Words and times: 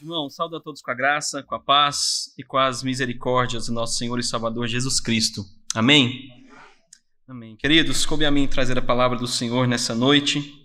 Irmão, 0.00 0.30
saúdo 0.30 0.56
a 0.56 0.60
todos 0.60 0.80
com 0.80 0.92
a 0.92 0.94
graça, 0.94 1.42
com 1.42 1.56
a 1.56 1.58
paz 1.58 2.32
e 2.38 2.44
com 2.44 2.56
as 2.56 2.84
misericórdias 2.84 3.66
do 3.66 3.72
nosso 3.72 3.96
Senhor 3.96 4.16
e 4.20 4.22
Salvador 4.22 4.68
Jesus 4.68 5.00
Cristo. 5.00 5.44
Amém? 5.74 6.46
Amém. 7.26 7.56
Queridos, 7.56 8.06
coube 8.06 8.24
a 8.24 8.30
mim 8.30 8.46
trazer 8.46 8.78
a 8.78 8.82
palavra 8.82 9.18
do 9.18 9.26
Senhor 9.26 9.66
nessa 9.66 9.96
noite 9.96 10.64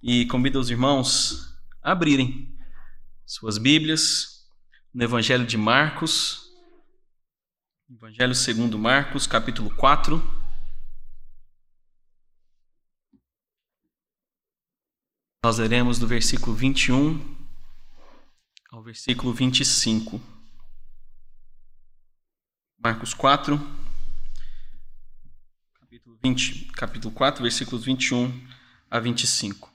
e 0.00 0.26
convido 0.26 0.60
os 0.60 0.70
irmãos 0.70 1.58
a 1.82 1.90
abrirem 1.90 2.56
suas 3.26 3.58
Bíblias 3.58 4.46
no 4.94 5.02
Evangelho 5.02 5.44
de 5.44 5.56
Marcos, 5.56 6.48
Evangelho 7.90 8.34
segundo 8.34 8.78
Marcos, 8.78 9.26
capítulo 9.26 9.74
4. 9.74 10.22
Nós 15.44 15.58
leremos 15.58 15.98
do 15.98 16.06
versículo 16.06 16.54
21 16.54 17.41
ao 18.72 18.82
versículo 18.82 19.34
25. 19.34 20.18
Marcos 22.82 23.12
4, 23.12 23.60
capítulo, 25.78 26.18
20, 26.24 26.64
capítulo 26.72 27.14
4, 27.14 27.42
versículos 27.42 27.84
21 27.84 28.32
a 28.90 28.98
25. 28.98 29.70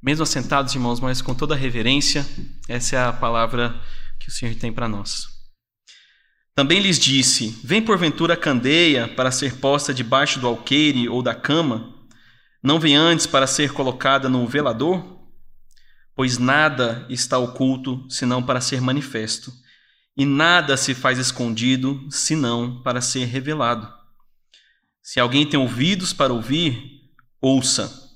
Mesmo 0.00 0.22
assentados, 0.22 0.72
irmãos, 0.72 1.00
mas 1.00 1.20
com 1.20 1.34
toda 1.34 1.56
reverência, 1.56 2.24
essa 2.68 2.94
é 2.94 3.04
a 3.04 3.12
palavra 3.12 3.74
que 4.20 4.28
o 4.28 4.30
Senhor 4.30 4.54
tem 4.54 4.72
para 4.72 4.88
nós. 4.88 5.26
Também 6.54 6.78
lhes 6.78 6.98
disse: 6.98 7.60
Vem 7.64 7.84
porventura 7.84 8.34
a 8.34 8.36
candeia 8.36 9.08
para 9.08 9.32
ser 9.32 9.56
posta 9.56 9.92
debaixo 9.92 10.38
do 10.38 10.46
alqueire 10.46 11.08
ou 11.08 11.24
da 11.24 11.34
cama? 11.34 11.92
Não 12.62 12.78
vem 12.78 12.94
antes 12.94 13.26
para 13.26 13.48
ser 13.48 13.72
colocada 13.72 14.28
no 14.28 14.46
velador? 14.46 15.17
Pois 16.18 16.36
nada 16.36 17.06
está 17.08 17.38
oculto 17.38 18.04
senão 18.10 18.42
para 18.42 18.60
ser 18.60 18.80
manifesto, 18.80 19.52
e 20.16 20.24
nada 20.24 20.76
se 20.76 20.92
faz 20.92 21.16
escondido 21.16 22.08
senão 22.10 22.82
para 22.82 23.00
ser 23.00 23.26
revelado. 23.26 23.88
Se 25.00 25.20
alguém 25.20 25.46
tem 25.46 25.60
ouvidos 25.60 26.12
para 26.12 26.32
ouvir, 26.32 27.04
ouça. 27.40 28.10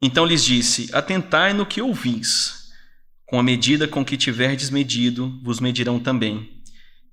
Então 0.00 0.24
lhes 0.24 0.44
disse: 0.44 0.90
Atentai 0.92 1.52
no 1.52 1.66
que 1.66 1.82
ouvis. 1.82 2.70
Com 3.26 3.40
a 3.40 3.42
medida 3.42 3.88
com 3.88 4.04
que 4.04 4.16
tiverdes 4.16 4.70
medido, 4.70 5.40
vos 5.42 5.58
medirão 5.58 5.98
também, 5.98 6.62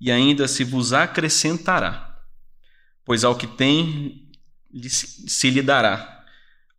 e 0.00 0.12
ainda 0.12 0.46
se 0.46 0.62
vos 0.62 0.92
acrescentará. 0.92 2.16
Pois 3.04 3.24
ao 3.24 3.34
que 3.34 3.48
tem, 3.48 4.30
se 4.80 5.50
lhe 5.50 5.62
dará, 5.62 6.24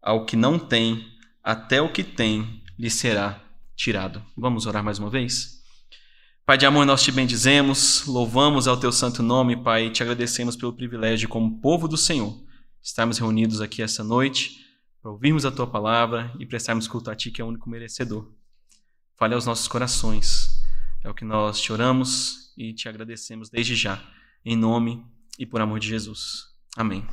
ao 0.02 0.26
que 0.26 0.38
não 0.38 0.58
tem, 0.58 1.06
até 1.44 1.82
o 1.82 1.92
que 1.92 2.06
tem 2.06 2.57
lhe 2.78 2.90
será 2.90 3.42
tirado. 3.76 4.24
Vamos 4.36 4.66
orar 4.66 4.84
mais 4.84 5.00
uma 5.00 5.10
vez? 5.10 5.58
Pai 6.46 6.58
de 6.58 6.66
amor, 6.66 6.86
nós 6.86 7.04
te 7.04 7.12
bendizemos, 7.12 8.06
louvamos 8.06 8.68
ao 8.68 8.78
teu 8.78 8.92
santo 8.92 9.22
nome, 9.22 9.62
Pai, 9.62 9.88
e 9.88 9.92
te 9.92 10.02
agradecemos 10.02 10.56
pelo 10.56 10.72
privilégio, 10.72 11.28
como 11.28 11.60
povo 11.60 11.88
do 11.88 11.98
Senhor, 11.98 12.34
estarmos 12.82 13.18
reunidos 13.18 13.60
aqui 13.60 13.82
essa 13.82 14.04
noite 14.04 14.66
para 15.02 15.12
ouvirmos 15.12 15.46
a 15.46 15.52
tua 15.52 15.68
palavra 15.68 16.34
e 16.40 16.46
prestarmos 16.46 16.88
culto 16.88 17.12
a 17.12 17.16
ti, 17.16 17.32
que 17.32 17.42
é 17.42 17.44
o 17.44 17.48
único 17.48 17.70
merecedor. 17.70 18.32
Fale 19.18 19.34
aos 19.34 19.46
nossos 19.46 19.68
corações. 19.68 20.58
É 21.04 21.10
o 21.10 21.14
que 21.14 21.26
nós 21.26 21.62
te 21.62 21.72
oramos 21.72 22.54
e 22.58 22.74
te 22.74 22.90
agradecemos 22.90 23.50
desde 23.50 23.76
já, 23.76 24.02
em 24.44 24.56
nome 24.56 25.06
e 25.38 25.46
por 25.46 25.62
amor 25.62 25.80
de 25.80 25.88
Jesus. 25.88 26.46
Amém. 26.76 27.06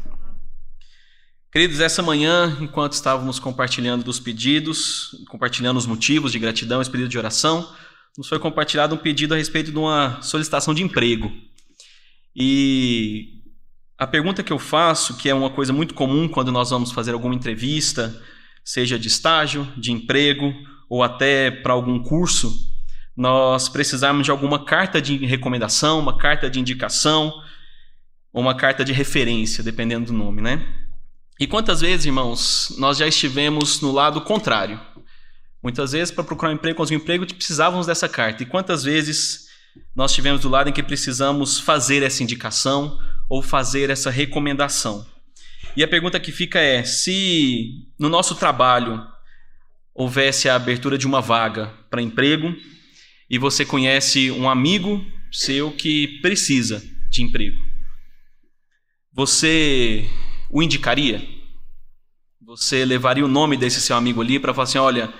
Queridos, 1.54 1.78
essa 1.78 2.02
manhã, 2.02 2.58
enquanto 2.60 2.94
estávamos 2.94 3.38
compartilhando 3.38 4.02
dos 4.02 4.18
pedidos, 4.18 5.14
compartilhando 5.28 5.76
os 5.76 5.86
motivos 5.86 6.32
de 6.32 6.38
gratidão, 6.40 6.82
esse 6.82 6.90
pedido 6.90 7.08
de 7.08 7.16
oração, 7.16 7.72
nos 8.18 8.28
foi 8.28 8.40
compartilhado 8.40 8.92
um 8.92 8.98
pedido 8.98 9.34
a 9.34 9.36
respeito 9.36 9.70
de 9.70 9.78
uma 9.78 10.20
solicitação 10.20 10.74
de 10.74 10.82
emprego. 10.82 11.30
E 12.34 13.40
a 13.96 14.04
pergunta 14.04 14.42
que 14.42 14.52
eu 14.52 14.58
faço, 14.58 15.16
que 15.16 15.28
é 15.28 15.34
uma 15.34 15.48
coisa 15.48 15.72
muito 15.72 15.94
comum 15.94 16.26
quando 16.26 16.50
nós 16.50 16.70
vamos 16.70 16.90
fazer 16.90 17.12
alguma 17.12 17.36
entrevista, 17.36 18.20
seja 18.64 18.98
de 18.98 19.06
estágio, 19.06 19.64
de 19.76 19.92
emprego 19.92 20.52
ou 20.90 21.04
até 21.04 21.52
para 21.52 21.72
algum 21.72 22.02
curso, 22.02 22.52
nós 23.16 23.68
precisamos 23.68 24.24
de 24.24 24.32
alguma 24.32 24.64
carta 24.64 25.00
de 25.00 25.18
recomendação, 25.18 26.00
uma 26.00 26.18
carta 26.18 26.50
de 26.50 26.58
indicação, 26.58 27.32
ou 28.32 28.42
uma 28.42 28.56
carta 28.56 28.84
de 28.84 28.92
referência, 28.92 29.62
dependendo 29.62 30.06
do 30.06 30.12
nome, 30.12 30.42
né? 30.42 30.83
E 31.38 31.46
quantas 31.48 31.80
vezes, 31.80 32.06
irmãos, 32.06 32.74
nós 32.78 32.96
já 32.96 33.08
estivemos 33.08 33.80
no 33.80 33.90
lado 33.90 34.20
contrário? 34.20 34.80
Muitas 35.60 35.92
vezes, 35.92 36.12
para 36.12 36.22
procurar 36.22 36.52
um 36.52 36.54
emprego, 36.54 36.76
conseguir 36.76 36.98
um 36.98 37.02
emprego, 37.02 37.26
precisávamos 37.26 37.86
dessa 37.86 38.08
carta. 38.08 38.42
E 38.42 38.46
quantas 38.46 38.84
vezes 38.84 39.48
nós 39.96 40.12
estivemos 40.12 40.42
do 40.42 40.48
lado 40.48 40.68
em 40.68 40.72
que 40.72 40.82
precisamos 40.82 41.58
fazer 41.58 42.02
essa 42.02 42.22
indicação 42.22 42.98
ou 43.28 43.42
fazer 43.42 43.90
essa 43.90 44.10
recomendação? 44.10 45.04
E 45.76 45.82
a 45.82 45.88
pergunta 45.88 46.20
que 46.20 46.30
fica 46.30 46.60
é: 46.60 46.84
se 46.84 47.88
no 47.98 48.08
nosso 48.08 48.36
trabalho 48.36 49.04
houvesse 49.92 50.48
a 50.48 50.54
abertura 50.54 50.96
de 50.96 51.06
uma 51.06 51.20
vaga 51.20 51.72
para 51.90 52.02
emprego 52.02 52.54
e 53.28 53.38
você 53.38 53.64
conhece 53.64 54.30
um 54.30 54.48
amigo 54.48 55.04
seu 55.32 55.72
que 55.72 56.20
precisa 56.20 56.82
de 57.10 57.22
emprego, 57.22 57.58
você 59.12 60.08
o 60.50 60.62
indicaria? 60.62 61.22
Você 62.46 62.84
levaria 62.84 63.24
o 63.24 63.28
nome 63.28 63.56
desse 63.56 63.80
seu 63.80 63.96
amigo 63.96 64.20
ali 64.20 64.38
para 64.38 64.52
falar 64.52 64.64
assim: 64.64 64.78
olha, 64.78 65.12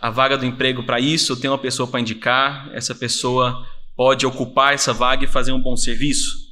a 0.00 0.10
vaga 0.10 0.38
do 0.38 0.46
emprego 0.46 0.84
para 0.84 1.00
isso, 1.00 1.36
tenho 1.36 1.52
uma 1.52 1.58
pessoa 1.58 1.88
para 1.88 2.00
indicar, 2.00 2.70
essa 2.72 2.94
pessoa 2.94 3.66
pode 3.96 4.24
ocupar 4.24 4.72
essa 4.72 4.92
vaga 4.92 5.24
e 5.24 5.28
fazer 5.28 5.52
um 5.52 5.60
bom 5.60 5.76
serviço? 5.76 6.48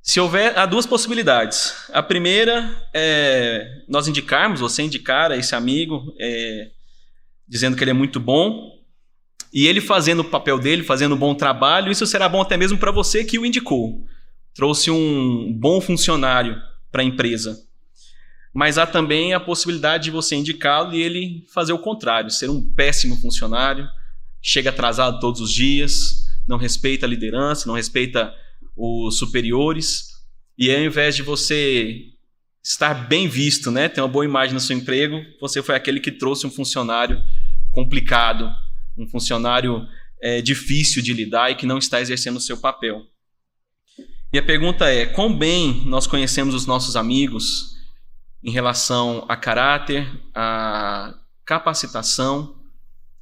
Se 0.00 0.20
houver, 0.20 0.56
há 0.58 0.66
duas 0.66 0.86
possibilidades. 0.86 1.88
A 1.92 2.02
primeira 2.02 2.88
é 2.92 3.82
nós 3.88 4.06
indicarmos, 4.06 4.60
você 4.60 4.82
indicar 4.82 5.32
a 5.32 5.36
esse 5.36 5.54
amigo, 5.54 6.14
é, 6.20 6.70
dizendo 7.48 7.76
que 7.76 7.82
ele 7.82 7.90
é 7.90 7.94
muito 7.94 8.20
bom, 8.20 8.70
e 9.52 9.66
ele 9.66 9.80
fazendo 9.80 10.20
o 10.20 10.24
papel 10.24 10.58
dele, 10.58 10.82
fazendo 10.82 11.14
um 11.14 11.18
bom 11.18 11.34
trabalho, 11.34 11.90
isso 11.90 12.06
será 12.06 12.28
bom 12.28 12.42
até 12.42 12.56
mesmo 12.56 12.78
para 12.78 12.92
você 12.92 13.24
que 13.24 13.38
o 13.38 13.46
indicou 13.46 14.04
trouxe 14.54 14.90
um 14.90 15.52
bom 15.52 15.80
funcionário 15.80 16.56
para 16.90 17.02
a 17.02 17.04
empresa. 17.04 17.60
Mas 18.54 18.78
há 18.78 18.86
também 18.86 19.34
a 19.34 19.40
possibilidade 19.40 20.04
de 20.04 20.10
você 20.12 20.36
indicá-lo 20.36 20.94
e 20.94 21.02
ele 21.02 21.44
fazer 21.52 21.72
o 21.72 21.78
contrário, 21.78 22.30
ser 22.30 22.48
um 22.48 22.62
péssimo 22.72 23.16
funcionário, 23.16 23.86
chega 24.40 24.70
atrasado 24.70 25.18
todos 25.18 25.40
os 25.40 25.50
dias, 25.50 26.24
não 26.46 26.56
respeita 26.56 27.04
a 27.04 27.08
liderança, 27.08 27.66
não 27.66 27.74
respeita 27.74 28.32
os 28.76 29.18
superiores, 29.18 30.14
e 30.56 30.72
ao 30.72 30.80
invés 30.80 31.16
de 31.16 31.22
você 31.22 32.12
estar 32.62 32.94
bem 32.94 33.28
visto, 33.28 33.70
né, 33.70 33.88
ter 33.88 34.00
uma 34.00 34.08
boa 34.08 34.24
imagem 34.24 34.54
no 34.54 34.60
seu 34.60 34.76
emprego, 34.76 35.20
você 35.40 35.62
foi 35.62 35.74
aquele 35.74 35.98
que 35.98 36.12
trouxe 36.12 36.46
um 36.46 36.50
funcionário 36.50 37.20
complicado, 37.72 38.50
um 38.96 39.06
funcionário 39.08 39.86
é, 40.22 40.40
difícil 40.40 41.02
de 41.02 41.12
lidar 41.12 41.50
e 41.50 41.56
que 41.56 41.66
não 41.66 41.76
está 41.78 42.00
exercendo 42.00 42.36
o 42.36 42.40
seu 42.40 42.56
papel. 42.56 43.02
E 44.34 44.38
a 44.38 44.42
pergunta 44.42 44.86
é: 44.86 45.06
quão 45.06 45.32
bem 45.32 45.84
nós 45.86 46.08
conhecemos 46.08 46.56
os 46.56 46.66
nossos 46.66 46.96
amigos 46.96 47.76
em 48.42 48.50
relação 48.50 49.24
a 49.28 49.36
caráter, 49.36 50.10
a 50.34 51.14
capacitação, 51.44 52.56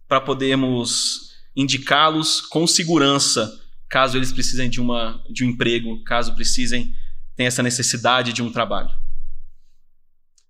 para 0.08 0.22
podermos 0.22 1.34
indicá-los 1.54 2.40
com 2.40 2.66
segurança, 2.66 3.60
caso 3.90 4.16
eles 4.16 4.32
precisem 4.32 4.70
de, 4.70 4.80
uma, 4.80 5.22
de 5.28 5.44
um 5.44 5.50
emprego, 5.50 6.02
caso 6.02 6.34
precisem, 6.34 6.94
tenham 7.36 7.48
essa 7.48 7.62
necessidade 7.62 8.32
de 8.32 8.42
um 8.42 8.50
trabalho. 8.50 8.88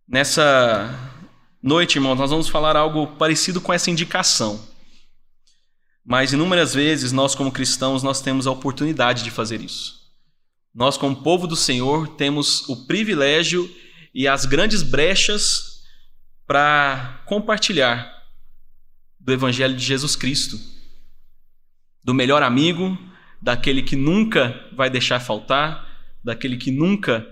Nessa 0.06 0.96
noite, 1.60 1.96
irmãos, 1.96 2.14
nós 2.14 2.30
vamos 2.30 2.48
falar 2.48 2.76
algo 2.76 3.08
parecido 3.16 3.60
com 3.60 3.72
essa 3.72 3.90
indicação. 3.90 4.64
Mas 6.04 6.32
inúmeras 6.32 6.72
vezes 6.72 7.10
nós, 7.10 7.34
como 7.34 7.50
cristãos, 7.50 8.04
nós 8.04 8.20
temos 8.20 8.46
a 8.46 8.52
oportunidade 8.52 9.24
de 9.24 9.30
fazer 9.32 9.60
isso. 9.60 10.01
Nós, 10.74 10.96
como 10.96 11.22
povo 11.22 11.46
do 11.46 11.54
Senhor, 11.54 12.08
temos 12.16 12.66
o 12.68 12.86
privilégio 12.86 13.70
e 14.14 14.26
as 14.26 14.46
grandes 14.46 14.82
brechas 14.82 15.82
para 16.46 17.22
compartilhar 17.26 18.10
do 19.20 19.32
Evangelho 19.32 19.76
de 19.76 19.84
Jesus 19.84 20.16
Cristo, 20.16 20.58
do 22.02 22.14
melhor 22.14 22.42
amigo, 22.42 22.98
daquele 23.40 23.82
que 23.82 23.96
nunca 23.96 24.66
vai 24.74 24.88
deixar 24.88 25.20
faltar, 25.20 25.86
daquele 26.24 26.56
que 26.56 26.70
nunca 26.70 27.26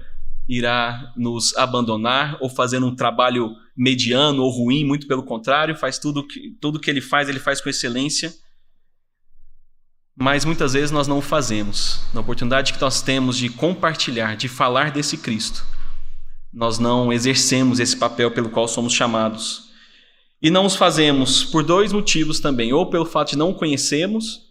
irá 0.46 1.12
nos 1.16 1.56
abandonar 1.56 2.36
ou 2.40 2.50
fazer 2.50 2.82
um 2.82 2.94
trabalho 2.94 3.56
mediano 3.74 4.42
ou 4.42 4.50
ruim, 4.50 4.84
muito 4.84 5.06
pelo 5.06 5.22
contrário, 5.22 5.74
faz 5.74 5.98
tudo 5.98 6.26
que, 6.26 6.56
tudo 6.60 6.80
que 6.80 6.90
ele 6.90 7.00
faz, 7.00 7.28
ele 7.28 7.40
faz 7.40 7.60
com 7.60 7.70
excelência 7.70 8.32
mas 10.20 10.44
muitas 10.44 10.74
vezes 10.74 10.90
nós 10.90 11.08
não 11.08 11.16
o 11.16 11.22
fazemos. 11.22 12.02
Na 12.12 12.20
oportunidade 12.20 12.74
que 12.74 12.80
nós 12.80 13.00
temos 13.00 13.38
de 13.38 13.48
compartilhar, 13.48 14.36
de 14.36 14.48
falar 14.48 14.90
desse 14.90 15.16
Cristo, 15.16 15.64
nós 16.52 16.78
não 16.78 17.10
exercemos 17.10 17.80
esse 17.80 17.96
papel 17.96 18.30
pelo 18.30 18.50
qual 18.50 18.68
somos 18.68 18.92
chamados. 18.92 19.70
E 20.42 20.50
não 20.50 20.66
os 20.66 20.76
fazemos 20.76 21.42
por 21.42 21.64
dois 21.64 21.90
motivos 21.90 22.38
também: 22.38 22.70
ou 22.70 22.90
pelo 22.90 23.06
fato 23.06 23.30
de 23.30 23.38
não 23.38 23.54
conhecermos 23.54 24.42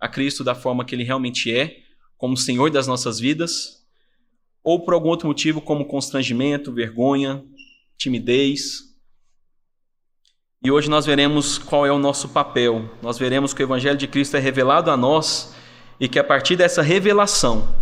a 0.00 0.08
Cristo 0.08 0.42
da 0.42 0.54
forma 0.54 0.86
que 0.86 0.94
ele 0.94 1.04
realmente 1.04 1.54
é, 1.54 1.80
como 2.16 2.34
Senhor 2.34 2.70
das 2.70 2.86
nossas 2.86 3.20
vidas, 3.20 3.84
ou 4.64 4.80
por 4.82 4.94
algum 4.94 5.10
outro 5.10 5.28
motivo, 5.28 5.60
como 5.60 5.84
constrangimento, 5.84 6.72
vergonha, 6.72 7.44
timidez. 7.98 8.89
E 10.62 10.70
hoje 10.70 10.90
nós 10.90 11.06
veremos 11.06 11.56
qual 11.56 11.86
é 11.86 11.90
o 11.90 11.98
nosso 11.98 12.28
papel. 12.28 12.90
Nós 13.00 13.18
veremos 13.18 13.54
que 13.54 13.62
o 13.62 13.64
Evangelho 13.64 13.96
de 13.96 14.06
Cristo 14.06 14.36
é 14.36 14.40
revelado 14.40 14.90
a 14.90 14.96
nós 14.96 15.54
e 15.98 16.06
que 16.06 16.18
a 16.18 16.24
partir 16.24 16.54
dessa 16.54 16.82
revelação 16.82 17.74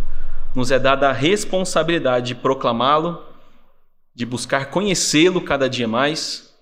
nos 0.55 0.71
é 0.71 0.79
dada 0.79 1.09
a 1.09 1.13
responsabilidade 1.13 2.27
de 2.27 2.35
proclamá-lo, 2.35 3.21
de 4.15 4.25
buscar 4.25 4.69
conhecê-lo 4.69 5.41
cada 5.41 5.69
dia 5.69 5.89
mais 5.89 6.55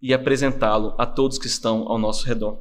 e 0.00 0.14
apresentá-lo 0.14 0.94
a 0.98 1.04
todos 1.04 1.36
que 1.36 1.48
estão 1.48 1.88
ao 1.88 1.98
nosso 1.98 2.24
redor. 2.24 2.60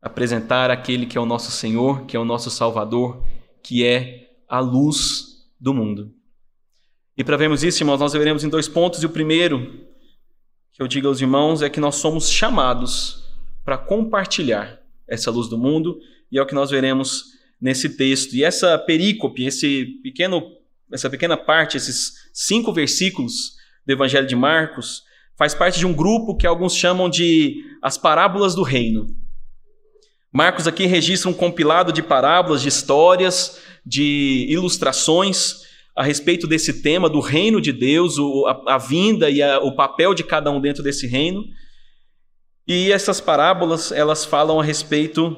Apresentar 0.00 0.70
aquele 0.70 1.04
que 1.04 1.18
é 1.18 1.20
o 1.20 1.26
nosso 1.26 1.50
Senhor, 1.50 2.06
que 2.06 2.16
é 2.16 2.20
o 2.20 2.24
nosso 2.24 2.50
Salvador, 2.50 3.22
que 3.62 3.84
é 3.84 4.30
a 4.48 4.60
luz 4.60 5.44
do 5.60 5.74
mundo. 5.74 6.10
E 7.18 7.22
para 7.22 7.36
vermos 7.36 7.62
isso, 7.62 7.82
irmãos, 7.82 8.00
nós 8.00 8.14
veremos 8.14 8.44
em 8.44 8.48
dois 8.48 8.66
pontos. 8.66 9.02
E 9.02 9.06
o 9.06 9.10
primeiro 9.10 9.86
que 10.76 10.82
eu 10.82 10.86
digo 10.86 11.08
aos 11.08 11.22
irmãos 11.22 11.62
é 11.62 11.70
que 11.70 11.80
nós 11.80 11.94
somos 11.96 12.28
chamados 12.28 13.24
para 13.64 13.78
compartilhar 13.78 14.78
essa 15.08 15.30
luz 15.30 15.48
do 15.48 15.56
mundo, 15.56 15.98
e 16.30 16.38
é 16.38 16.42
o 16.42 16.46
que 16.46 16.54
nós 16.54 16.70
veremos 16.70 17.24
nesse 17.58 17.96
texto. 17.96 18.34
E 18.34 18.44
essa 18.44 18.78
perícope, 18.78 19.46
esse 19.46 19.98
pequeno, 20.02 20.42
essa 20.92 21.08
pequena 21.08 21.34
parte, 21.34 21.78
esses 21.78 22.28
cinco 22.30 22.74
versículos 22.74 23.54
do 23.86 23.92
Evangelho 23.92 24.26
de 24.26 24.36
Marcos, 24.36 25.02
faz 25.38 25.54
parte 25.54 25.78
de 25.78 25.86
um 25.86 25.94
grupo 25.94 26.36
que 26.36 26.46
alguns 26.46 26.74
chamam 26.74 27.08
de 27.08 27.64
as 27.80 27.96
parábolas 27.96 28.54
do 28.54 28.62
reino. 28.62 29.06
Marcos 30.30 30.66
aqui 30.66 30.84
registra 30.84 31.30
um 31.30 31.34
compilado 31.34 31.90
de 31.90 32.02
parábolas, 32.02 32.60
de 32.60 32.68
histórias, 32.68 33.62
de 33.84 34.44
ilustrações 34.50 35.62
a 35.96 36.02
respeito 36.02 36.46
desse 36.46 36.82
tema 36.82 37.08
do 37.08 37.20
reino 37.20 37.58
de 37.58 37.72
Deus, 37.72 38.18
o, 38.18 38.46
a, 38.46 38.74
a, 38.74 38.78
vinda 38.78 39.30
e 39.30 39.42
a, 39.42 39.58
o 39.60 39.74
papel 39.74 40.12
de 40.12 40.22
cada 40.22 40.50
um 40.50 40.60
dentro 40.60 40.82
desse 40.82 41.06
reino. 41.06 41.42
E 42.68 42.92
essas 42.92 43.18
parábolas, 43.18 43.90
elas 43.90 44.24
falam 44.24 44.60
a 44.60 44.62
respeito 44.62 45.34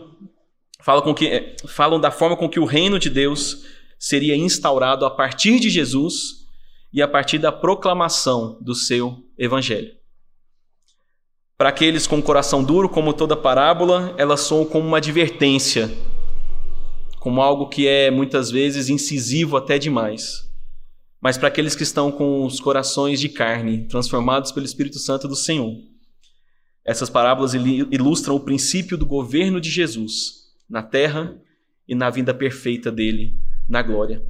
falam, 0.81 1.03
com 1.03 1.15
que, 1.15 1.55
falam 1.69 2.01
da 2.01 2.11
forma 2.11 2.37
com 2.37 2.49
que 2.49 2.59
o 2.59 2.65
reino 2.65 2.99
de 2.99 3.09
Deus 3.09 3.65
seria 3.99 4.35
instaurado 4.35 5.07
a 5.07 5.11
partir 5.11 5.61
de 5.61 5.71
Jesus 5.71 6.47
e 6.93 7.01
a 7.03 7.07
partir 7.07 7.39
da 7.39 7.53
proclamação 7.53 8.59
do 8.61 8.75
seu 8.75 9.23
evangelho. 9.37 9.95
Para 11.57 11.69
aqueles 11.69 12.07
com 12.07 12.23
coração 12.23 12.65
duro, 12.65 12.89
como 12.89 13.13
toda 13.13 13.37
parábola, 13.37 14.15
elas 14.17 14.41
são 14.41 14.65
como 14.65 14.87
uma 14.87 14.97
advertência, 14.97 15.91
como 17.21 17.43
algo 17.43 17.69
que 17.69 17.87
é 17.87 18.11
muitas 18.11 18.51
vezes 18.51 18.89
incisivo 18.89 19.57
até 19.57 19.79
demais. 19.79 20.48
Mas 21.21 21.37
para 21.37 21.49
aqueles 21.49 21.75
que 21.75 21.83
estão 21.83 22.13
com 22.13 22.45
os 22.45 22.61
corações 22.61 23.21
de 23.21 23.29
carne, 23.29 23.89
transformados 23.89 24.53
pelo 24.53 24.67
Espírito 24.67 24.99
Santo 24.99 25.27
do 25.27 25.35
Senhor, 25.35 25.75
essas 26.85 27.11
parábolas 27.11 27.53
ilustram 27.55 28.35
o 28.35 28.41
princípio 28.41 28.97
do 28.97 29.05
governo 29.05 29.61
de 29.61 29.71
Jesus 29.71 30.55
na 30.69 30.83
terra 30.83 31.37
e 31.87 31.95
na 31.95 32.09
vinda 32.09 32.33
perfeita 32.33 32.91
dele 32.91 33.39
na 33.69 33.83
glória. 33.83 34.23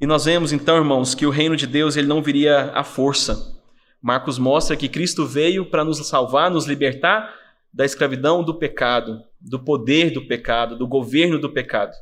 E 0.00 0.06
nós 0.06 0.24
vemos 0.26 0.52
então, 0.52 0.76
irmãos, 0.76 1.14
que 1.14 1.26
o 1.26 1.30
reino 1.30 1.56
de 1.56 1.66
Deus 1.66 1.96
ele 1.96 2.06
não 2.06 2.22
viria 2.22 2.70
à 2.72 2.84
força. 2.84 3.54
Marcos 4.00 4.38
mostra 4.38 4.76
que 4.76 4.88
Cristo 4.88 5.26
veio 5.26 5.66
para 5.66 5.84
nos 5.84 5.98
salvar, 6.06 6.50
nos 6.50 6.66
libertar 6.66 7.34
da 7.72 7.84
escravidão 7.84 8.42
do 8.42 8.54
pecado, 8.54 9.22
do 9.40 9.58
poder 9.58 10.10
do 10.12 10.26
pecado, 10.26 10.76
do 10.76 10.86
governo 10.86 11.38
do 11.38 11.50
pecado. 11.50 11.92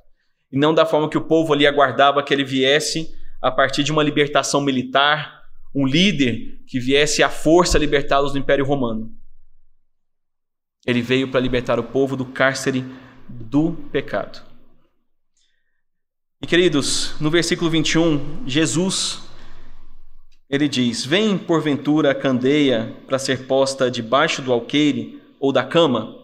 E 0.53 0.59
não 0.59 0.75
da 0.75 0.85
forma 0.85 1.09
que 1.09 1.19
o 1.19 1.25
povo 1.25 1.53
ali 1.53 1.67
aguardava 1.67 2.23
que 2.23 2.33
ele 2.33 2.45
viesse 2.45 3.13
a 3.45 3.51
partir 3.51 3.85
de 3.85 3.93
uma 3.93 4.03
libertação 4.03 4.63
militar, 4.63 5.43
um 5.75 5.87
líder 5.87 6.63
que 6.67 6.81
viesse 6.81 7.23
à 7.23 7.29
força 7.29 7.77
libertá-los 7.77 8.33
do 8.33 8.39
Império 8.39 8.65
Romano. 8.65 9.15
Ele 10.87 11.03
veio 11.03 11.31
para 11.31 11.41
libertar 11.41 11.79
o 11.79 11.85
povo 11.85 12.17
do 12.17 12.25
cárcere 12.25 12.83
do 13.29 13.73
pecado. 13.93 14.43
E 16.41 16.47
queridos, 16.47 17.15
no 17.21 17.31
versículo 17.31 17.69
21, 17.69 18.45
Jesus 18.47 19.23
ele 20.49 20.67
diz: 20.67 21.05
Vem 21.05 21.37
porventura 21.37 22.13
a 22.13 22.15
candeia 22.15 22.97
para 23.07 23.19
ser 23.19 23.47
posta 23.47 23.91
debaixo 23.91 24.41
do 24.41 24.55
alqueire 24.55 25.21
ou 25.39 25.53
da 25.53 25.63
cama? 25.63 26.17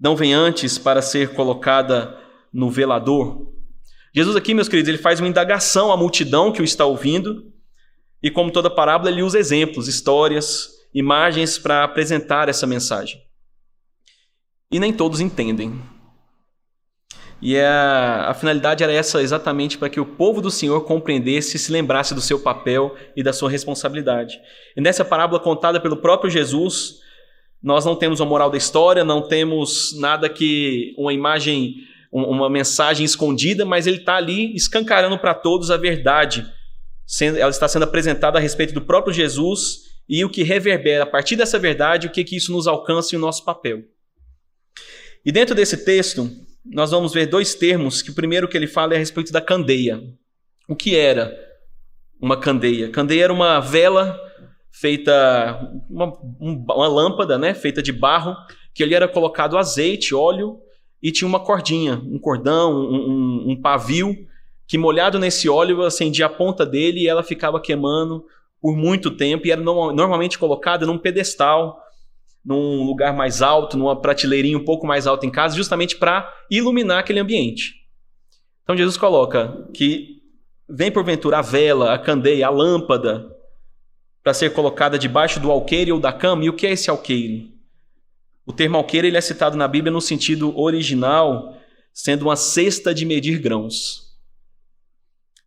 Não 0.00 0.16
vem 0.16 0.32
antes 0.32 0.78
para 0.78 1.02
ser 1.02 1.34
colocada 1.34 2.18
no 2.50 2.70
velador? 2.70 3.52
Jesus 4.14 4.36
aqui, 4.36 4.54
meus 4.54 4.68
queridos, 4.68 4.88
ele 4.88 4.98
faz 4.98 5.18
uma 5.18 5.28
indagação 5.28 5.90
à 5.90 5.96
multidão 5.96 6.52
que 6.52 6.62
o 6.62 6.64
está 6.64 6.84
ouvindo, 6.84 7.52
e 8.22 8.30
como 8.30 8.50
toda 8.50 8.70
parábola, 8.70 9.10
ele 9.10 9.22
usa 9.22 9.38
exemplos, 9.38 9.88
histórias, 9.88 10.70
imagens 10.94 11.58
para 11.58 11.82
apresentar 11.82 12.48
essa 12.48 12.66
mensagem. 12.66 13.20
E 14.70 14.78
nem 14.78 14.92
todos 14.92 15.20
entendem. 15.20 15.78
E 17.42 17.58
a, 17.58 18.30
a 18.30 18.34
finalidade 18.34 18.82
era 18.82 18.92
essa 18.92 19.20
exatamente 19.20 19.76
para 19.76 19.90
que 19.90 20.00
o 20.00 20.06
povo 20.06 20.40
do 20.40 20.50
Senhor 20.50 20.80
compreendesse 20.84 21.56
e 21.56 21.60
se 21.60 21.70
lembrasse 21.70 22.14
do 22.14 22.20
seu 22.20 22.40
papel 22.40 22.96
e 23.14 23.22
da 23.22 23.32
sua 23.32 23.50
responsabilidade. 23.50 24.40
E 24.76 24.80
nessa 24.80 25.04
parábola 25.04 25.40
contada 25.40 25.80
pelo 25.80 25.96
próprio 25.96 26.30
Jesus, 26.30 27.00
nós 27.62 27.84
não 27.84 27.96
temos 27.96 28.20
a 28.20 28.24
moral 28.24 28.50
da 28.50 28.56
história, 28.56 29.04
não 29.04 29.20
temos 29.20 29.94
nada 29.98 30.28
que 30.28 30.94
uma 30.96 31.12
imagem, 31.12 31.74
uma 32.14 32.48
mensagem 32.48 33.04
escondida, 33.04 33.64
mas 33.64 33.88
ele 33.88 33.96
está 33.96 34.14
ali 34.14 34.54
escancarando 34.54 35.18
para 35.18 35.34
todos 35.34 35.70
a 35.72 35.76
verdade. 35.76 36.46
Ela 37.20 37.50
está 37.50 37.66
sendo 37.66 37.82
apresentada 37.82 38.38
a 38.38 38.40
respeito 38.40 38.72
do 38.72 38.80
próprio 38.80 39.12
Jesus 39.12 39.94
e 40.08 40.24
o 40.24 40.30
que 40.30 40.44
reverbera 40.44 41.02
a 41.02 41.06
partir 41.06 41.34
dessa 41.34 41.58
verdade, 41.58 42.06
o 42.06 42.10
que, 42.10 42.22
que 42.22 42.36
isso 42.36 42.52
nos 42.52 42.68
alcança 42.68 43.14
em 43.14 43.18
o 43.18 43.20
nosso 43.20 43.44
papel. 43.44 43.82
E 45.24 45.32
dentro 45.32 45.56
desse 45.56 45.84
texto, 45.84 46.30
nós 46.64 46.92
vamos 46.92 47.12
ver 47.12 47.26
dois 47.26 47.54
termos, 47.56 48.00
que 48.00 48.10
o 48.10 48.14
primeiro 48.14 48.46
que 48.46 48.56
ele 48.56 48.68
fala 48.68 48.92
é 48.92 48.96
a 48.96 48.98
respeito 49.00 49.32
da 49.32 49.40
candeia. 49.40 50.00
O 50.68 50.76
que 50.76 50.96
era 50.96 51.36
uma 52.20 52.38
candeia? 52.38 52.90
Candeia 52.90 53.24
era 53.24 53.32
uma 53.32 53.58
vela 53.58 54.16
feita, 54.70 55.68
uma, 55.90 56.12
uma 56.40 56.86
lâmpada, 56.86 57.36
né, 57.36 57.54
feita 57.54 57.82
de 57.82 57.92
barro, 57.92 58.36
que 58.72 58.84
ali 58.84 58.94
era 58.94 59.08
colocado 59.08 59.58
azeite, 59.58 60.14
óleo 60.14 60.63
e 61.04 61.12
tinha 61.12 61.28
uma 61.28 61.38
cordinha, 61.38 62.02
um 62.02 62.18
cordão, 62.18 62.72
um, 62.74 62.94
um, 62.94 63.50
um 63.50 63.60
pavio 63.60 64.16
que 64.66 64.78
molhado 64.78 65.18
nesse 65.18 65.50
óleo 65.50 65.82
acendia 65.82 66.24
a 66.24 66.30
ponta 66.30 66.64
dele 66.64 67.00
e 67.00 67.06
ela 67.06 67.22
ficava 67.22 67.60
queimando 67.60 68.24
por 68.58 68.74
muito 68.74 69.10
tempo 69.10 69.46
e 69.46 69.50
era 69.50 69.60
normalmente 69.60 70.38
colocada 70.38 70.86
num 70.86 70.96
pedestal 70.96 71.78
num 72.42 72.84
lugar 72.84 73.14
mais 73.14 73.40
alto, 73.40 73.76
numa 73.76 74.00
prateleirinha 74.00 74.56
um 74.56 74.64
pouco 74.64 74.86
mais 74.86 75.06
alta 75.06 75.24
em 75.24 75.30
casa, 75.30 75.56
justamente 75.56 75.96
para 75.96 76.30
iluminar 76.50 76.98
aquele 76.98 77.20
ambiente. 77.20 77.74
Então 78.62 78.76
Jesus 78.76 78.96
coloca 78.96 79.66
que 79.72 80.22
vem 80.68 80.90
porventura 80.90 81.38
a 81.38 81.42
vela, 81.42 81.94
a 81.94 81.98
candeia, 81.98 82.46
a 82.46 82.50
lâmpada 82.50 83.30
para 84.22 84.34
ser 84.34 84.52
colocada 84.52 84.98
debaixo 84.98 85.40
do 85.40 85.50
alqueire 85.50 85.92
ou 85.92 86.00
da 86.00 86.12
cama. 86.12 86.44
E 86.44 86.50
o 86.50 86.52
que 86.54 86.66
é 86.66 86.72
esse 86.72 86.90
alqueire? 86.90 87.53
O 88.46 88.52
termo 88.52 88.76
alqueire 88.76 89.08
ele 89.08 89.16
é 89.16 89.20
citado 89.20 89.56
na 89.56 89.66
Bíblia 89.66 89.92
no 89.92 90.00
sentido 90.00 90.58
original, 90.58 91.56
sendo 91.92 92.22
uma 92.22 92.36
cesta 92.36 92.94
de 92.94 93.06
medir 93.06 93.38
grãos. 93.38 94.04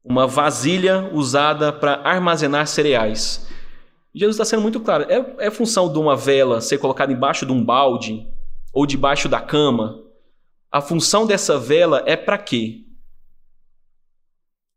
Uma 0.03 0.25
vasilha 0.25 1.09
usada 1.13 1.71
para 1.71 2.01
armazenar 2.03 2.65
cereais. 2.65 3.47
Jesus 4.15 4.35
está 4.35 4.45
sendo 4.45 4.61
muito 4.61 4.79
claro. 4.79 5.05
É, 5.09 5.47
é 5.47 5.51
função 5.51 5.91
de 5.91 5.99
uma 5.99 6.15
vela 6.15 6.59
ser 6.59 6.79
colocada 6.79 7.13
embaixo 7.13 7.45
de 7.45 7.51
um 7.51 7.63
balde 7.63 8.25
ou 8.73 8.85
debaixo 8.85 9.29
da 9.29 9.39
cama? 9.39 10.01
A 10.71 10.81
função 10.81 11.27
dessa 11.27 11.59
vela 11.59 12.03
é 12.05 12.15
para 12.15 12.37
quê? 12.37 12.83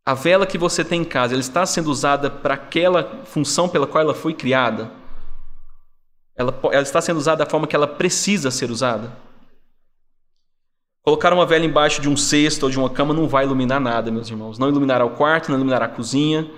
A 0.04 0.14
vela 0.14 0.46
que 0.46 0.58
você 0.58 0.84
tem 0.84 1.02
em 1.02 1.04
casa, 1.04 1.34
ela 1.34 1.40
está 1.40 1.64
sendo 1.64 1.90
usada 1.90 2.28
para 2.28 2.54
aquela 2.54 3.24
função 3.24 3.68
pela 3.68 3.86
qual 3.86 4.02
ela 4.02 4.14
foi 4.14 4.34
criada? 4.34 4.99
Ela, 6.36 6.58
ela 6.72 6.82
está 6.82 7.00
sendo 7.00 7.18
usada 7.18 7.44
da 7.44 7.50
forma 7.50 7.66
que 7.66 7.76
ela 7.76 7.86
precisa 7.86 8.50
ser 8.50 8.70
usada? 8.70 9.12
Colocar 11.02 11.32
uma 11.32 11.46
vela 11.46 11.64
embaixo 11.64 12.00
de 12.00 12.08
um 12.08 12.16
cesto 12.16 12.66
ou 12.66 12.70
de 12.70 12.78
uma 12.78 12.90
cama 12.90 13.14
não 13.14 13.28
vai 13.28 13.44
iluminar 13.44 13.80
nada, 13.80 14.10
meus 14.10 14.28
irmãos. 14.28 14.58
Não 14.58 14.68
iluminará 14.68 15.04
o 15.04 15.16
quarto, 15.16 15.48
não 15.48 15.56
iluminará 15.56 15.86
a 15.86 15.88
cozinha, 15.88 16.50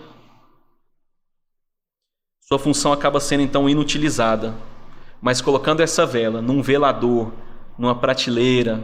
sua 2.53 2.59
função 2.59 2.93
acaba 2.93 3.19
sendo 3.19 3.43
então 3.43 3.67
inutilizada. 3.67 4.53
Mas 5.23 5.41
colocando 5.41 5.81
essa 5.81 6.05
vela 6.05 6.43
num 6.43 6.61
velador, 6.61 7.33
numa 7.79 7.95
prateleira, 7.95 8.83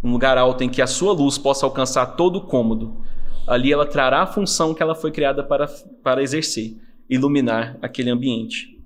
um 0.00 0.12
lugar 0.12 0.38
alto 0.38 0.62
em 0.62 0.68
que 0.68 0.80
a 0.80 0.86
sua 0.86 1.12
luz 1.12 1.36
possa 1.36 1.66
alcançar 1.66 2.06
todo 2.14 2.36
o 2.36 2.46
cômodo, 2.46 3.04
ali 3.48 3.72
ela 3.72 3.84
trará 3.84 4.22
a 4.22 4.26
função 4.28 4.72
que 4.72 4.80
ela 4.80 4.94
foi 4.94 5.10
criada 5.10 5.42
para, 5.42 5.66
para 6.04 6.22
exercer, 6.22 6.76
iluminar 7.08 7.76
aquele 7.82 8.10
ambiente. 8.10 8.79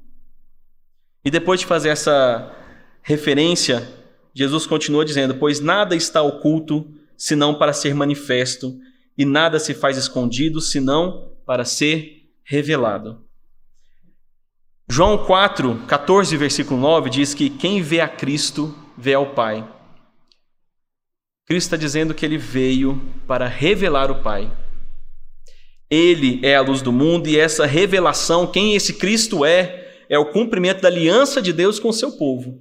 E 1.25 1.31
depois 1.31 1.61
de 1.61 1.67
fazer 1.67 1.89
essa 1.89 2.55
referência, 3.03 3.89
Jesus 4.35 4.67
continua 4.67 5.05
dizendo: 5.05 5.37
Pois 5.37 5.61
nada 5.61 5.97
está 5.97 6.23
oculto 6.23 6.87
senão 7.17 7.55
para 7.55 7.73
ser 7.73 7.95
manifesto, 7.95 8.77
e 9.17 9.25
nada 9.25 9.59
se 9.59 9.73
faz 9.73 9.97
escondido 9.97 10.61
senão 10.61 11.33
para 11.47 11.65
ser 11.65 12.29
revelado. 12.45 13.23
João 14.89 15.25
4, 15.25 15.85
14, 15.87 16.37
versículo 16.37 16.79
9 16.79 17.09
diz 17.09 17.33
que 17.33 17.49
quem 17.49 17.81
vê 17.81 18.01
a 18.01 18.09
Cristo 18.09 18.77
vê 18.99 19.15
ao 19.15 19.35
Pai. 19.35 19.67
Cristo 21.47 21.69
está 21.69 21.77
dizendo 21.77 22.15
que 22.15 22.25
ele 22.25 22.37
veio 22.37 23.01
para 23.27 23.47
revelar 23.47 24.11
o 24.11 24.23
Pai. 24.23 24.51
Ele 25.91 26.41
é 26.43 26.57
a 26.57 26.61
luz 26.61 26.83
do 26.83 26.93
mundo 26.93 27.29
e 27.29 27.39
essa 27.39 27.67
revelação, 27.67 28.47
quem 28.47 28.75
esse 28.75 28.95
Cristo 28.95 29.45
é, 29.45 29.84
é 30.09 30.19
o 30.19 30.31
cumprimento 30.31 30.83
da 30.83 30.89
aliança 30.89 31.41
de 31.41 31.53
Deus 31.53 31.79
com 31.79 31.89
o 31.89 31.93
seu 31.93 32.13
povo. 32.13 32.61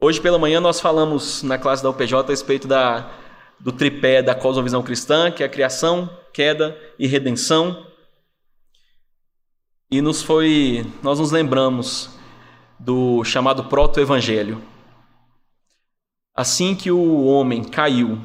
Hoje 0.00 0.20
pela 0.20 0.38
manhã 0.38 0.60
nós 0.60 0.80
falamos 0.80 1.42
na 1.42 1.56
classe 1.56 1.82
da 1.82 1.88
UPJ 1.88 2.18
a 2.18 2.26
respeito 2.28 2.68
da, 2.68 3.10
do 3.58 3.72
tripé 3.72 4.22
da 4.22 4.34
cosmovisão 4.34 4.82
cristã, 4.82 5.30
que 5.30 5.42
é 5.42 5.46
a 5.46 5.48
criação, 5.48 6.10
queda 6.32 6.76
e 6.98 7.06
redenção. 7.06 7.86
E 9.90 10.02
nos 10.02 10.22
foi, 10.22 10.84
nós 11.02 11.18
nos 11.18 11.30
lembramos 11.30 12.10
do 12.78 13.24
chamado 13.24 13.64
proto-evangelho. 13.64 14.62
Assim 16.34 16.74
que 16.74 16.90
o 16.90 17.24
homem 17.24 17.64
caiu, 17.64 18.20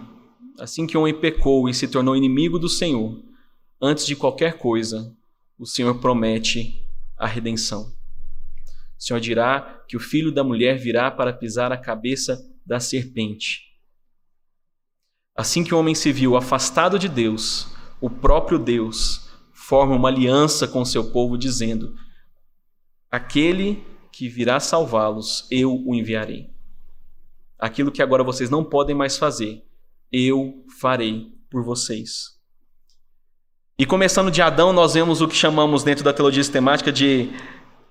assim 0.59 0.85
que 0.85 0.97
o 0.97 1.01
homem 1.01 1.13
pecou 1.13 1.69
e 1.69 1.73
se 1.73 1.87
tornou 1.87 2.17
inimigo 2.17 2.59
do 2.59 2.67
Senhor, 2.67 3.17
antes 3.81 4.05
de 4.05 4.15
qualquer 4.15 4.57
coisa, 4.57 5.15
o 5.57 5.65
Senhor 5.65 5.95
promete 5.99 6.80
a 7.21 7.27
redenção. 7.27 7.93
O 8.97 9.03
Senhor 9.03 9.19
dirá 9.19 9.83
que 9.87 9.95
o 9.95 9.99
filho 9.99 10.31
da 10.31 10.43
mulher 10.43 10.77
virá 10.77 11.11
para 11.11 11.31
pisar 11.31 11.71
a 11.71 11.77
cabeça 11.77 12.43
da 12.65 12.79
serpente. 12.79 13.61
Assim 15.35 15.63
que 15.63 15.73
o 15.73 15.79
homem 15.79 15.93
se 15.93 16.11
viu 16.11 16.35
afastado 16.35 16.97
de 16.97 17.07
Deus, 17.07 17.67
o 18.01 18.09
próprio 18.09 18.57
Deus 18.57 19.29
forma 19.53 19.95
uma 19.95 20.09
aliança 20.09 20.67
com 20.67 20.83
seu 20.83 21.11
povo, 21.11 21.37
dizendo: 21.37 21.95
Aquele 23.09 23.85
que 24.11 24.27
virá 24.27 24.59
salvá-los, 24.59 25.47
eu 25.51 25.73
o 25.85 25.93
enviarei. 25.93 26.49
Aquilo 27.57 27.91
que 27.91 28.01
agora 28.01 28.23
vocês 28.23 28.49
não 28.49 28.63
podem 28.63 28.95
mais 28.95 29.17
fazer, 29.17 29.63
eu 30.11 30.65
farei 30.79 31.31
por 31.49 31.63
vocês. 31.63 32.40
E 33.81 33.85
começando 33.87 34.29
de 34.29 34.43
Adão, 34.43 34.71
nós 34.71 34.93
vemos 34.93 35.21
o 35.21 35.27
que 35.27 35.35
chamamos 35.35 35.83
dentro 35.83 36.03
da 36.03 36.13
teologia 36.13 36.43
sistemática 36.43 36.91
de 36.91 37.31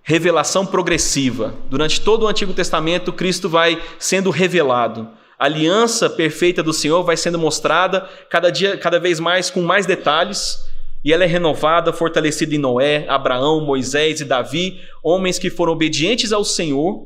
revelação 0.05 0.65
progressiva. 0.65 1.53
Durante 1.69 2.01
todo 2.01 2.23
o 2.23 2.29
Antigo 2.29 2.53
Testamento, 2.53 3.13
Cristo 3.13 3.49
vai 3.49 3.83
sendo 3.99 4.31
revelado. 4.31 5.11
A 5.37 5.47
aliança 5.47 6.09
perfeita 6.09 6.63
do 6.63 6.73
Senhor 6.73 7.03
vai 7.03 7.17
sendo 7.17 7.41
mostrada 7.41 8.09
cada 8.31 8.51
dia, 8.51 8.79
cada 8.79 9.01
vez 9.01 9.19
mais 9.19 9.51
com 9.51 9.63
mais 9.63 9.85
detalhes, 9.85 10.61
e 11.05 11.13
ela 11.13 11.25
é 11.25 11.27
renovada, 11.27 11.93
fortalecida 11.93 12.55
em 12.55 12.59
Noé, 12.59 13.05
Abraão, 13.09 13.61
Moisés 13.61 14.21
e 14.21 14.25
Davi, 14.25 14.81
homens 15.03 15.41
que 15.41 15.51
foram 15.51 15.73
obedientes 15.73 16.33
ao 16.33 16.45
Senhor, 16.45 17.05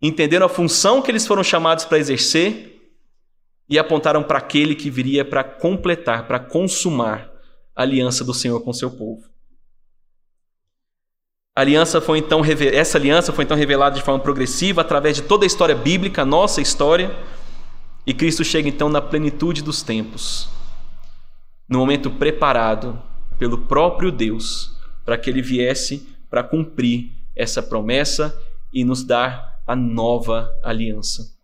entenderam 0.00 0.46
a 0.46 0.48
função 0.48 1.02
que 1.02 1.10
eles 1.10 1.26
foram 1.26 1.44
chamados 1.44 1.84
para 1.84 1.98
exercer 1.98 2.90
e 3.68 3.78
apontaram 3.78 4.22
para 4.22 4.38
aquele 4.38 4.74
que 4.74 4.88
viria 4.88 5.26
para 5.26 5.44
completar, 5.44 6.26
para 6.26 6.38
consumar 6.38 7.35
a 7.76 7.82
aliança 7.82 8.24
do 8.24 8.32
Senhor 8.32 8.58
com 8.62 8.72
seu 8.72 8.90
povo. 8.90 9.28
A 11.54 11.60
aliança 11.60 12.00
foi 12.00 12.18
então 12.18 12.42
essa 12.44 12.96
aliança 12.98 13.32
foi 13.32 13.44
então 13.44 13.56
revelada 13.56 13.96
de 13.96 14.02
forma 14.02 14.20
progressiva 14.20 14.80
através 14.80 15.16
de 15.16 15.22
toda 15.22 15.44
a 15.44 15.46
história 15.46 15.74
bíblica, 15.74 16.24
nossa 16.24 16.60
história, 16.60 17.14
e 18.06 18.14
Cristo 18.14 18.42
chega 18.42 18.68
então 18.68 18.88
na 18.88 19.00
plenitude 19.00 19.62
dos 19.62 19.82
tempos, 19.82 20.48
no 21.68 21.78
momento 21.78 22.10
preparado 22.10 23.02
pelo 23.38 23.58
próprio 23.58 24.10
Deus 24.10 24.74
para 25.04 25.18
que 25.18 25.28
ele 25.28 25.42
viesse 25.42 26.08
para 26.30 26.42
cumprir 26.42 27.12
essa 27.34 27.62
promessa 27.62 28.36
e 28.72 28.84
nos 28.84 29.04
dar 29.04 29.60
a 29.66 29.76
nova 29.76 30.50
aliança 30.62 31.35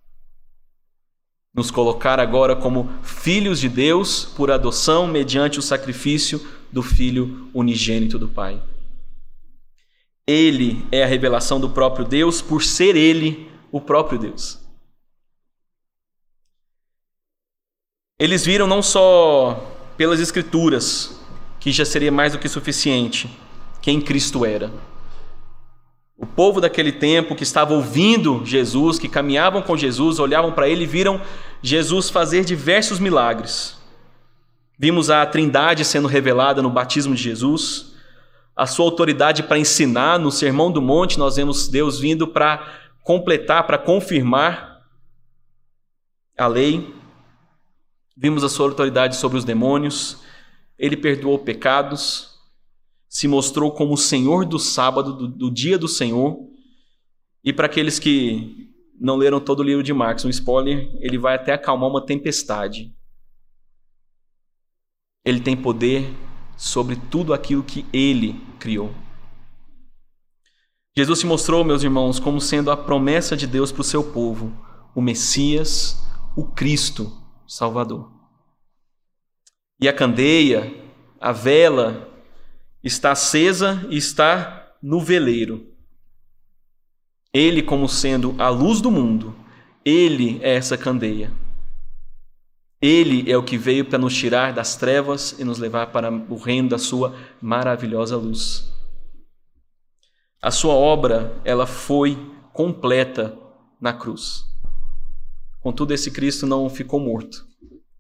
nos 1.55 1.71
colocar 1.71 2.19
agora 2.19 2.57
como 2.57 2.91
filhos 3.03 3.61
de 3.61 3.69
Deus 3.69 4.25
por 4.25 4.51
adoção 4.51 5.07
mediante 5.07 5.59
o 5.59 5.63
sacrifício 5.63 6.41
do 6.71 6.83
Filho 6.83 7.51
unigênito 7.53 8.19
do 8.19 8.29
Pai. 8.29 8.63
Ele 10.27 10.87
é 10.91 11.03
a 11.03 11.07
revelação 11.07 11.61
do 11.61 11.71
próprio 11.71 12.07
Deus 12.07 12.41
por 12.41 12.63
ser 12.63 12.97
ele 12.97 13.51
o 13.71 13.81
próprio 13.81 14.19
Deus. 14.19 14.59
Eles 18.19 18.47
viram 18.47 18.67
não 18.67 18.83
só 18.83 19.55
pelas 19.97 20.21
Escrituras, 20.21 21.21
que 21.59 21.73
já 21.73 21.85
seria 21.85 22.13
mais 22.13 22.33
do 22.33 22.39
que 22.39 22.49
suficiente, 22.49 23.29
quem 23.81 24.01
Cristo 24.01 24.45
era 24.45 24.71
o 26.17 26.27
povo 26.27 26.61
daquele 26.61 26.93
tempo 26.93 27.35
que 27.35 27.43
estava 27.43 27.75
ouvindo 27.75 28.45
Jesus, 28.45 28.99
que 28.99 29.09
caminhavam 29.09 29.63
com 29.63 29.77
Jesus, 29.77 30.19
olhavam 30.19 30.53
para 30.53 30.69
ele 30.69 30.85
e 30.85 30.87
viram 30.87 31.21
Jesus 31.61 32.11
fazer 32.11 32.45
diversos 32.45 32.99
milagres. 32.99 33.81
Vimos 34.79 35.11
a 35.11 35.25
Trindade 35.27 35.85
sendo 35.85 36.09
revelada 36.09 36.63
no 36.63 36.71
batismo 36.71 37.15
de 37.15 37.23
Jesus, 37.23 37.93
a 38.55 38.67
sua 38.67 38.85
autoridade 38.85 39.43
para 39.43 39.59
ensinar 39.59 40.19
no 40.19 40.31
Sermão 40.31 40.71
do 40.71 40.83
Monte, 40.83 41.19
nós 41.19 41.37
vemos 41.37 41.69
Deus 41.69 41.99
vindo 41.99 42.29
para 42.29 42.67
completar, 43.03 43.67
para 43.67 43.79
confirmar 43.79 44.83
a 46.37 46.47
lei. 46.47 46.95
Vimos 48.17 48.45
a 48.45 48.49
sua 48.49 48.67
autoridade 48.67 49.17
sobre 49.17 49.39
os 49.39 49.45
demônios, 49.45 50.23
ele 50.79 50.97
perdoou 50.97 51.39
pecados, 51.39 52.32
se 53.13 53.29
mostrou 53.29 53.71
como 53.71 53.93
o 53.93 53.99
Senhor 53.99 54.47
do 54.47 54.59
sábado, 54.59 55.13
do, 55.13 55.29
do 55.29 55.51
dia 55.51 55.79
do 55.79 55.87
Senhor. 55.87 56.49
E 57.45 57.53
para 57.53 57.67
aqueles 57.67 57.99
que 57.99 58.73
não 58.99 59.17
leram 59.17 59.39
todo 59.39 59.61
o 59.61 59.63
livro 59.63 59.83
de 59.83 59.93
Marcos, 59.93 60.25
um 60.25 60.31
spoiler, 60.31 60.91
ele 60.99 61.19
vai 61.19 61.35
até 61.35 61.53
acalmar 61.53 61.91
uma 61.91 62.07
tempestade. 62.07 62.91
Ele 65.27 65.41
tem 65.41 65.55
poder 65.55 66.11
sobre 66.57 66.97
tudo 66.97 67.35
aquilo 67.35 67.63
que 67.63 67.85
ele 67.93 68.41
criou. 68.59 68.95
Jesus 70.97 71.19
se 71.19 71.27
mostrou, 71.27 71.63
meus 71.63 71.83
irmãos, 71.83 72.19
como 72.19 72.41
sendo 72.41 72.71
a 72.71 72.77
promessa 72.79 73.37
de 73.37 73.47
Deus 73.47 73.71
para 73.71 73.83
o 73.83 73.85
seu 73.85 74.03
povo, 74.11 74.57
o 74.95 75.03
Messias, 75.03 76.03
o 76.35 76.47
Cristo 76.47 77.13
Salvador. 77.47 78.11
E 79.79 79.87
a 79.87 79.93
candeia, 79.93 80.75
a 81.21 81.31
vela 81.31 82.11
está 82.83 83.13
acesa 83.13 83.87
e 83.89 83.97
está 83.97 84.75
no 84.83 85.01
veleiro. 85.01 85.67
Ele, 87.33 87.63
como 87.63 87.89
sendo 87.89 88.35
a 88.39 88.49
luz 88.49 88.81
do 88.81 88.91
mundo, 88.91 89.35
ele 89.85 90.39
é 90.43 90.55
essa 90.55 90.77
candeia. 90.77 91.33
Ele 92.81 93.31
é 93.31 93.37
o 93.37 93.45
que 93.45 93.57
veio 93.57 93.85
para 93.85 93.99
nos 93.99 94.15
tirar 94.15 94.53
das 94.53 94.77
trevas 94.77 95.39
e 95.39 95.45
nos 95.45 95.59
levar 95.59 95.93
para 95.93 96.11
o 96.11 96.37
reino 96.37 96.69
da 96.69 96.79
sua 96.79 97.17
maravilhosa 97.41 98.17
luz. 98.17 98.69
A 100.43 100.51
sua 100.51 100.75
obra, 100.75 101.41
ela 101.45 101.67
foi 101.67 102.19
completa 102.53 103.39
na 103.81 103.93
cruz. 103.93 104.45
Contudo, 105.61 105.95
esse 105.95 106.11
Cristo 106.11 106.45
não 106.45 106.69
ficou 106.69 106.99
morto. 106.99 107.47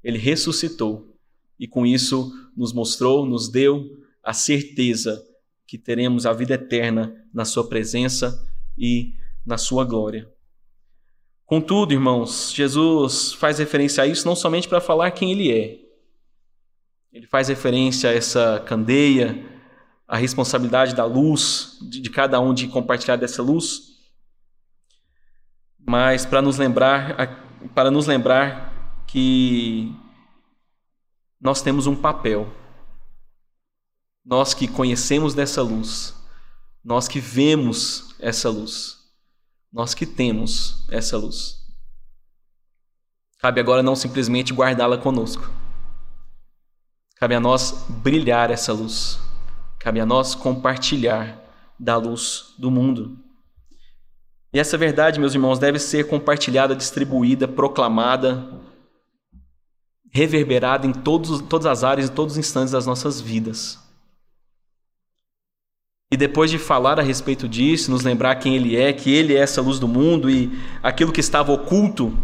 Ele 0.03 0.19
ressuscitou 0.19 1.17
e 1.59 1.69
com 1.69 1.87
isso 1.87 2.33
nos 2.57 2.73
mostrou, 2.73 3.25
nos 3.25 3.49
deu 3.49 4.01
a 4.23 4.33
certeza 4.33 5.23
que 5.67 5.79
teremos 5.79 6.26
a 6.26 6.33
vida 6.33 6.55
eterna 6.55 7.14
na 7.33 7.45
Sua 7.45 7.69
presença 7.69 8.47
e 8.76 9.14
na 9.45 9.57
Sua 9.59 9.85
glória. 9.85 10.31
Contudo, 11.47 11.93
irmãos, 11.93 12.52
Jesus 12.52 13.33
faz 13.33 13.59
referência 13.59 14.05
a 14.05 14.07
isso 14.07 14.26
não 14.26 14.37
somente 14.37 14.69
para 14.69 14.81
falar 14.81 15.11
quem 15.11 15.33
Ele 15.33 15.50
é, 15.50 15.83
ele 17.12 17.26
faz 17.26 17.49
referência 17.49 18.09
a 18.09 18.14
essa 18.14 18.62
candeia, 18.67 19.47
a 20.09 20.17
responsabilidade 20.17 20.95
da 20.95 21.05
luz, 21.05 21.79
de, 21.83 22.00
de 22.00 22.09
cada 22.09 22.41
um 22.41 22.55
de 22.55 22.69
compartilhar 22.69 23.17
dessa 23.17 23.43
luz, 23.43 23.99
mas 25.79 26.25
para 26.25 26.41
nos 26.41 26.57
lembrar, 26.57 27.14
para 27.75 27.91
nos 27.91 28.07
lembrar 28.07 29.05
que 29.07 29.95
nós 31.38 31.61
temos 31.61 31.87
um 31.87 31.95
papel 31.95 32.50
nós 34.25 34.55
que 34.55 34.69
conhecemos 34.69 35.35
dessa 35.35 35.62
luz, 35.62 36.14
nós 36.85 37.09
que 37.09 37.21
vemos 37.21 38.14
essa 38.19 38.49
luz, 38.49 38.99
nós 39.73 39.95
que 39.95 40.07
temos 40.07 40.87
essa 40.91 41.17
luz. 41.17 41.62
Cabe 43.38 43.61
agora 43.61 43.83
não 43.83 43.97
simplesmente 43.97 44.52
guardá-la 44.52 44.97
conosco. 44.97 45.50
Cabe 47.17 47.35
a 47.35 47.41
nós 47.41 47.85
brilhar 47.88 48.50
essa 48.50 48.73
luz. 48.73 49.19
Cabe 49.81 49.99
a 49.99 50.07
nós 50.07 50.35
compartilhar 50.35 51.41
da 51.79 51.97
luz 51.97 52.55
do 52.57 52.71
mundo. 52.71 53.19
E 54.52 54.61
essa 54.61 54.79
verdade, 54.79 55.19
meus 55.19 55.35
irmãos, 55.35 55.59
deve 55.59 55.79
ser 55.81 56.07
compartilhada, 56.07 56.76
distribuída, 56.76 57.49
proclamada, 57.49 58.61
reverberada 60.12 60.87
em 60.87 60.93
todos, 60.93 61.41
todas 61.41 61.67
as 61.67 61.83
áreas 61.83 62.09
e 62.09 62.12
todos 62.12 62.35
os 62.35 62.38
instantes 62.38 62.73
das 62.73 62.87
nossas 62.87 63.21
vidas. 63.21 63.82
E 66.12 66.16
depois 66.16 66.50
de 66.50 66.59
falar 66.59 67.00
a 67.00 67.02
respeito 67.02 67.49
disso, 67.49 67.90
nos 67.90 68.02
lembrar 68.02 68.35
quem 68.35 68.54
Ele 68.54 68.76
é, 68.76 68.92
que 68.92 69.11
Ele 69.11 69.35
é 69.35 69.38
essa 69.38 69.62
luz 69.62 69.78
do 69.78 69.88
mundo 69.88 70.28
e 70.28 70.52
aquilo 70.83 71.11
que 71.11 71.21
estava 71.21 71.50
oculto, 71.50 72.14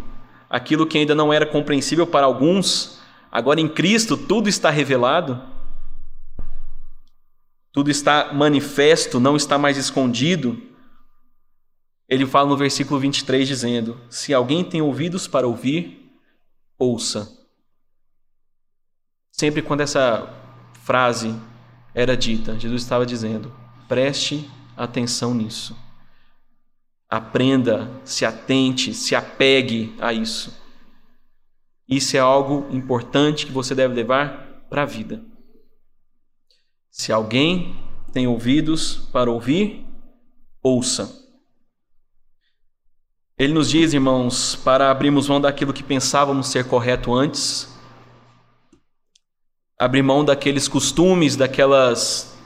aquilo 0.51 0.87
que 0.87 0.99
ainda 0.99 1.15
não 1.15 1.33
era 1.33 1.47
compreensível 1.47 2.07
para 2.07 2.27
alguns, 2.27 3.01
agora 3.33 3.63
em 3.63 3.67
Cristo 3.67 4.15
tudo 4.15 4.47
está 4.47 4.69
revelado, 4.69 5.43
tudo 7.73 7.91
está 7.91 8.31
manifesto, 8.31 9.19
não 9.19 9.35
está 9.37 9.57
mais 9.57 9.79
escondido. 9.79 10.61
Ele 12.07 12.27
fala 12.27 12.51
no 12.51 12.59
versículo 12.59 13.01
23 13.01 13.49
dizendo: 13.49 13.99
Se 14.11 14.35
alguém 14.35 14.63
tem 14.63 14.83
ouvidos 14.83 15.27
para 15.27 15.47
ouvir, 15.47 16.13
ouça. 16.79 17.27
Sempre 19.33 19.63
quando 19.63 19.81
essa 19.81 20.29
frase 20.85 21.35
era 21.95 22.15
dita, 22.15 22.59
Jesus 22.59 22.83
estava 22.83 23.07
dizendo: 23.07 23.51
preste 23.89 24.49
atenção 24.77 25.35
nisso. 25.35 25.77
Aprenda, 27.09 27.91
se 28.05 28.25
atente, 28.25 28.93
se 28.95 29.17
apegue 29.17 29.97
a 29.99 30.13
isso. 30.13 30.57
Isso 31.89 32.17
é 32.17 32.21
algo 32.21 32.67
importante 32.71 33.47
que 33.47 33.53
você 33.53 33.75
deve 33.75 33.95
levar 33.95 34.67
para 34.69 34.83
a 34.83 34.87
vida. 34.87 35.25
Se 36.91 37.11
alguém 37.11 37.77
tem 38.13 38.27
ouvidos 38.27 38.97
para 39.11 39.31
ouvir, 39.31 39.87
ouça. 40.63 41.17
Ele 43.39 43.55
nos 43.55 43.71
diz, 43.71 43.95
irmãos, 43.95 44.57
para 44.57 44.91
abrirmos 44.91 45.29
mão 45.29 45.41
daquilo 45.41 45.73
que 45.73 45.83
pensávamos 45.83 46.49
ser 46.49 46.65
correto 46.65 47.15
antes, 47.15 47.73
abrir 49.79 50.03
mão 50.03 50.25
daqueles 50.25 50.67
costumes, 50.67 51.37
daquelas 51.37 52.38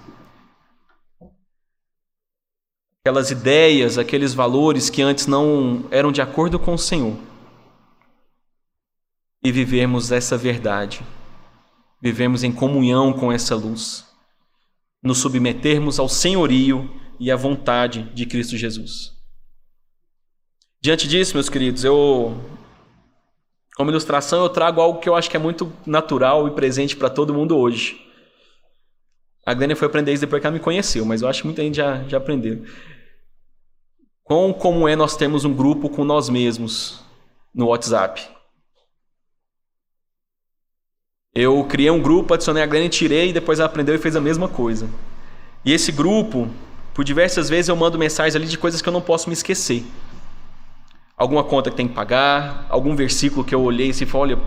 aquelas 3.04 3.32
ideias, 3.32 3.99
aqueles 3.99 4.32
valores 4.32 4.88
que 4.88 5.02
antes 5.02 5.26
não 5.26 5.85
eram 5.90 6.12
de 6.12 6.23
acordo 6.23 6.56
com 6.56 6.75
o 6.75 6.78
Senhor. 6.78 7.16
E 9.42 9.50
vivermos 9.50 10.12
essa 10.12 10.37
verdade. 10.37 11.02
Vivemos 12.00 12.44
em 12.44 12.52
comunhão 12.52 13.12
com 13.12 13.32
essa 13.32 13.56
luz. 13.56 14.06
Nos 15.02 15.18
submetermos 15.18 15.99
ao 15.99 16.09
senhorio 16.09 16.88
e 17.18 17.28
à 17.28 17.35
vontade 17.35 18.04
de 18.14 18.25
Cristo 18.25 18.56
Jesus. 18.56 19.12
Diante 20.80 21.09
disso, 21.09 21.35
meus 21.35 21.49
queridos, 21.49 21.82
eu 21.82 22.40
como 23.75 23.90
ilustração 23.90 24.42
eu 24.42 24.49
trago 24.49 24.80
algo 24.80 25.00
que 25.00 25.09
eu 25.09 25.16
acho 25.16 25.28
que 25.28 25.37
é 25.37 25.40
muito 25.40 25.73
natural 25.85 26.47
e 26.47 26.52
presente 26.52 26.97
para 26.97 27.11
todo 27.11 27.35
mundo 27.35 27.56
hoje. 27.56 28.12
A 29.44 29.54
Glênia 29.54 29.76
foi 29.76 29.87
aprender 29.87 30.12
isso 30.12 30.20
depois 30.20 30.40
que 30.40 30.46
ela 30.46 30.54
me 30.54 30.61
conheceu, 30.61 31.04
mas 31.04 31.22
eu 31.22 31.28
acho 31.28 31.40
que 31.42 31.46
muita 31.46 31.62
gente 31.62 31.76
já, 31.76 32.02
já 32.04 32.18
aprendeu. 32.18 32.64
Quão 34.22 34.52
como 34.52 34.87
é 34.87 34.94
nós 34.94 35.16
termos 35.16 35.44
um 35.44 35.52
grupo 35.52 35.88
com 35.88 36.04
nós 36.04 36.28
mesmos 36.28 37.00
no 37.54 37.66
WhatsApp. 37.66 38.26
Eu 41.34 41.64
criei 41.64 41.90
um 41.90 42.00
grupo, 42.00 42.34
adicionei 42.34 42.62
a 42.62 42.66
Glênia, 42.66 42.88
tirei 42.88 43.30
e 43.30 43.32
depois 43.32 43.58
ela 43.58 43.68
aprendeu 43.68 43.94
e 43.94 43.99
fez 43.99 44.14
a 44.14 44.20
mesma 44.20 44.49
coisa. 44.49 44.88
E 45.64 45.72
esse 45.72 45.90
grupo, 45.90 46.49
por 46.94 47.04
diversas 47.04 47.49
vezes 47.49 47.68
eu 47.68 47.76
mando 47.76 47.99
mensagens 47.99 48.37
ali 48.37 48.46
de 48.46 48.58
coisas 48.58 48.80
que 48.80 48.88
eu 48.88 48.92
não 48.92 49.00
posso 49.00 49.28
me 49.28 49.32
esquecer 49.32 49.84
alguma 51.22 51.44
conta 51.44 51.70
que 51.70 51.76
tem 51.76 51.87
que 51.87 51.94
pagar, 51.94 52.66
algum 52.68 52.96
versículo 52.96 53.44
que 53.44 53.55
eu 53.55 53.62
olhei 53.62 53.90
e 53.90 54.07
falei, 54.07 54.35
olha, 54.35 54.44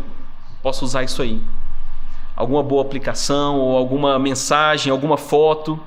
posso 0.62 0.84
usar 0.84 1.03
isso 1.03 1.21
aí. 1.21 1.41
Alguma 2.36 2.62
boa 2.62 2.82
aplicação, 2.82 3.60
ou 3.60 3.78
alguma 3.78 4.19
mensagem, 4.19 4.91
alguma 4.91 5.17
foto, 5.17 5.82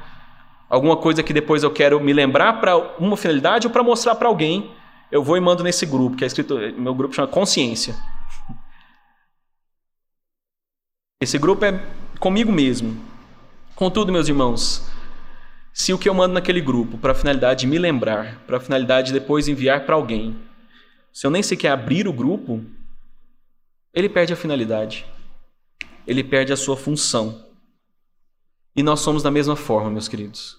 alguma 0.68 0.96
coisa 0.96 1.22
que 1.22 1.32
depois 1.32 1.62
eu 1.62 1.70
quero 1.70 2.00
me 2.00 2.12
lembrar 2.12 2.60
para 2.60 2.76
uma 2.98 3.16
finalidade 3.16 3.66
ou 3.66 3.72
para 3.72 3.82
mostrar 3.82 4.14
para 4.14 4.28
alguém, 4.28 4.70
eu 5.10 5.22
vou 5.22 5.36
e 5.36 5.40
mando 5.40 5.62
nesse 5.62 5.86
grupo, 5.86 6.16
que 6.16 6.24
é 6.24 6.26
escrito, 6.26 6.58
meu 6.76 6.94
grupo 6.94 7.14
chama 7.14 7.28
Consciência. 7.28 7.94
Esse 11.20 11.38
grupo 11.38 11.64
é 11.64 11.84
comigo 12.20 12.52
mesmo. 12.52 12.96
Contudo, 13.74 14.12
meus 14.12 14.28
irmãos, 14.28 14.88
se 15.72 15.92
o 15.92 15.98
que 15.98 16.08
eu 16.08 16.14
mando 16.14 16.34
naquele 16.34 16.60
grupo 16.60 16.98
para 16.98 17.12
a 17.12 17.14
finalidade 17.14 17.60
de 17.60 17.66
me 17.66 17.78
lembrar, 17.78 18.42
para 18.46 18.56
a 18.56 18.60
finalidade 18.60 19.08
de 19.08 19.12
depois 19.14 19.48
enviar 19.48 19.86
para 19.86 19.94
alguém, 19.94 20.36
se 21.12 21.26
eu 21.26 21.30
nem 21.30 21.42
sequer 21.42 21.70
abrir 21.70 22.06
o 22.06 22.12
grupo, 22.12 22.62
ele 23.92 24.08
perde 24.08 24.32
a 24.32 24.36
finalidade. 24.36 25.06
Ele 26.08 26.24
perde 26.24 26.54
a 26.54 26.56
sua 26.56 26.74
função. 26.74 27.44
E 28.74 28.82
nós 28.82 29.00
somos 29.00 29.22
da 29.22 29.30
mesma 29.30 29.54
forma, 29.54 29.90
meus 29.90 30.08
queridos. 30.08 30.56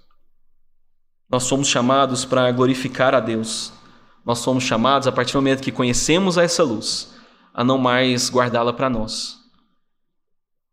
Nós 1.27 1.43
somos 1.43 1.67
chamados 1.67 2.23
para 2.23 2.51
glorificar 2.51 3.15
a 3.15 3.19
Deus. 3.19 3.73
Nós 4.23 4.39
somos 4.39 4.63
chamados, 4.63 5.07
a 5.07 5.12
partir 5.12 5.33
do 5.33 5.39
momento 5.39 5.63
que 5.63 5.71
conhecemos 5.71 6.38
essa 6.38 6.63
luz, 6.63 7.15
a 7.51 7.63
não 7.63 7.79
mais 7.79 8.29
guardá-la 8.29 8.71
para 8.71 8.91
nós. 8.91 9.39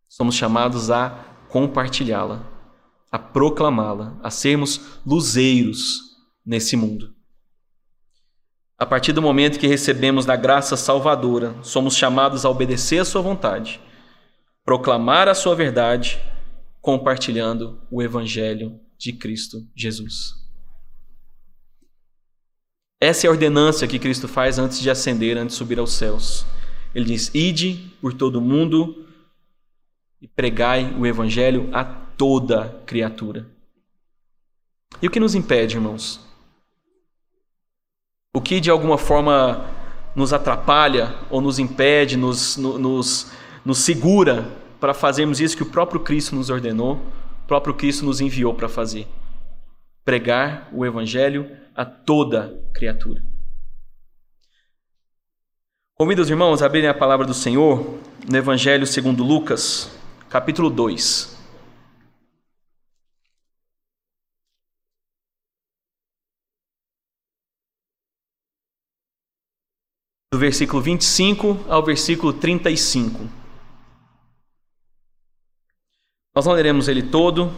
Somos 0.06 0.34
chamados 0.34 0.90
a 0.90 1.10
compartilhá-la, 1.48 2.42
a 3.10 3.18
proclamá-la, 3.18 4.14
a 4.22 4.30
sermos 4.30 5.00
luzeiros 5.06 6.00
nesse 6.44 6.76
mundo. 6.76 7.14
A 8.78 8.84
partir 8.84 9.14
do 9.14 9.22
momento 9.22 9.58
que 9.58 9.66
recebemos 9.66 10.26
da 10.26 10.36
graça 10.36 10.76
salvadora, 10.76 11.54
somos 11.62 11.96
chamados 11.96 12.44
a 12.44 12.50
obedecer 12.50 12.98
a 12.98 13.06
Sua 13.06 13.22
vontade, 13.22 13.80
proclamar 14.66 15.28
a 15.28 15.34
Sua 15.34 15.54
verdade, 15.54 16.20
compartilhando 16.82 17.80
o 17.88 18.02
Evangelho 18.02 18.80
de 18.98 19.12
Cristo 19.12 19.64
Jesus. 19.76 20.34
Essa 23.00 23.26
é 23.26 23.28
a 23.28 23.30
ordenança 23.30 23.86
que 23.86 23.98
Cristo 23.98 24.26
faz 24.26 24.58
antes 24.58 24.80
de 24.80 24.90
ascender, 24.90 25.38
antes 25.38 25.54
de 25.54 25.58
subir 25.58 25.78
aos 25.78 25.92
céus. 25.92 26.44
Ele 26.92 27.04
diz: 27.04 27.32
Ide 27.32 27.92
por 28.00 28.12
todo 28.12 28.36
o 28.36 28.40
mundo 28.40 29.06
e 30.20 30.26
pregai 30.26 30.92
o 30.94 31.06
Evangelho 31.06 31.70
a 31.72 31.84
toda 31.84 32.82
criatura. 32.86 33.46
E 35.00 35.06
o 35.06 35.10
que 35.10 35.20
nos 35.20 35.34
impede, 35.34 35.76
irmãos? 35.76 36.20
O 38.34 38.40
que 38.40 38.60
de 38.60 38.70
alguma 38.70 38.98
forma 38.98 39.70
nos 40.14 40.32
atrapalha 40.32 41.14
ou 41.30 41.40
nos 41.40 41.58
impede, 41.58 42.16
nos, 42.16 42.56
nos, 42.56 43.30
nos 43.66 43.78
segura 43.78 44.48
para 44.78 44.94
fazermos 44.94 45.40
isso 45.40 45.56
que 45.56 45.62
o 45.64 45.70
próprio 45.70 45.98
Cristo 45.98 46.36
nos 46.36 46.50
ordenou, 46.50 47.02
o 47.42 47.46
próprio 47.48 47.74
Cristo 47.74 48.04
nos 48.04 48.20
enviou 48.20 48.54
para 48.54 48.68
fazer: 48.68 49.08
pregar 50.04 50.68
o 50.72 50.86
Evangelho 50.86 51.50
a 51.74 51.84
toda 51.84 52.62
criatura. 52.72 53.20
Convido 55.94 56.22
os 56.22 56.30
irmãos 56.30 56.62
a 56.62 56.66
abrirem 56.66 56.88
a 56.88 56.94
palavra 56.94 57.26
do 57.26 57.34
Senhor 57.34 57.98
no 58.30 58.36
Evangelho 58.36 58.86
segundo 58.86 59.24
Lucas, 59.24 59.90
capítulo 60.30 60.70
2. 60.70 61.34
do 70.32 70.40
versículo 70.40 70.82
25 70.82 71.64
ao 71.66 71.82
versículo 71.82 72.30
35. 72.30 73.45
Nós 76.36 76.44
não 76.44 76.52
leremos 76.52 76.86
ele 76.86 77.02
todo, 77.02 77.50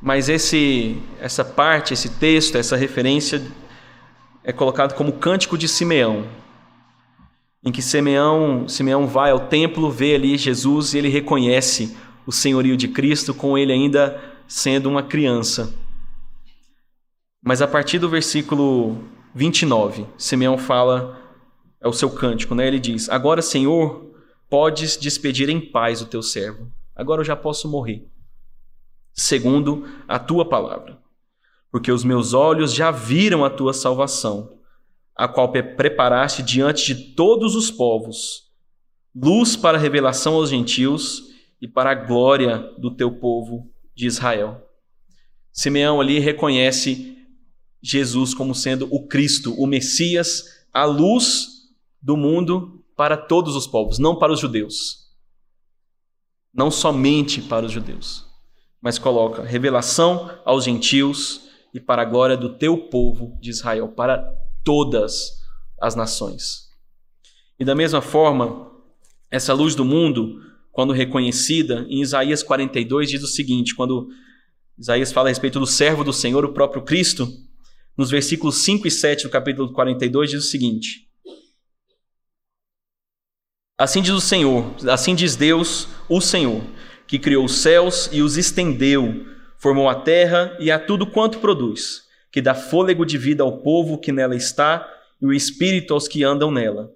mas 0.00 0.30
esse, 0.30 0.96
essa 1.20 1.44
parte, 1.44 1.92
esse 1.92 2.08
texto, 2.08 2.56
essa 2.56 2.74
referência 2.74 3.42
é 4.42 4.50
colocado 4.50 4.94
como 4.94 5.12
cântico 5.12 5.58
de 5.58 5.68
Simeão, 5.68 6.26
em 7.62 7.70
que 7.70 7.82
Simeão, 7.82 8.66
Simeão 8.66 9.06
vai 9.06 9.30
ao 9.30 9.40
templo, 9.40 9.90
vê 9.90 10.14
ali 10.14 10.38
Jesus 10.38 10.94
e 10.94 10.98
ele 10.98 11.10
reconhece 11.10 11.94
o 12.26 12.32
senhorio 12.32 12.78
de 12.78 12.88
Cristo, 12.88 13.34
com 13.34 13.58
ele 13.58 13.74
ainda 13.74 14.18
sendo 14.48 14.88
uma 14.88 15.02
criança. 15.02 15.74
Mas 17.44 17.60
a 17.60 17.68
partir 17.68 17.98
do 17.98 18.08
versículo 18.08 19.04
29, 19.34 20.06
Simeão 20.16 20.56
fala 20.56 21.20
é 21.78 21.86
o 21.86 21.92
seu 21.92 22.08
cântico, 22.08 22.54
né? 22.54 22.66
Ele 22.66 22.80
diz: 22.80 23.10
Agora, 23.10 23.42
Senhor, 23.42 24.14
podes 24.48 24.96
despedir 24.96 25.50
em 25.50 25.60
paz 25.60 26.00
o 26.00 26.06
teu 26.06 26.22
servo. 26.22 26.72
Agora 26.94 27.20
eu 27.20 27.24
já 27.24 27.36
posso 27.36 27.68
morrer, 27.68 28.06
segundo 29.12 29.86
a 30.06 30.18
tua 30.18 30.48
palavra. 30.48 31.00
Porque 31.70 31.90
os 31.90 32.04
meus 32.04 32.34
olhos 32.34 32.72
já 32.72 32.90
viram 32.90 33.44
a 33.44 33.50
tua 33.50 33.72
salvação, 33.72 34.58
a 35.14 35.26
qual 35.26 35.50
preparaste 35.50 36.42
diante 36.42 36.94
de 36.94 37.14
todos 37.14 37.54
os 37.54 37.70
povos, 37.70 38.50
luz 39.14 39.56
para 39.56 39.78
a 39.78 39.80
revelação 39.80 40.34
aos 40.34 40.50
gentios 40.50 41.22
e 41.60 41.68
para 41.68 41.90
a 41.90 41.94
glória 41.94 42.58
do 42.78 42.90
teu 42.90 43.12
povo 43.12 43.70
de 43.94 44.06
Israel. 44.06 44.68
Simeão 45.52 46.00
ali 46.00 46.18
reconhece 46.18 47.16
Jesus 47.82 48.32
como 48.34 48.54
sendo 48.54 48.88
o 48.90 49.06
Cristo, 49.06 49.54
o 49.54 49.66
Messias, 49.66 50.44
a 50.72 50.84
luz 50.84 51.48
do 52.00 52.16
mundo 52.16 52.84
para 52.96 53.16
todos 53.16 53.56
os 53.56 53.66
povos, 53.66 53.98
não 53.98 54.18
para 54.18 54.32
os 54.32 54.40
judeus. 54.40 55.01
Não 56.54 56.70
somente 56.70 57.40
para 57.40 57.66
os 57.66 57.72
judeus, 57.72 58.26
mas 58.80 58.98
coloca 58.98 59.42
revelação 59.42 60.30
aos 60.44 60.64
gentios 60.64 61.48
e 61.72 61.80
para 61.80 62.02
a 62.02 62.04
glória 62.04 62.36
do 62.36 62.56
teu 62.56 62.76
povo 62.76 63.38
de 63.40 63.50
Israel, 63.50 63.88
para 63.88 64.22
todas 64.62 65.40
as 65.80 65.94
nações. 65.94 66.68
E 67.58 67.64
da 67.64 67.74
mesma 67.74 68.02
forma, 68.02 68.70
essa 69.30 69.54
luz 69.54 69.74
do 69.74 69.84
mundo, 69.84 70.40
quando 70.70 70.92
reconhecida, 70.92 71.86
em 71.88 72.02
Isaías 72.02 72.42
42 72.42 73.08
diz 73.08 73.22
o 73.22 73.28
seguinte: 73.28 73.74
quando 73.74 74.08
Isaías 74.78 75.12
fala 75.12 75.28
a 75.28 75.30
respeito 75.30 75.58
do 75.58 75.66
servo 75.66 76.04
do 76.04 76.12
Senhor, 76.12 76.44
o 76.44 76.52
próprio 76.52 76.82
Cristo, 76.82 77.28
nos 77.96 78.10
versículos 78.10 78.56
5 78.56 78.86
e 78.86 78.90
7 78.90 79.24
do 79.24 79.30
capítulo 79.30 79.72
42, 79.72 80.30
diz 80.30 80.44
o 80.44 80.48
seguinte: 80.48 81.08
Assim 83.78 84.02
diz 84.02 84.12
o 84.12 84.20
Senhor, 84.20 84.74
assim 84.88 85.14
diz 85.14 85.34
Deus, 85.34 85.88
o 86.08 86.20
Senhor, 86.20 86.62
que 87.06 87.18
criou 87.18 87.44
os 87.44 87.56
céus 87.56 88.08
e 88.12 88.22
os 88.22 88.36
estendeu, 88.36 89.26
formou 89.58 89.88
a 89.88 89.94
terra 89.94 90.56
e 90.60 90.70
a 90.70 90.78
tudo 90.78 91.06
quanto 91.06 91.38
produz, 91.38 92.02
que 92.30 92.40
dá 92.40 92.54
fôlego 92.54 93.04
de 93.04 93.16
vida 93.16 93.42
ao 93.42 93.62
povo 93.62 93.98
que 93.98 94.12
nela 94.12 94.36
está 94.36 94.88
e 95.20 95.26
o 95.26 95.32
espírito 95.32 95.94
aos 95.94 96.06
que 96.06 96.22
andam 96.22 96.50
nela. 96.50 96.90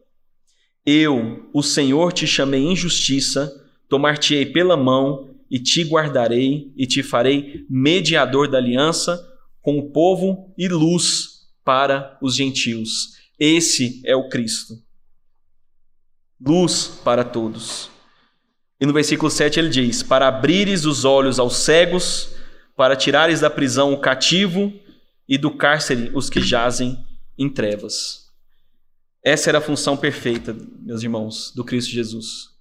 Eu, 0.84 1.48
o 1.52 1.62
Senhor, 1.62 2.12
te 2.12 2.26
chamei 2.26 2.62
em 2.62 2.76
justiça, 2.76 3.52
tomar-te-ei 3.88 4.46
pela 4.46 4.76
mão 4.76 5.34
e 5.50 5.58
te 5.58 5.82
guardarei 5.82 6.72
e 6.76 6.86
te 6.86 7.02
farei 7.02 7.64
mediador 7.68 8.48
da 8.48 8.58
aliança 8.58 9.20
com 9.60 9.78
o 9.78 9.90
povo 9.90 10.54
e 10.56 10.68
luz 10.68 11.48
para 11.64 12.16
os 12.22 12.36
gentios. 12.36 13.16
Esse 13.38 14.00
é 14.04 14.14
o 14.14 14.28
Cristo. 14.28 14.85
Luz 16.40 17.00
para 17.02 17.24
todos. 17.24 17.90
E 18.80 18.86
no 18.86 18.92
versículo 18.92 19.30
7 19.30 19.58
ele 19.58 19.68
diz: 19.68 20.02
Para 20.02 20.28
abrires 20.28 20.84
os 20.84 21.04
olhos 21.04 21.38
aos 21.38 21.56
cegos, 21.56 22.34
para 22.76 22.96
tirares 22.96 23.40
da 23.40 23.50
prisão 23.50 23.92
o 23.92 24.00
cativo 24.00 24.72
e 25.28 25.38
do 25.38 25.50
cárcere 25.50 26.10
os 26.14 26.28
que 26.28 26.40
jazem 26.40 26.98
em 27.38 27.48
trevas. 27.48 28.26
Essa 29.24 29.50
era 29.50 29.58
a 29.58 29.62
função 29.62 29.96
perfeita, 29.96 30.56
meus 30.80 31.02
irmãos, 31.02 31.52
do 31.54 31.64
Cristo 31.64 31.90
Jesus. 31.90 32.54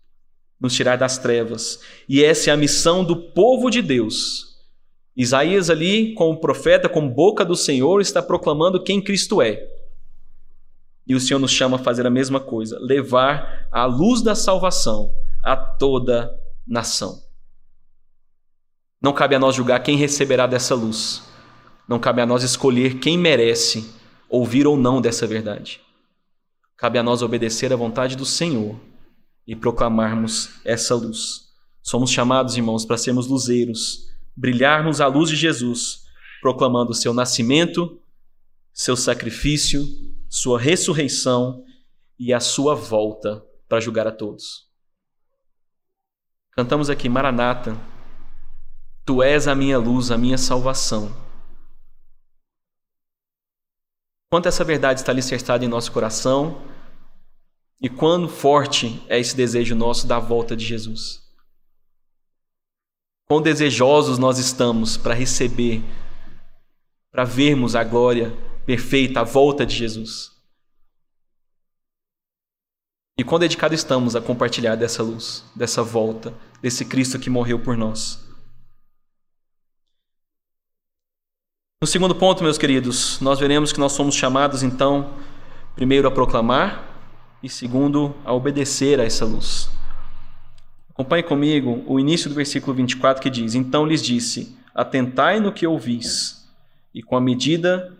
Nos 0.60 0.74
tirar 0.74 0.96
das 0.96 1.18
trevas. 1.18 1.80
E 2.08 2.24
essa 2.24 2.50
é 2.50 2.54
a 2.54 2.58
missão 2.58 3.04
do 3.04 3.16
povo 3.34 3.70
de 3.70 3.82
Deus 3.82 4.56
Isaías, 5.16 5.70
ali, 5.70 6.14
como 6.14 6.40
profeta, 6.40 6.90
como 6.90 7.10
boca 7.10 7.46
do 7.46 7.56
Senhor, 7.56 8.02
está 8.02 8.22
proclamando 8.22 8.84
quem 8.84 9.02
Cristo 9.02 9.42
é. 9.42 9.66
E 11.08 11.14
o 11.14 11.20
Senhor 11.20 11.40
nos 11.40 11.52
chama 11.52 11.78
a 11.78 11.80
fazer 11.80 12.06
a 12.06 12.10
mesma 12.10 12.40
coisa, 12.40 12.78
levar 12.80 13.68
a 13.72 13.86
luz 13.86 14.22
da 14.22 14.34
salvação 14.34 15.12
a 15.44 15.56
toda 15.56 16.32
nação. 16.68 17.22
Não 19.02 19.14
cabe 19.14 19.36
a 19.36 19.40
nós 19.40 19.56
julgar 19.56 19.84
quem 19.84 19.98
receberá 19.98 20.48
dessa 20.48 20.74
luz. 20.74 21.22
Não 21.88 22.00
cabe 22.00 22.22
a 22.22 22.26
nós 22.26 22.44
escolher 22.44 23.00
quem 23.00 23.18
merece 23.18 23.94
ouvir 24.28 24.66
ou 24.66 24.76
não 24.76 25.00
dessa 25.00 25.28
verdade. 25.28 25.80
Cabe 26.76 26.98
a 26.98 27.04
nós 27.04 27.22
obedecer 27.22 27.72
à 27.72 27.76
vontade 27.76 28.16
do 28.16 28.26
Senhor 28.26 28.80
e 29.46 29.56
proclamarmos 29.56 30.50
essa 30.66 30.96
luz. 30.96 31.46
Somos 31.84 32.10
chamados, 32.10 32.58
irmãos, 32.58 32.84
para 32.84 32.98
sermos 32.98 33.28
luzeiros 33.28 34.06
brilharmos 34.36 35.00
a 35.00 35.08
luz 35.08 35.30
de 35.30 35.36
Jesus, 35.36 36.04
proclamando 36.42 36.94
seu 36.94 37.14
nascimento, 37.14 38.00
seu 38.74 38.98
sacrifício, 38.98 39.88
sua 40.36 40.60
ressurreição 40.60 41.64
e 42.20 42.34
a 42.34 42.42
sua 42.42 42.76
volta 42.76 43.42
para 43.70 43.80
julgar 43.80 44.06
a 44.06 44.12
todos. 44.12 44.70
Cantamos 46.52 46.90
aqui, 46.90 47.08
Maranata, 47.08 47.78
Tu 49.06 49.24
és 49.24 49.48
a 49.48 49.56
minha 49.56 49.78
luz, 49.78 50.12
a 50.12 50.18
minha 50.18 50.38
salvação. 50.38 51.16
Quanto 54.30 54.50
essa 54.50 54.66
verdade 54.66 55.00
está 55.00 55.14
alicerçada 55.14 55.64
em 55.64 55.70
nosso 55.70 55.90
coração 55.92 56.62
e 57.80 57.88
quão 57.88 58.28
forte 58.28 59.02
é 59.08 59.18
esse 59.18 59.38
desejo 59.38 59.74
nosso 59.74 60.06
da 60.06 60.20
volta 60.20 60.54
de 60.54 60.66
Jesus. 60.66 61.24
Quão 63.26 63.42
desejosos 63.42 64.18
nós 64.18 64.38
estamos 64.38 64.98
para 64.98 65.14
receber, 65.14 65.82
para 67.10 67.24
vermos 67.24 67.74
a 67.74 67.86
glória 67.86 68.36
perfeita, 68.66 69.22
a 69.22 69.24
volta 69.24 69.66
de 69.66 69.76
Jesus. 69.76 70.32
E 73.18 73.24
quão 73.24 73.40
dedicados 73.40 73.80
estamos 73.80 74.16
a 74.16 74.22
compartilhar 74.22 74.76
dessa 74.76 75.02
luz, 75.02 75.46
dessa 75.56 75.82
volta, 75.82 76.34
desse 76.62 76.84
Cristo 76.84 77.18
que 77.18 77.30
morreu 77.30 77.60
por 77.60 77.78
nós. 77.78 78.26
No 81.82 81.88
segundo 81.88 82.16
ponto, 82.16 82.44
meus 82.44 82.58
queridos, 82.58 83.20
nós 83.22 83.40
veremos 83.40 83.72
que 83.72 83.80
nós 83.80 83.92
somos 83.92 84.16
chamados 84.16 84.64
então, 84.64 85.14
primeiro 85.76 86.08
a 86.08 86.12
proclamar 86.12 86.84
e 87.44 87.48
segundo 87.48 88.16
a 88.26 88.34
obedecer 88.34 89.00
a 89.00 89.04
essa 89.04 89.24
luz. 89.24 89.70
Acompanhe 90.90 91.24
comigo 91.24 91.84
o 91.86 92.00
início 92.00 92.30
do 92.30 92.36
versículo 92.36 92.76
24 92.76 93.22
que 93.22 93.30
diz: 93.30 93.54
Então 93.54 93.86
lhes 93.86 94.02
disse: 94.02 94.58
Atentai 94.74 95.40
no 95.40 95.54
que 95.54 95.68
ouvis, 95.68 96.50
e 96.94 97.04
com 97.04 97.16
a 97.16 97.22
medida 97.22 97.96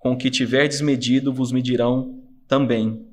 com 0.00 0.16
que 0.16 0.30
tiverdes 0.30 0.80
medido, 0.80 1.32
vos 1.32 1.52
medirão 1.52 2.18
também. 2.48 3.06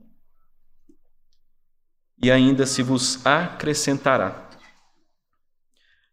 E 2.24 2.32
ainda 2.32 2.66
se 2.66 2.82
vos 2.82 3.24
acrescentará. 3.26 4.50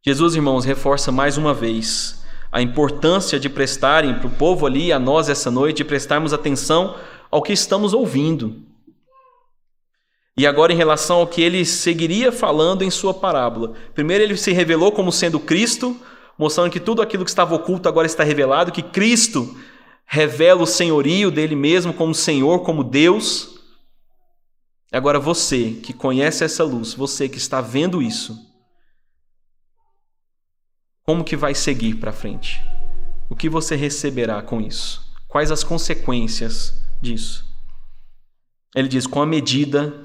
Jesus, 0.05 0.35
irmãos, 0.35 0.65
reforça 0.67 1.11
mais 1.11 1.39
uma 1.39 1.55
vez 1.55 2.23
a 2.53 2.61
importância 2.61 3.41
de 3.41 3.49
prestarem 3.49 4.15
para 4.19 4.27
o 4.27 4.35
povo 4.35 4.67
ali, 4.67 4.93
a 4.93 4.99
nós 4.99 5.29
essa 5.29 5.51
noite, 5.51 5.79
de 5.79 5.85
prestarmos 5.85 6.33
atenção 6.33 6.99
ao 7.31 7.41
que 7.41 7.53
estamos 7.53 7.95
ouvindo. 7.95 8.63
E 10.37 10.47
agora, 10.47 10.73
em 10.73 10.77
relação 10.77 11.19
ao 11.19 11.27
que 11.27 11.41
ele 11.41 11.65
seguiria 11.65 12.33
falando 12.33 12.83
em 12.83 12.91
sua 12.91 13.15
parábola. 13.15 13.75
Primeiro, 13.95 14.25
ele 14.25 14.37
se 14.37 14.53
revelou 14.53 14.91
como 14.91 15.13
sendo 15.13 15.39
Cristo, 15.39 15.97
mostrando 16.37 16.71
que 16.71 16.81
tudo 16.81 17.01
aquilo 17.01 17.25
que 17.25 17.31
estava 17.31 17.55
oculto 17.55 17.89
agora 17.89 18.07
está 18.07 18.25
revelado, 18.25 18.73
que 18.73 18.83
Cristo 18.83 19.57
revela 20.07 20.63
o 20.63 20.67
senhorio 20.67 21.31
dele 21.31 21.57
mesmo 21.57 21.93
como 21.93 22.15
Senhor, 22.15 22.61
como 22.61 22.85
Deus. 22.85 23.59
Agora, 24.93 25.19
você 25.19 25.73
que 25.73 25.93
conhece 25.93 26.45
essa 26.45 26.63
luz, 26.63 26.95
você 26.95 27.29
que 27.29 27.39
está 27.39 27.61
vendo 27.61 28.01
isso, 28.01 28.39
como 31.03 31.25
que 31.25 31.37
vai 31.37 31.55
seguir 31.55 31.97
para 31.97 32.13
frente? 32.13 32.63
O 33.29 33.37
que 33.37 33.49
você 33.49 33.75
receberá 33.75 34.41
com 34.41 34.61
isso? 34.61 35.05
Quais 35.27 35.51
as 35.51 35.65
consequências 35.65 36.81
disso? 37.03 37.45
Ele 38.75 38.89
diz: 38.89 39.07
com 39.07 39.21
a 39.21 39.27
medida 39.27 40.05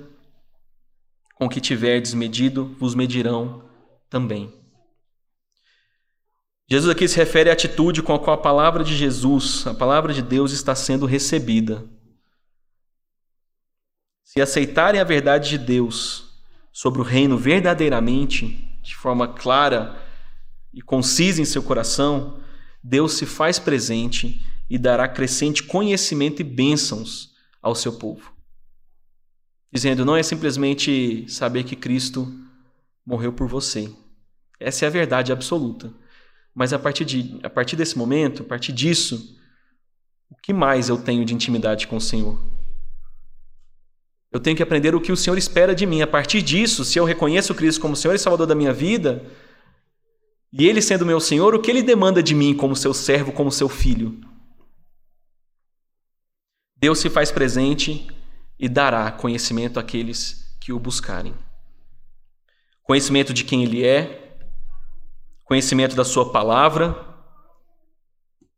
com 1.35 1.47
que 1.47 1.61
tiverdes 1.61 2.13
medido, 2.13 2.75
vos 2.77 2.93
medirão 2.93 3.63
também. 4.09 4.53
Jesus 6.69 6.89
aqui 6.91 7.07
se 7.07 7.15
refere 7.15 7.49
à 7.49 7.53
atitude 7.53 8.03
com 8.03 8.13
a 8.13 8.19
qual 8.19 8.37
a 8.37 8.41
palavra 8.41 8.83
de 8.83 8.95
Jesus, 8.95 9.65
a 9.65 9.73
palavra 9.73 10.13
de 10.13 10.21
Deus, 10.21 10.51
está 10.51 10.75
sendo 10.75 11.05
recebida. 11.05 11.83
Se 14.23 14.39
aceitarem 14.39 15.01
a 15.01 15.03
verdade 15.03 15.49
de 15.49 15.57
Deus 15.57 16.43
sobre 16.71 17.01
o 17.01 17.03
reino 17.03 17.37
verdadeiramente, 17.37 18.79
de 18.83 18.95
forma 18.95 19.27
clara 19.27 19.99
e 20.73 20.81
concisa 20.81 21.41
em 21.41 21.45
seu 21.45 21.63
coração, 21.63 22.39
Deus 22.83 23.13
se 23.13 23.25
faz 23.25 23.57
presente 23.57 24.39
e 24.69 24.77
dará 24.77 25.07
crescente 25.07 25.63
conhecimento 25.63 26.41
e 26.41 26.45
bênçãos 26.45 27.33
ao 27.61 27.73
seu 27.73 27.93
povo 27.93 28.39
dizendo: 29.71 30.05
não 30.05 30.15
é 30.15 30.23
simplesmente 30.23 31.25
saber 31.29 31.63
que 31.63 31.75
Cristo 31.75 32.31
morreu 33.05 33.31
por 33.33 33.47
você. 33.47 33.91
Essa 34.59 34.85
é 34.85 34.87
a 34.87 34.91
verdade 34.91 35.31
absoluta. 35.31 35.91
Mas 36.59 36.73
a 36.73 36.77
partir, 36.77 37.05
de, 37.05 37.39
a 37.41 37.49
partir 37.49 37.77
desse 37.77 37.97
momento, 37.97 38.43
a 38.43 38.45
partir 38.45 38.73
disso, 38.73 39.33
o 40.29 40.35
que 40.35 40.51
mais 40.51 40.89
eu 40.89 40.97
tenho 40.97 41.23
de 41.23 41.33
intimidade 41.33 41.87
com 41.87 41.95
o 41.95 42.01
Senhor? 42.01 42.37
Eu 44.29 44.41
tenho 44.41 44.57
que 44.57 44.61
aprender 44.61 44.93
o 44.93 44.99
que 44.99 45.13
o 45.13 45.15
Senhor 45.15 45.37
espera 45.37 45.73
de 45.73 45.85
mim. 45.85 46.01
A 46.01 46.07
partir 46.07 46.41
disso, 46.41 46.83
se 46.83 46.99
eu 46.99 47.05
reconheço 47.05 47.55
Cristo 47.55 47.79
como 47.79 47.95
Senhor 47.95 48.13
e 48.13 48.19
Salvador 48.19 48.45
da 48.45 48.55
minha 48.55 48.73
vida, 48.73 49.23
e 50.51 50.67
Ele 50.67 50.81
sendo 50.81 51.05
meu 51.05 51.21
Senhor, 51.21 51.55
o 51.55 51.61
que 51.61 51.71
Ele 51.71 51.81
demanda 51.81 52.21
de 52.21 52.35
mim 52.35 52.53
como 52.53 52.75
seu 52.75 52.93
servo, 52.93 53.31
como 53.31 53.53
seu 53.53 53.69
filho? 53.69 54.19
Deus 56.75 56.99
se 56.99 57.09
faz 57.09 57.31
presente 57.31 58.05
e 58.59 58.67
dará 58.67 59.09
conhecimento 59.13 59.79
àqueles 59.79 60.57
que 60.59 60.73
o 60.73 60.79
buscarem. 60.79 61.33
Conhecimento 62.83 63.33
de 63.33 63.45
quem 63.45 63.63
ele 63.63 63.85
é, 63.85 64.28
conhecimento 65.49 65.95
da 65.95 66.05
sua 66.05 66.31
palavra, 66.31 66.95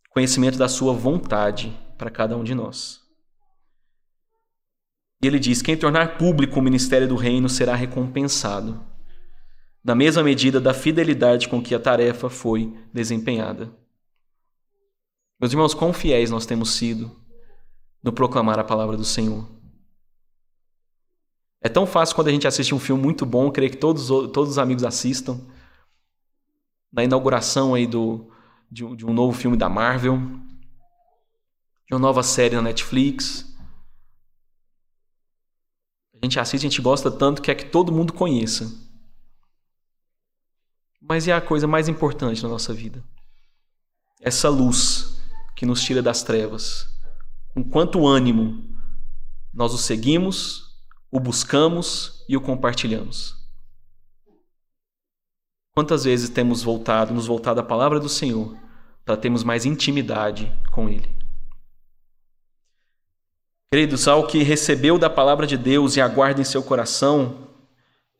conhecimento 0.10 0.58
da 0.58 0.68
sua 0.68 0.92
vontade 0.92 1.74
para 1.98 2.12
cada 2.12 2.36
um 2.36 2.44
de 2.44 2.54
nós. 2.54 3.00
E 5.24 5.28
ele 5.28 5.40
diz: 5.40 5.62
quem 5.62 5.78
tornar 5.78 6.18
público 6.18 6.60
o 6.60 6.62
ministério 6.62 7.08
do 7.08 7.16
reino 7.16 7.48
será 7.48 7.76
recompensado, 7.76 8.86
na 9.82 9.96
mesma 9.96 10.22
medida 10.22 10.60
da 10.60 10.74
fidelidade 10.74 11.48
com 11.48 11.64
que 11.64 11.74
a 11.74 11.80
tarefa 11.80 12.30
foi 12.30 12.78
desempenhada. 12.94 13.74
Meus 15.40 15.54
irmãos, 15.54 15.74
quão 15.74 15.94
fiéis 15.94 16.30
nós 16.30 16.46
temos 16.46 16.72
sido 16.72 17.10
no 18.04 18.12
proclamar 18.12 18.60
a 18.60 18.66
palavra 18.66 18.98
do 18.98 19.06
Senhor. 19.06 19.50
É 21.62 21.70
tão 21.70 21.88
fácil 21.88 22.16
quando 22.16 22.28
a 22.28 22.32
gente 22.32 22.48
assiste 22.48 22.76
um 22.76 22.80
filme 22.80 23.02
muito 23.02 23.26
bom, 23.26 23.50
creio 23.50 23.72
que 23.72 23.78
todos, 23.78 24.08
todos 24.08 24.50
os 24.50 24.58
amigos 24.58 24.84
assistam. 24.84 25.40
Na 26.92 27.04
inauguração 27.04 27.74
aí 27.74 27.88
do, 27.88 28.32
de, 28.70 28.96
de 28.96 29.06
um 29.06 29.14
novo 29.14 29.38
filme 29.38 29.58
da 29.58 29.70
Marvel, 29.70 30.18
de 31.88 31.94
uma 31.94 32.00
nova 32.00 32.24
série 32.24 32.56
na 32.56 32.62
Netflix. 32.62 33.46
A 36.14 36.26
gente 36.26 36.40
assiste, 36.40 36.66
a 36.66 36.70
gente 36.70 36.82
gosta 36.82 37.12
tanto 37.12 37.42
que 37.42 37.52
é 37.52 37.56
que 37.56 37.66
todo 37.66 37.92
mundo 37.92 38.14
conheça. 38.14 38.72
Mas 41.02 41.28
é 41.28 41.34
a 41.34 41.42
coisa 41.42 41.68
mais 41.68 41.90
importante 41.90 42.44
na 42.44 42.50
nossa 42.50 42.74
vida. 42.74 43.04
Essa 44.22 44.48
luz 44.48 45.20
que 45.56 45.66
nos 45.66 45.84
tira 45.84 46.02
das 46.02 46.24
trevas. 46.24 46.88
Com 47.54 47.64
quanto 47.64 48.08
ânimo 48.08 48.70
nós 49.54 49.74
o 49.74 49.78
seguimos, 49.78 50.80
o 51.12 51.20
buscamos 51.20 52.24
e 52.30 52.38
o 52.38 52.42
compartilhamos. 52.42 53.41
Quantas 55.74 56.04
vezes 56.04 56.30
temos 56.30 56.62
voltado, 56.62 57.14
nos 57.14 57.28
voltado 57.28 57.62
à 57.62 57.64
palavra 57.64 57.98
do 57.98 58.10
Senhor 58.10 58.58
para 59.06 59.16
termos 59.16 59.42
mais 59.42 59.66
intimidade 59.66 60.52
com 60.70 60.90
Ele? 60.90 61.10
Queridos, 63.72 64.06
ao 64.06 64.28
que 64.28 64.44
recebeu 64.44 65.00
da 65.00 65.10
palavra 65.10 65.48
de 65.48 65.56
Deus 65.56 65.96
e 65.96 66.02
aguarda 66.02 66.42
em 66.42 66.44
seu 66.44 66.62
coração, 66.62 67.48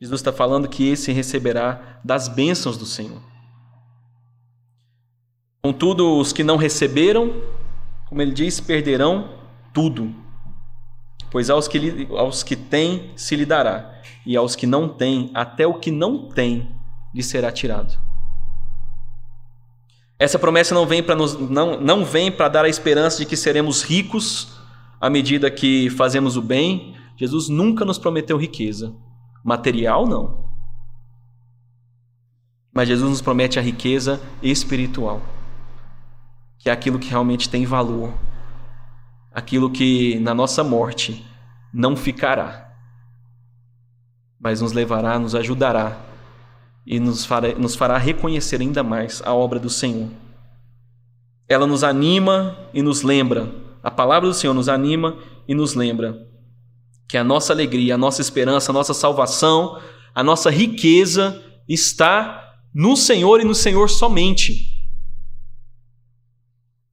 Jesus 0.00 0.20
está 0.20 0.32
falando 0.32 0.66
que 0.66 0.88
esse 0.88 1.12
receberá 1.12 2.00
das 2.02 2.26
bênçãos 2.26 2.78
do 2.78 2.86
Senhor. 2.86 3.20
Contudo, 5.62 6.18
os 6.18 6.32
que 6.32 6.42
não 6.42 6.56
receberam, 6.56 7.42
como 8.08 8.22
ele 8.22 8.32
diz, 8.32 8.60
perderão 8.60 9.38
tudo. 9.74 10.14
Pois 11.30 11.50
aos 11.50 11.68
que, 11.68 12.08
aos 12.12 12.42
que 12.42 12.56
têm 12.56 13.12
se 13.14 13.36
lhe 13.36 13.44
dará, 13.44 14.00
e 14.24 14.38
aos 14.38 14.56
que 14.56 14.66
não 14.66 14.88
têm, 14.88 15.30
até 15.34 15.66
o 15.66 15.74
que 15.74 15.90
não 15.90 16.30
tem 16.30 16.81
lhe 17.14 17.22
será 17.22 17.50
tirado. 17.52 17.98
Essa 20.18 20.38
promessa 20.38 20.74
não 20.74 20.86
vem 20.86 21.02
para 21.02 21.16
não, 21.16 21.80
não 21.80 22.04
vem 22.04 22.30
para 22.30 22.48
dar 22.48 22.64
a 22.64 22.68
esperança 22.68 23.18
de 23.18 23.26
que 23.26 23.36
seremos 23.36 23.82
ricos 23.82 24.62
à 25.00 25.10
medida 25.10 25.50
que 25.50 25.90
fazemos 25.90 26.36
o 26.36 26.42
bem, 26.42 26.94
Jesus 27.16 27.48
nunca 27.48 27.84
nos 27.84 27.98
prometeu 27.98 28.36
riqueza. 28.36 28.94
Material, 29.42 30.06
não. 30.06 30.48
Mas 32.72 32.86
Jesus 32.86 33.10
nos 33.10 33.20
promete 33.20 33.58
a 33.58 33.62
riqueza 33.62 34.20
espiritual, 34.40 35.20
que 36.56 36.70
é 36.70 36.72
aquilo 36.72 37.00
que 37.00 37.10
realmente 37.10 37.48
tem 37.48 37.66
valor, 37.66 38.14
aquilo 39.34 39.68
que 39.68 40.20
na 40.20 40.32
nossa 40.32 40.62
morte 40.62 41.26
não 41.74 41.96
ficará, 41.96 42.72
mas 44.38 44.60
nos 44.60 44.72
levará, 44.72 45.18
nos 45.18 45.34
ajudará 45.34 46.11
e 46.86 46.98
nos 47.00 47.24
fará, 47.24 47.54
nos 47.54 47.74
fará 47.74 47.98
reconhecer 47.98 48.60
ainda 48.60 48.82
mais 48.82 49.22
a 49.24 49.32
obra 49.34 49.58
do 49.58 49.70
Senhor. 49.70 50.08
Ela 51.48 51.66
nos 51.66 51.84
anima 51.84 52.56
e 52.72 52.82
nos 52.82 53.02
lembra 53.02 53.62
a 53.82 53.90
palavra 53.90 54.28
do 54.28 54.34
Senhor 54.34 54.54
nos 54.54 54.68
anima 54.68 55.16
e 55.48 55.54
nos 55.54 55.74
lembra 55.74 56.26
que 57.08 57.18
a 57.18 57.24
nossa 57.24 57.52
alegria, 57.52 57.96
a 57.96 57.98
nossa 57.98 58.20
esperança, 58.20 58.70
a 58.70 58.72
nossa 58.72 58.94
salvação, 58.94 59.80
a 60.14 60.22
nossa 60.22 60.50
riqueza 60.50 61.42
está 61.68 62.54
no 62.72 62.96
Senhor 62.96 63.40
e 63.40 63.44
no 63.44 63.54
Senhor 63.54 63.90
somente. 63.90 64.70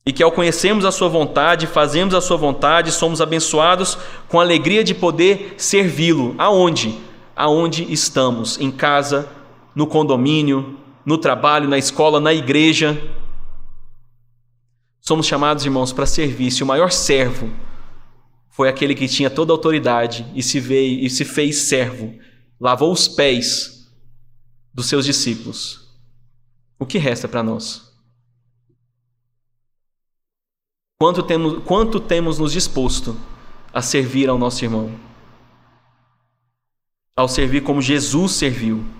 E 0.06 0.12
que 0.12 0.24
ao 0.24 0.32
conhecermos 0.32 0.84
a 0.84 0.92
Sua 0.92 1.08
vontade, 1.08 1.68
fazemos 1.68 2.16
a 2.16 2.22
Sua 2.22 2.38
vontade, 2.38 2.92
somos 2.92 3.22
abençoados 3.22 3.98
com 4.28 4.40
a 4.40 4.44
alegria 4.44 4.84
de 4.84 4.96
poder 4.96 5.54
servi-lo. 5.58 6.34
Aonde? 6.40 6.98
Aonde 7.36 7.86
estamos? 7.94 8.60
Em 8.60 8.72
casa, 8.72 9.30
no 9.80 9.88
condomínio, 9.88 10.78
no 11.06 11.18
trabalho, 11.18 11.70
na 11.70 11.78
escola, 11.78 12.20
na 12.20 12.34
igreja. 12.34 13.02
Somos 15.00 15.26
chamados, 15.26 15.64
irmãos, 15.64 15.94
para 15.94 16.06
servir. 16.06 16.52
Se 16.52 16.62
o 16.62 16.66
maior 16.66 16.92
servo 16.92 17.50
foi 18.50 18.68
aquele 18.68 18.94
que 18.94 19.08
tinha 19.08 19.30
toda 19.30 19.54
a 19.54 19.56
autoridade 19.56 20.30
e 20.36 20.44
se 20.44 20.60
veio 20.60 21.00
e 21.00 21.10
se 21.10 21.24
fez 21.24 21.62
servo, 21.62 22.14
lavou 22.60 22.92
os 22.92 23.08
pés 23.08 23.90
dos 24.74 24.88
seus 24.88 25.06
discípulos. 25.06 25.98
O 26.78 26.86
que 26.86 26.98
resta 26.98 27.26
para 27.26 27.42
nós? 27.42 27.90
Quanto 31.00 31.24
temos, 31.24 31.64
quanto 31.64 32.02
temos 32.02 32.38
nos 32.38 32.52
disposto 32.52 33.16
a 33.72 33.82
servir 33.82 34.28
ao 34.28 34.38
nosso 34.38 34.66
irmão? 34.66 34.94
Ao 37.16 37.30
servir 37.30 37.64
como 37.64 37.82
Jesus 37.82 38.34
serviu. 38.34 38.99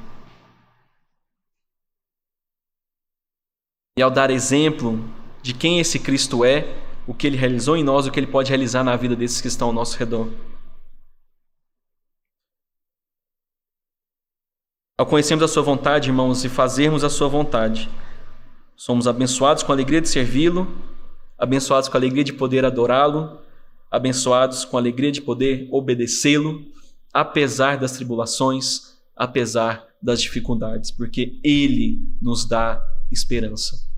E 4.00 4.02
ao 4.02 4.10
dar 4.10 4.32
exemplo 4.32 5.04
de 5.42 5.54
quem 5.54 5.78
esse 5.78 6.00
Cristo 6.00 6.46
é, 6.46 6.74
o 7.06 7.14
que 7.14 7.28
ele 7.28 7.36
realizou 7.36 7.76
em 7.76 7.84
nós, 7.84 8.08
o 8.08 8.12
que 8.12 8.18
ele 8.18 8.28
pode 8.28 8.48
realizar 8.48 8.82
na 8.82 8.96
vida 8.96 9.14
desses 9.14 9.42
que 9.42 9.50
estão 9.50 9.68
ao 9.68 9.74
nosso 9.74 9.98
redor. 9.98 10.30
Ao 14.98 15.06
conhecermos 15.06 15.44
a 15.44 15.50
Sua 15.50 15.64
vontade, 15.64 16.08
irmãos, 16.08 16.46
e 16.46 16.48
fazermos 16.48 17.04
a 17.04 17.10
Sua 17.10 17.28
vontade, 17.28 17.90
somos 18.74 19.06
abençoados 19.06 19.64
com 19.64 19.74
a 19.74 19.76
alegria 19.76 20.00
de 20.00 20.08
servi-lo, 20.08 20.66
abençoados 21.38 21.90
com 21.90 21.98
a 21.98 22.00
alegria 22.00 22.24
de 22.24 22.32
poder 22.32 22.64
adorá-lo, 22.64 23.42
abençoados 23.92 24.64
com 24.64 24.78
a 24.78 24.80
alegria 24.80 25.12
de 25.12 25.22
poder 25.22 25.68
obedecê-lo, 25.74 26.64
apesar 27.14 27.78
das 27.78 27.92
tribulações, 27.92 28.98
apesar 29.14 29.86
das 30.02 30.22
dificuldades, 30.22 30.90
porque 30.90 31.38
Ele 31.44 32.00
nos 32.22 32.48
dá 32.48 32.82
esperança. 33.12 33.89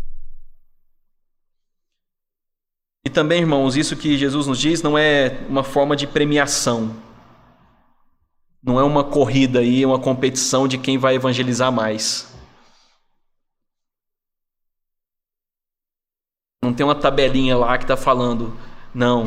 E 3.04 3.10
também, 3.10 3.42
irmãos, 3.42 3.76
isso 3.76 3.96
que 3.96 4.18
Jesus 4.18 4.46
nos 4.48 4.60
diz 4.60 4.82
não 4.82 4.98
é 4.98 5.40
uma 5.50 5.64
forma 5.64 5.96
de 5.96 6.06
premiação. 6.06 6.96
Não 8.64 8.80
é 8.80 8.84
uma 8.84 9.04
corrida 9.04 9.60
aí, 9.60 9.84
uma 9.86 10.00
competição 10.00 10.68
de 10.68 10.78
quem 10.78 10.98
vai 10.98 11.16
evangelizar 11.16 11.72
mais. 11.72 12.32
Não 16.64 16.72
tem 16.72 16.86
uma 16.86 16.94
tabelinha 16.94 17.58
lá 17.58 17.76
que 17.78 17.86
está 17.86 17.98
falando, 17.98 18.56
não. 18.94 19.26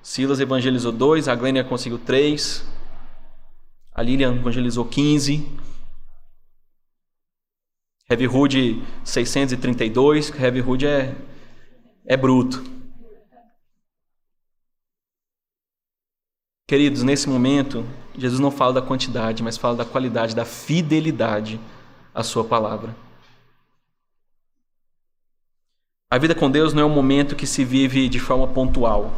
Silas 0.00 0.38
evangelizou 0.38 0.92
dois, 0.92 1.26
a 1.26 1.34
Glênia 1.34 1.64
conseguiu 1.64 1.98
três, 1.98 2.64
a 3.92 4.00
Lilian 4.00 4.36
evangelizou 4.36 4.84
15, 4.84 5.58
Heavy 8.08 8.28
Hood 8.28 8.82
632, 9.04 10.30
Heavy 10.40 10.60
Hood 10.60 10.86
é, 10.86 11.16
é 12.06 12.16
bruto. 12.16 12.81
Queridos, 16.72 17.02
nesse 17.02 17.28
momento, 17.28 17.84
Jesus 18.16 18.40
não 18.40 18.50
fala 18.50 18.72
da 18.72 18.80
quantidade, 18.80 19.42
mas 19.42 19.58
fala 19.58 19.76
da 19.76 19.84
qualidade, 19.84 20.34
da 20.34 20.46
fidelidade 20.46 21.60
à 22.14 22.22
Sua 22.22 22.42
palavra. 22.44 22.96
A 26.10 26.16
vida 26.16 26.34
com 26.34 26.50
Deus 26.50 26.72
não 26.72 26.80
é 26.80 26.84
um 26.86 26.88
momento 26.88 27.36
que 27.36 27.46
se 27.46 27.62
vive 27.62 28.08
de 28.08 28.18
forma 28.18 28.46
pontual. 28.46 29.12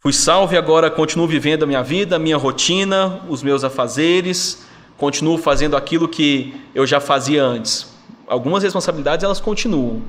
Fui 0.00 0.12
salvo 0.12 0.54
e 0.54 0.58
agora 0.58 0.90
continuo 0.90 1.28
vivendo 1.28 1.62
a 1.62 1.66
minha 1.66 1.84
vida, 1.84 2.16
a 2.16 2.18
minha 2.18 2.36
rotina, 2.36 3.24
os 3.28 3.40
meus 3.40 3.62
afazeres, 3.62 4.66
continuo 4.96 5.38
fazendo 5.38 5.76
aquilo 5.76 6.08
que 6.08 6.52
eu 6.74 6.84
já 6.84 6.98
fazia 6.98 7.44
antes. 7.44 7.94
Algumas 8.26 8.64
responsabilidades 8.64 9.22
elas 9.22 9.38
continuam, 9.38 10.02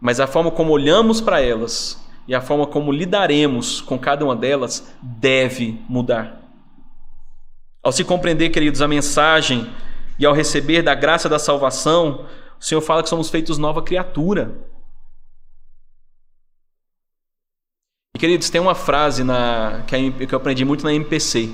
mas 0.00 0.20
a 0.20 0.28
forma 0.28 0.52
como 0.52 0.70
olhamos 0.70 1.20
para 1.20 1.40
elas 1.40 2.03
e 2.26 2.34
a 2.34 2.40
forma 2.40 2.66
como 2.66 2.90
lidaremos 2.90 3.80
com 3.80 3.98
cada 3.98 4.24
uma 4.24 4.34
delas 4.34 4.92
deve 5.02 5.80
mudar. 5.88 6.40
Ao 7.82 7.92
se 7.92 8.02
compreender, 8.02 8.48
queridos, 8.48 8.80
a 8.80 8.88
mensagem 8.88 9.70
e 10.18 10.24
ao 10.24 10.32
receber 10.32 10.82
da 10.82 10.94
graça 10.94 11.28
da 11.28 11.38
salvação, 11.38 12.26
o 12.58 12.64
Senhor 12.64 12.80
fala 12.80 13.02
que 13.02 13.08
somos 13.08 13.28
feitos 13.28 13.58
nova 13.58 13.82
criatura. 13.82 14.54
E, 18.14 18.18
queridos, 18.18 18.48
tem 18.48 18.60
uma 18.60 18.74
frase 18.74 19.22
na, 19.22 19.82
que 19.86 20.34
eu 20.34 20.38
aprendi 20.38 20.64
muito 20.64 20.84
na 20.84 20.94
MPC, 20.94 21.50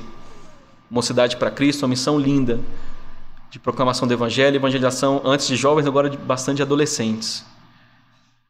Mocidade 0.88 1.36
para 1.36 1.50
Cristo, 1.50 1.82
uma 1.82 1.88
missão 1.88 2.18
linda 2.18 2.60
de 3.50 3.58
proclamação 3.58 4.06
do 4.06 4.14
Evangelho, 4.14 4.56
evangelização 4.56 5.20
antes 5.24 5.46
de 5.46 5.56
jovens, 5.56 5.86
agora 5.86 6.08
de 6.08 6.16
bastante 6.16 6.62
adolescentes. 6.62 7.44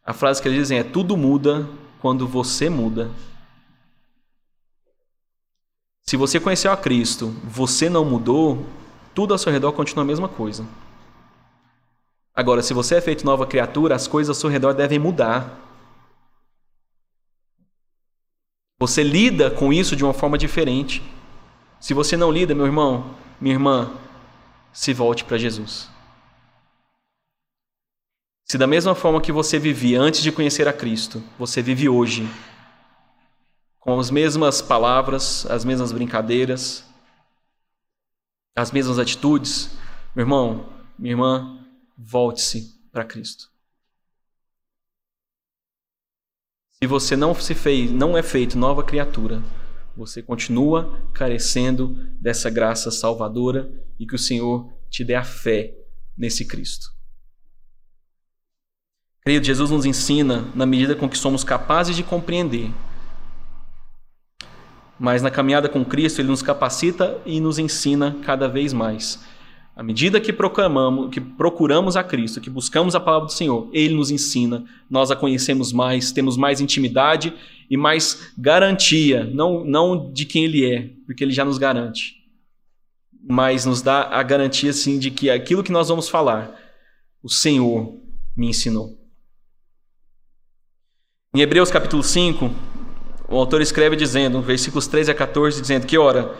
A 0.04 0.12
frase 0.12 0.40
que 0.40 0.48
eles 0.48 0.58
dizem 0.58 0.78
é: 0.78 0.82
tudo 0.82 1.16
muda 1.16 1.66
quando 2.00 2.26
você 2.26 2.68
muda. 2.68 3.10
Se 6.02 6.16
você 6.16 6.40
conheceu 6.40 6.72
a 6.72 6.76
Cristo, 6.76 7.28
você 7.44 7.88
não 7.88 8.04
mudou, 8.04 8.66
tudo 9.14 9.32
ao 9.32 9.38
seu 9.38 9.52
redor 9.52 9.72
continua 9.72 10.02
a 10.02 10.06
mesma 10.06 10.28
coisa. 10.28 10.66
Agora, 12.34 12.62
se 12.62 12.72
você 12.72 12.96
é 12.96 13.00
feito 13.00 13.24
nova 13.24 13.46
criatura, 13.46 13.94
as 13.94 14.08
coisas 14.08 14.28
ao 14.30 14.40
seu 14.40 14.50
redor 14.50 14.72
devem 14.72 14.98
mudar. 14.98 15.58
Você 18.78 19.02
lida 19.02 19.50
com 19.50 19.72
isso 19.72 19.94
de 19.94 20.02
uma 20.02 20.14
forma 20.14 20.38
diferente. 20.38 21.02
Se 21.78 21.92
você 21.92 22.16
não 22.16 22.32
lida, 22.32 22.54
meu 22.54 22.66
irmão, 22.66 23.14
minha 23.40 23.54
irmã, 23.54 23.92
se 24.72 24.92
volte 24.94 25.24
para 25.24 25.38
Jesus. 25.38 25.88
Se 28.50 28.58
da 28.58 28.66
mesma 28.66 28.96
forma 28.96 29.20
que 29.20 29.30
você 29.30 29.60
vivia 29.60 30.00
antes 30.00 30.20
de 30.20 30.32
conhecer 30.32 30.66
a 30.66 30.72
Cristo, 30.72 31.22
você 31.38 31.62
vive 31.62 31.88
hoje, 31.88 32.28
com 33.78 33.96
as 34.00 34.10
mesmas 34.10 34.60
palavras, 34.60 35.46
as 35.46 35.64
mesmas 35.64 35.92
brincadeiras, 35.92 36.84
as 38.56 38.72
mesmas 38.72 38.98
atitudes, 38.98 39.70
meu 40.16 40.24
irmão, 40.24 40.68
minha 40.98 41.12
irmã, 41.12 41.64
volte-se 41.96 42.74
para 42.90 43.04
Cristo. 43.04 43.48
Se 46.72 46.88
você 46.88 47.14
não 47.14 47.32
se 47.36 47.54
fez, 47.54 47.92
não 47.92 48.18
é 48.18 48.22
feito 48.24 48.58
nova 48.58 48.82
criatura, 48.82 49.40
você 49.96 50.24
continua 50.24 51.08
carecendo 51.14 51.94
dessa 52.20 52.50
graça 52.50 52.90
salvadora 52.90 53.70
e 53.96 54.04
que 54.04 54.16
o 54.16 54.18
Senhor 54.18 54.74
te 54.90 55.04
dê 55.04 55.14
a 55.14 55.22
fé 55.22 55.72
nesse 56.18 56.44
Cristo. 56.44 56.98
Creio 59.22 59.40
que 59.40 59.46
Jesus 59.46 59.70
nos 59.70 59.84
ensina 59.84 60.46
na 60.54 60.64
medida 60.64 60.94
com 60.94 61.08
que 61.08 61.18
somos 61.18 61.44
capazes 61.44 61.94
de 61.94 62.02
compreender. 62.02 62.70
Mas 64.98 65.20
na 65.20 65.30
caminhada 65.30 65.68
com 65.68 65.84
Cristo, 65.84 66.20
Ele 66.20 66.28
nos 66.28 66.42
capacita 66.42 67.20
e 67.26 67.40
nos 67.40 67.58
ensina 67.58 68.16
cada 68.22 68.48
vez 68.48 68.72
mais. 68.72 69.22
À 69.76 69.82
medida 69.82 70.20
que 70.20 70.32
proclamamos, 70.32 71.10
que 71.10 71.20
procuramos 71.20 71.96
a 71.96 72.04
Cristo, 72.04 72.40
que 72.40 72.50
buscamos 72.50 72.94
a 72.94 73.00
palavra 73.00 73.26
do 73.26 73.32
Senhor, 73.32 73.68
Ele 73.72 73.94
nos 73.94 74.10
ensina, 74.10 74.64
nós 74.90 75.10
a 75.10 75.16
conhecemos 75.16 75.72
mais, 75.72 76.12
temos 76.12 76.36
mais 76.36 76.60
intimidade 76.60 77.32
e 77.70 77.76
mais 77.76 78.32
garantia, 78.36 79.24
não, 79.24 79.64
não 79.64 80.12
de 80.12 80.26
quem 80.26 80.44
Ele 80.44 80.70
é, 80.70 80.90
porque 81.06 81.24
Ele 81.24 81.32
já 81.32 81.44
nos 81.44 81.56
garante, 81.56 82.16
mas 83.22 83.64
nos 83.64 83.80
dá 83.80 84.02
a 84.02 84.22
garantia 84.22 84.72
sim 84.72 84.98
de 84.98 85.10
que 85.10 85.30
aquilo 85.30 85.62
que 85.62 85.72
nós 85.72 85.88
vamos 85.88 86.08
falar, 86.08 86.54
o 87.22 87.28
Senhor 87.30 87.96
me 88.36 88.48
ensinou. 88.48 88.99
Em 91.32 91.42
Hebreus 91.42 91.70
capítulo 91.70 92.02
5, 92.02 92.50
o 93.28 93.36
autor 93.36 93.60
escreve 93.60 93.94
dizendo, 93.94 94.42
versículos 94.42 94.88
13 94.88 95.12
a 95.12 95.14
14, 95.14 95.60
dizendo 95.60 95.86
que, 95.86 95.96
ora, 95.96 96.34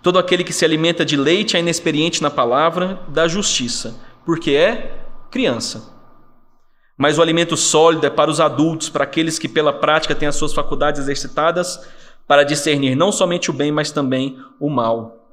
todo 0.00 0.20
aquele 0.20 0.44
que 0.44 0.52
se 0.52 0.64
alimenta 0.64 1.04
de 1.04 1.16
leite 1.16 1.56
é 1.56 1.58
inexperiente 1.58 2.22
na 2.22 2.30
palavra 2.30 3.00
da 3.08 3.26
justiça, 3.26 4.00
porque 4.24 4.52
é 4.52 5.04
criança. 5.32 5.92
Mas 6.96 7.18
o 7.18 7.22
alimento 7.22 7.56
sólido 7.56 8.06
é 8.06 8.10
para 8.10 8.30
os 8.30 8.38
adultos, 8.38 8.88
para 8.88 9.02
aqueles 9.02 9.36
que 9.36 9.48
pela 9.48 9.72
prática 9.72 10.14
têm 10.14 10.28
as 10.28 10.36
suas 10.36 10.54
faculdades 10.54 11.00
exercitadas 11.00 11.84
para 12.24 12.44
discernir 12.44 12.94
não 12.94 13.10
somente 13.10 13.50
o 13.50 13.52
bem, 13.52 13.72
mas 13.72 13.90
também 13.90 14.40
o 14.60 14.70
mal. 14.70 15.28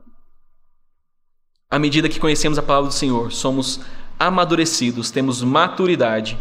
À 1.70 1.78
medida 1.78 2.10
que 2.10 2.20
conhecemos 2.20 2.58
a 2.58 2.64
palavra 2.64 2.90
do 2.90 2.96
Senhor, 2.96 3.32
somos 3.32 3.80
amadurecidos, 4.18 5.12
temos 5.12 5.44
maturidade 5.44 6.36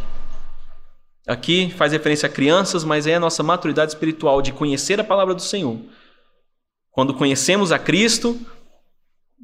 Aqui 1.27 1.71
faz 1.71 1.93
referência 1.93 2.27
a 2.29 2.33
crianças, 2.33 2.85
mas 2.85 3.07
é 3.07 3.15
a 3.15 3.21
nossa 3.21 3.43
maturidade 3.43 3.93
espiritual 3.93 4.43
de 4.43 4.53
conhecer 4.53 4.99
a 4.99 5.05
palavra 5.05 5.35
do 5.35 5.43
Senhor. 5.43 5.79
Quando 6.91 7.15
conhecemos 7.15 7.71
a 7.71 7.79
Cristo, 7.79 8.39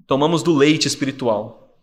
tomamos 0.07 0.43
do 0.43 0.55
leite 0.55 0.89
espiritual. 0.89 1.77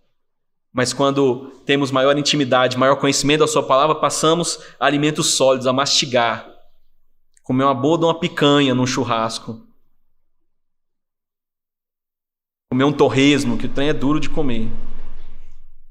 Mas 0.73 0.91
quando 0.91 1.61
temos 1.65 1.91
maior 1.91 2.17
intimidade, 2.17 2.77
maior 2.77 2.97
conhecimento 2.97 3.39
da 3.39 3.47
Sua 3.47 3.63
palavra, 3.63 3.95
passamos 3.95 4.59
alimentos 4.77 5.27
sólidos, 5.35 5.65
a 5.65 5.71
mastigar. 5.71 6.51
Comer 7.41 7.63
uma 7.63 7.73
boa 7.73 7.97
de 7.97 8.03
uma 8.03 8.19
picanha 8.19 8.75
num 8.75 8.85
churrasco. 8.85 9.65
Comer 12.69 12.83
um 12.83 12.91
torresmo, 12.91 13.57
que 13.57 13.67
o 13.67 13.69
trem 13.69 13.87
é 13.87 13.93
duro 13.93 14.19
de 14.19 14.29
comer. 14.29 14.69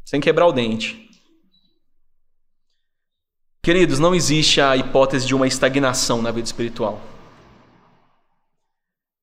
Sem 0.04 0.20
quebrar 0.20 0.46
o 0.46 0.52
dente. 0.52 1.03
Queridos, 3.64 3.98
não 3.98 4.14
existe 4.14 4.60
a 4.60 4.76
hipótese 4.76 5.26
de 5.26 5.34
uma 5.34 5.46
estagnação 5.46 6.20
na 6.20 6.30
vida 6.30 6.44
espiritual. 6.44 7.00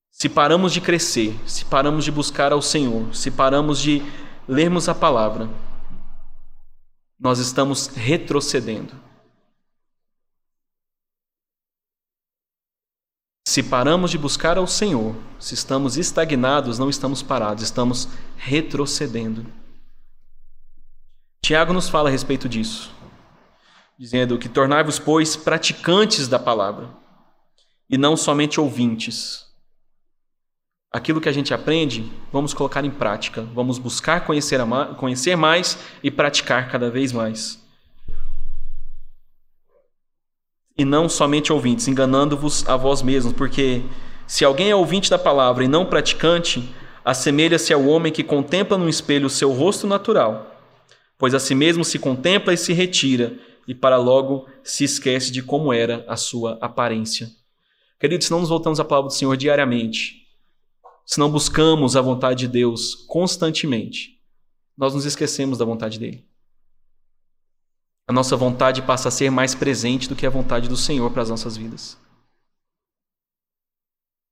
Se 0.09 0.27
paramos 0.27 0.73
de 0.73 0.81
crescer, 0.81 1.39
se 1.45 1.63
paramos 1.63 2.03
de 2.03 2.11
buscar 2.11 2.51
ao 2.51 2.59
Senhor, 2.59 3.15
se 3.15 3.29
paramos 3.29 3.79
de 3.79 4.01
lermos 4.47 4.89
a 4.89 4.95
palavra, 4.95 5.47
nós 7.19 7.37
estamos 7.37 7.85
retrocedendo. 7.85 8.95
Se 13.47 13.61
paramos 13.61 14.09
de 14.09 14.17
buscar 14.17 14.57
ao 14.57 14.65
Senhor, 14.65 15.15
se 15.39 15.53
estamos 15.53 15.97
estagnados, 15.97 16.79
não 16.79 16.89
estamos 16.89 17.21
parados, 17.21 17.63
estamos 17.63 18.07
retrocedendo. 18.37 19.45
Tiago 21.43 21.73
nos 21.73 21.87
fala 21.87 22.09
a 22.09 22.11
respeito 22.11 22.49
disso 22.49 23.00
dizendo 24.01 24.39
que 24.39 24.49
tornai-vos, 24.49 24.97
pois, 24.97 25.35
praticantes 25.35 26.27
da 26.27 26.39
palavra 26.39 26.89
e 27.87 27.99
não 27.99 28.17
somente 28.17 28.59
ouvintes. 28.59 29.45
Aquilo 30.91 31.21
que 31.21 31.29
a 31.29 31.31
gente 31.31 31.53
aprende, 31.53 32.11
vamos 32.31 32.51
colocar 32.51 32.83
em 32.83 32.89
prática, 32.89 33.43
vamos 33.53 33.77
buscar 33.77 34.25
conhecer, 34.25 34.59
conhecer 34.97 35.35
mais 35.35 35.77
e 36.01 36.09
praticar 36.09 36.71
cada 36.71 36.89
vez 36.89 37.11
mais. 37.11 37.63
E 40.75 40.83
não 40.83 41.07
somente 41.07 41.53
ouvintes, 41.53 41.87
enganando-vos 41.87 42.67
a 42.67 42.75
vós 42.75 43.03
mesmos, 43.03 43.33
porque 43.33 43.83
se 44.25 44.43
alguém 44.43 44.71
é 44.71 44.75
ouvinte 44.75 45.11
da 45.11 45.19
palavra 45.19 45.63
e 45.63 45.67
não 45.67 45.85
praticante, 45.85 46.73
assemelha-se 47.05 47.71
ao 47.71 47.85
homem 47.85 48.11
que 48.11 48.23
contempla 48.23 48.79
no 48.79 48.89
espelho 48.89 49.27
o 49.27 49.29
seu 49.29 49.51
rosto 49.51 49.85
natural, 49.85 50.59
pois 51.19 51.35
a 51.35 51.39
si 51.39 51.53
mesmo 51.53 51.85
se 51.85 51.99
contempla 51.99 52.51
e 52.51 52.57
se 52.57 52.73
retira, 52.73 53.50
e 53.67 53.75
para 53.75 53.97
logo 53.97 54.47
se 54.63 54.83
esquece 54.83 55.31
de 55.31 55.41
como 55.41 55.71
era 55.71 56.05
a 56.07 56.15
sua 56.15 56.57
aparência. 56.61 57.29
Queridos, 57.99 58.27
se 58.27 58.31
não 58.31 58.39
nos 58.39 58.49
voltamos 58.49 58.79
à 58.79 58.85
palavra 58.85 59.09
do 59.09 59.13
Senhor 59.13 59.35
diariamente, 59.37 60.27
se 61.05 61.19
não 61.19 61.31
buscamos 61.31 61.95
a 61.95 62.01
vontade 62.01 62.39
de 62.39 62.47
Deus 62.47 62.95
constantemente, 63.07 64.19
nós 64.77 64.93
nos 64.93 65.05
esquecemos 65.05 65.57
da 65.57 65.65
vontade 65.65 65.99
dele. 65.99 66.25
A 68.07 68.13
nossa 68.13 68.35
vontade 68.35 68.81
passa 68.81 69.09
a 69.09 69.11
ser 69.11 69.29
mais 69.29 69.53
presente 69.53 70.09
do 70.09 70.15
que 70.15 70.25
a 70.25 70.29
vontade 70.29 70.67
do 70.67 70.75
Senhor 70.75 71.09
para 71.11 71.21
as 71.21 71.29
nossas 71.29 71.55
vidas. 71.55 71.97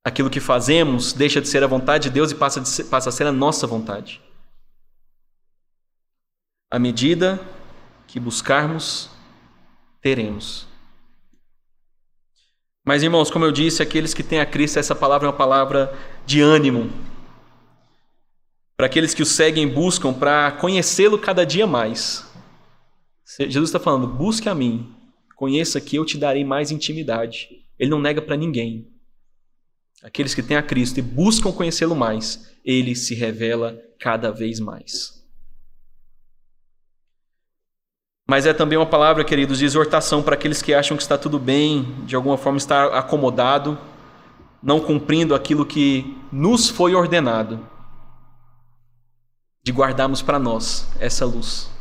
Aquilo 0.03 0.29
que 0.29 0.39
fazemos 0.39 1.13
deixa 1.13 1.39
de 1.39 1.47
ser 1.47 1.63
a 1.63 1.67
vontade 1.67 2.05
de 2.05 2.09
Deus 2.09 2.31
e 2.31 2.35
passa, 2.35 2.63
ser, 2.65 2.85
passa 2.85 3.09
a 3.09 3.11
ser 3.11 3.27
a 3.27 3.31
nossa 3.31 3.67
vontade. 3.67 4.21
À 6.71 6.79
medida 6.79 7.39
que 8.07 8.19
buscarmos 8.19 9.09
teremos. 10.01 10.67
Mas, 12.85 13.03
irmãos, 13.03 13.29
como 13.29 13.45
eu 13.45 13.51
disse, 13.51 13.83
aqueles 13.83 14.13
que 14.13 14.23
têm 14.23 14.39
a 14.39 14.45
Cristo, 14.45 14.79
essa 14.79 14.95
palavra 14.95 15.27
é 15.27 15.29
uma 15.29 15.37
palavra 15.37 15.93
de 16.25 16.41
ânimo. 16.41 16.89
Para 18.75 18.87
aqueles 18.87 19.13
que 19.13 19.21
o 19.21 19.25
seguem 19.25 19.67
e 19.67 19.71
buscam 19.71 20.13
para 20.13 20.51
conhecê-lo 20.53 21.19
cada 21.19 21.45
dia 21.45 21.67
mais. 21.67 22.25
Jesus 23.39 23.69
está 23.69 23.79
falando: 23.79 24.07
busque 24.07 24.49
a 24.49 24.55
mim, 24.55 24.91
conheça 25.35 25.79
que 25.79 25.97
eu 25.97 26.05
te 26.05 26.17
darei 26.17 26.43
mais 26.43 26.71
intimidade. 26.71 27.49
Ele 27.77 27.89
não 27.89 28.01
nega 28.01 28.21
para 28.21 28.37
ninguém. 28.37 28.87
Aqueles 30.01 30.33
que 30.33 30.41
têm 30.41 30.55
a 30.55 30.63
Cristo 30.63 30.97
e 30.97 31.01
buscam 31.03 31.51
conhecê-lo 31.51 31.95
mais, 31.95 32.49
ele 32.63 32.95
se 32.95 33.13
revela 33.13 33.77
cada 33.99 34.31
vez 34.31 34.59
mais. 34.59 35.18
Mas 38.29 38.45
é 38.45 38.53
também 38.53 38.77
uma 38.77 38.85
palavra, 38.85 39.23
queridos, 39.23 39.57
de 39.57 39.65
exortação 39.65 40.21
para 40.21 40.35
aqueles 40.35 40.61
que 40.61 40.71
acham 40.71 40.95
que 40.95 41.01
está 41.01 41.17
tudo 41.17 41.39
bem, 41.39 41.95
de 42.05 42.15
alguma 42.15 42.37
forma 42.37 42.59
está 42.59 42.99
acomodado, 42.99 43.75
não 44.61 44.79
cumprindo 44.79 45.33
aquilo 45.33 45.65
que 45.65 46.15
nos 46.31 46.69
foi 46.69 46.93
ordenado, 46.93 47.59
de 49.63 49.71
guardarmos 49.71 50.21
para 50.21 50.37
nós 50.37 50.87
essa 50.99 51.25
luz, 51.25 51.71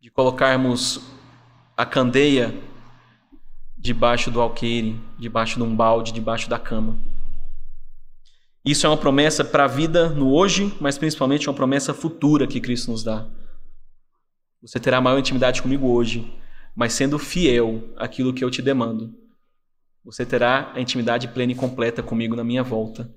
de 0.00 0.10
colocarmos 0.10 1.02
a 1.76 1.86
candeia 1.86 2.52
debaixo 3.76 4.28
do 4.28 4.40
alqueire, 4.40 5.00
debaixo 5.16 5.54
de 5.54 5.62
um 5.62 5.76
balde, 5.76 6.10
debaixo 6.10 6.50
da 6.50 6.58
cama. 6.58 6.98
Isso 8.64 8.84
é 8.84 8.90
uma 8.90 8.96
promessa 8.96 9.44
para 9.44 9.66
a 9.66 9.68
vida 9.68 10.08
no 10.08 10.34
hoje, 10.34 10.76
mas 10.80 10.98
principalmente 10.98 11.48
uma 11.48 11.54
promessa 11.54 11.94
futura 11.94 12.44
que 12.44 12.60
Cristo 12.60 12.90
nos 12.90 13.04
dá. 13.04 13.24
Você 14.60 14.80
terá 14.80 15.00
maior 15.00 15.18
intimidade 15.18 15.62
comigo 15.62 15.86
hoje, 15.88 16.36
mas 16.74 16.92
sendo 16.92 17.18
fiel 17.18 17.92
àquilo 17.96 18.34
que 18.34 18.44
eu 18.44 18.50
te 18.50 18.60
demando, 18.60 19.14
você 20.04 20.24
terá 20.24 20.72
a 20.74 20.80
intimidade 20.80 21.28
plena 21.28 21.52
e 21.52 21.54
completa 21.54 22.02
comigo 22.02 22.34
na 22.34 22.42
minha 22.42 22.62
volta. 22.62 23.14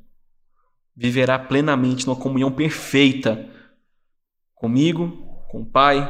Viverá 0.96 1.40
plenamente 1.40 2.06
numa 2.06 2.20
comunhão 2.20 2.52
perfeita 2.52 3.50
comigo, 4.54 5.10
com 5.50 5.62
o 5.62 5.66
Pai, 5.66 6.06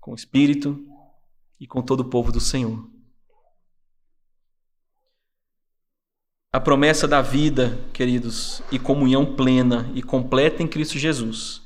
com 0.00 0.12
o 0.12 0.14
Espírito 0.14 0.84
e 1.60 1.66
com 1.66 1.82
todo 1.82 2.00
o 2.00 2.10
povo 2.10 2.32
do 2.32 2.40
Senhor. 2.40 2.90
A 6.52 6.60
promessa 6.60 7.06
da 7.06 7.20
vida, 7.20 7.78
queridos, 7.92 8.62
e 8.70 8.78
comunhão 8.78 9.34
plena 9.34 9.90
e 9.94 10.02
completa 10.02 10.62
em 10.62 10.68
Cristo 10.68 10.98
Jesus, 10.98 11.62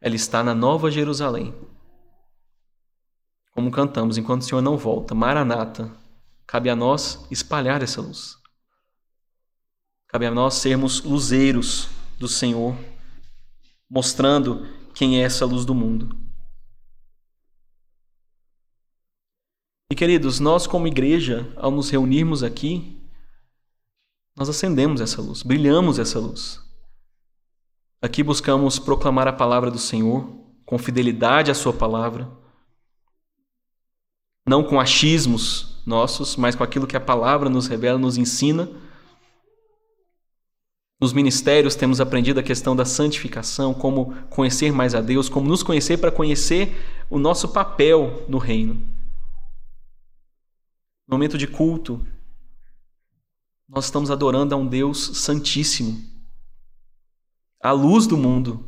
ela 0.00 0.14
está 0.14 0.42
na 0.42 0.54
Nova 0.54 0.90
Jerusalém. 0.90 1.52
Como 3.56 3.70
cantamos, 3.70 4.18
enquanto 4.18 4.42
o 4.42 4.44
Senhor 4.44 4.60
não 4.60 4.76
volta, 4.76 5.14
Maranata, 5.14 5.90
cabe 6.46 6.68
a 6.68 6.76
nós 6.76 7.26
espalhar 7.30 7.82
essa 7.82 8.02
luz. 8.02 8.36
Cabe 10.08 10.26
a 10.26 10.30
nós 10.30 10.56
sermos 10.56 11.02
luzeiros 11.02 11.88
do 12.18 12.28
Senhor, 12.28 12.76
mostrando 13.88 14.66
quem 14.92 15.22
é 15.22 15.24
essa 15.24 15.46
luz 15.46 15.64
do 15.64 15.74
mundo. 15.74 16.14
E 19.90 19.94
queridos, 19.94 20.38
nós 20.38 20.66
como 20.66 20.86
igreja, 20.86 21.50
ao 21.56 21.70
nos 21.70 21.88
reunirmos 21.88 22.42
aqui, 22.42 23.02
nós 24.36 24.50
acendemos 24.50 25.00
essa 25.00 25.22
luz, 25.22 25.42
brilhamos 25.42 25.98
essa 25.98 26.18
luz. 26.18 26.60
Aqui 28.02 28.22
buscamos 28.22 28.78
proclamar 28.78 29.26
a 29.26 29.32
palavra 29.32 29.70
do 29.70 29.78
Senhor 29.78 30.28
com 30.66 30.76
fidelidade 30.76 31.50
à 31.50 31.54
Sua 31.54 31.72
palavra, 31.72 32.44
não 34.46 34.62
com 34.62 34.78
achismos 34.78 35.82
nossos, 35.84 36.36
mas 36.36 36.54
com 36.54 36.62
aquilo 36.62 36.86
que 36.86 36.96
a 36.96 37.00
palavra 37.00 37.50
nos 37.50 37.66
revela, 37.66 37.98
nos 37.98 38.16
ensina. 38.16 38.68
Nos 41.00 41.12
ministérios 41.12 41.74
temos 41.74 42.00
aprendido 42.00 42.40
a 42.40 42.42
questão 42.42 42.74
da 42.74 42.84
santificação, 42.84 43.74
como 43.74 44.14
conhecer 44.30 44.72
mais 44.72 44.94
a 44.94 45.00
Deus, 45.00 45.28
como 45.28 45.48
nos 45.48 45.62
conhecer 45.62 45.98
para 45.98 46.12
conhecer 46.12 46.74
o 47.10 47.18
nosso 47.18 47.48
papel 47.48 48.24
no 48.28 48.38
reino. 48.38 48.74
No 51.06 51.14
momento 51.14 51.36
de 51.36 51.46
culto, 51.46 52.04
nós 53.68 53.86
estamos 53.86 54.10
adorando 54.10 54.54
a 54.54 54.58
um 54.58 54.66
Deus 54.66 55.18
santíssimo. 55.18 56.02
A 57.60 57.72
luz 57.72 58.06
do 58.06 58.16
mundo 58.16 58.64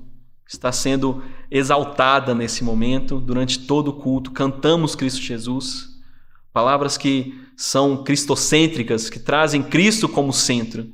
está 0.49 0.73
sendo 0.73 1.23
exaltada 1.51 2.35
nesse 2.35 2.65
momento, 2.65 3.21
durante 3.21 3.67
todo 3.67 3.89
o 3.89 4.01
culto. 4.01 4.33
Cantamos 4.33 4.97
Cristo 4.97 5.21
Jesus, 5.21 6.01
palavras 6.53 6.97
que 6.97 7.39
são 7.57 8.03
cristocêntricas, 8.03 9.09
que 9.09 9.21
trazem 9.21 9.63
Cristo 9.63 10.09
como 10.09 10.33
centro. 10.33 10.93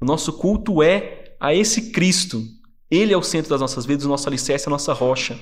O 0.00 0.04
nosso 0.04 0.32
culto 0.34 0.82
é 0.82 1.34
a 1.40 1.54
esse 1.54 1.92
Cristo. 1.92 2.44
Ele 2.90 3.14
é 3.14 3.16
o 3.16 3.22
centro 3.22 3.48
das 3.48 3.60
nossas 3.60 3.86
vidas, 3.86 4.04
o 4.04 4.08
nosso 4.08 4.28
alicerce, 4.28 4.68
a 4.68 4.70
nossa 4.70 4.92
rocha. 4.92 5.38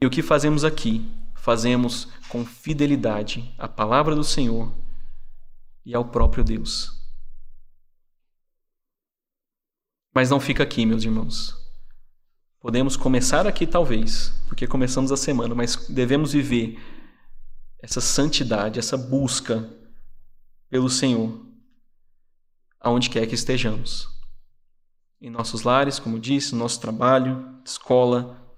E 0.00 0.06
o 0.06 0.10
que 0.10 0.22
fazemos 0.22 0.64
aqui? 0.64 1.04
fazemos 1.48 2.08
com 2.28 2.44
fidelidade 2.44 3.54
à 3.56 3.66
palavra 3.66 4.14
do 4.14 4.22
Senhor 4.22 4.70
e 5.82 5.94
ao 5.94 6.04
próprio 6.04 6.44
Deus. 6.44 6.97
Mas 10.14 10.30
não 10.30 10.40
fica 10.40 10.62
aqui, 10.62 10.84
meus 10.84 11.04
irmãos. 11.04 11.54
Podemos 12.60 12.96
começar 12.96 13.46
aqui, 13.46 13.66
talvez, 13.66 14.30
porque 14.48 14.66
começamos 14.66 15.12
a 15.12 15.16
semana, 15.16 15.54
mas 15.54 15.86
devemos 15.88 16.32
viver 16.32 16.78
essa 17.80 18.00
santidade, 18.00 18.78
essa 18.78 18.96
busca 18.96 19.68
pelo 20.68 20.90
Senhor, 20.90 21.46
aonde 22.80 23.10
quer 23.10 23.26
que 23.26 23.34
estejamos. 23.34 24.08
Em 25.20 25.30
nossos 25.30 25.62
lares, 25.62 25.98
como 25.98 26.18
disse, 26.18 26.52
no 26.52 26.58
nosso 26.58 26.80
trabalho, 26.80 27.60
escola, 27.64 28.48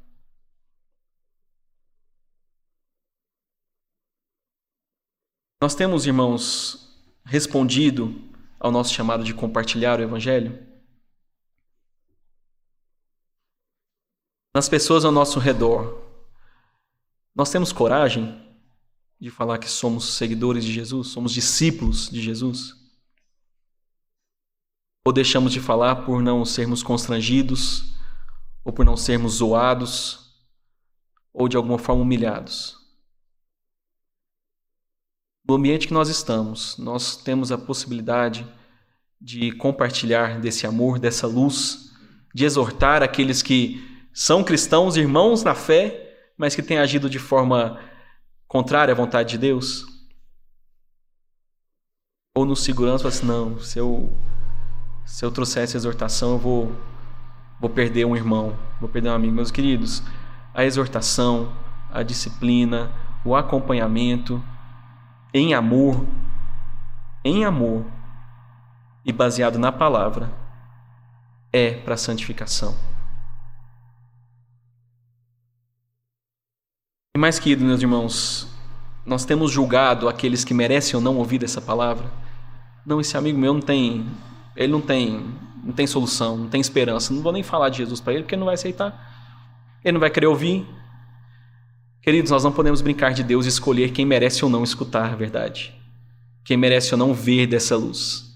Nós 5.63 5.75
temos, 5.75 6.07
irmãos, 6.07 6.89
respondido 7.23 8.19
ao 8.59 8.73
nosso 8.73 8.95
chamado 8.95 9.23
de 9.23 9.35
compartilhar 9.35 10.01
o 10.01 10.03
Evangelho? 10.03 10.70
Nas 14.55 14.69
pessoas 14.69 15.05
ao 15.05 15.13
nosso 15.13 15.39
redor, 15.39 16.03
nós 17.35 17.51
temos 17.51 17.73
coragem 17.73 18.41
de 19.21 19.31
falar 19.31 19.59
que 19.59 19.71
somos 19.71 20.15
seguidores 20.15 20.65
de 20.65 20.73
Jesus, 20.73 21.09
somos 21.09 21.33
discípulos 21.33 22.09
de 22.09 22.21
Jesus? 22.21 22.75
Ou 25.05 25.13
deixamos 25.13 25.53
de 25.53 25.61
falar 25.61 26.05
por 26.05 26.23
não 26.23 26.45
sermos 26.45 26.83
constrangidos, 26.83 27.95
ou 28.65 28.73
por 28.73 28.85
não 28.85 28.97
sermos 28.97 29.35
zoados, 29.35 30.35
ou 31.33 31.49
de 31.49 31.57
alguma 31.57 31.79
forma 31.79 32.03
humilhados? 32.03 32.81
no 35.51 35.57
ambiente 35.57 35.89
que 35.89 35.95
nós 35.95 36.09
estamos, 36.09 36.77
nós 36.79 37.17
temos 37.17 37.51
a 37.51 37.59
possibilidade 37.59 38.47
de 39.21 39.51
compartilhar 39.51 40.41
desse 40.41 40.65
amor, 40.65 41.01
dessa 41.01 41.27
luz, 41.27 41.91
de 42.33 42.45
exortar 42.45 43.03
aqueles 43.03 43.43
que 43.43 43.90
são 44.13 44.43
cristãos, 44.43 44.97
irmãos 44.97 45.43
na 45.43 45.55
fé, 45.55 46.33
mas 46.37 46.55
que 46.55 46.63
têm 46.63 46.79
agido 46.79 47.09
de 47.09 47.19
forma 47.19 47.79
contrária 48.49 48.93
à 48.93 48.97
vontade 48.97 49.31
de 49.31 49.39
Deus? 49.39 49.85
Ou 52.35 52.45
no 52.45 52.57
segurança, 52.57 53.09
assim, 53.09 53.27
não, 53.27 53.59
se 53.61 53.79
eu, 53.79 54.13
se 55.05 55.25
eu 55.25 55.31
trouxer 55.31 55.65
essa 55.65 55.77
exortação, 55.77 56.33
eu 56.33 56.39
vou, 56.39 56.77
vou 57.61 57.71
perder 57.71 58.05
um 58.05 58.17
irmão, 58.17 58.59
vou 58.81 58.89
perder 58.89 59.11
um 59.11 59.15
amigo. 59.15 59.35
Meus 59.35 59.51
queridos, 59.51 60.03
a 60.55 60.65
exortação, 60.65 61.53
a 61.93 62.03
disciplina, 62.03 62.91
o 63.25 63.35
acompanhamento, 63.35 64.43
em 65.33 65.55
amor, 65.55 66.07
em 67.25 67.45
amor 67.45 67.85
e 69.05 69.13
baseado 69.13 69.59
na 69.59 69.71
palavra, 69.71 70.33
é 71.53 71.73
para 71.73 71.97
santificação. 71.97 72.90
Mais 77.21 77.39
querido, 77.39 77.63
meus 77.63 77.83
irmãos, 77.83 78.49
nós 79.05 79.27
temos 79.27 79.53
julgado 79.53 80.09
aqueles 80.09 80.43
que 80.43 80.55
merecem 80.55 80.97
ou 80.97 81.03
não 81.03 81.19
ouvir 81.19 81.45
essa 81.45 81.61
palavra. 81.61 82.11
Não, 82.87 82.99
esse 82.99 83.15
amigo 83.15 83.39
meu 83.39 83.53
não 83.53 83.61
tem, 83.61 84.07
ele 84.57 84.73
não 84.73 84.81
tem, 84.81 85.23
não 85.63 85.75
tem 85.75 85.87
solução, 85.87 86.39
não 86.39 86.49
tem 86.49 86.63
esperança. 86.63 87.13
Não 87.13 87.21
vou 87.21 87.31
nem 87.31 87.43
falar 87.43 87.69
de 87.69 87.77
Jesus 87.77 88.01
para 88.01 88.15
ele 88.15 88.23
porque 88.23 88.35
ele 88.35 88.41
não 88.41 88.47
vai 88.47 88.55
aceitar. 88.55 89.79
Ele 89.85 89.93
não 89.93 90.01
vai 90.01 90.09
querer 90.09 90.29
ouvir, 90.29 90.67
Queridos, 92.01 92.31
nós 92.31 92.43
não 92.43 92.51
podemos 92.51 92.81
brincar 92.81 93.13
de 93.13 93.23
Deus 93.23 93.45
e 93.45 93.51
escolher 93.51 93.93
quem 93.93 94.07
merece 94.07 94.43
ou 94.43 94.51
não 94.51 94.65
escutar 94.65 95.13
a 95.13 95.15
verdade, 95.15 95.75
quem 96.43 96.57
merece 96.57 96.95
ou 96.95 96.99
não 96.99 97.13
ver 97.13 97.47
dessa 97.47 97.77
luz. 97.77 98.35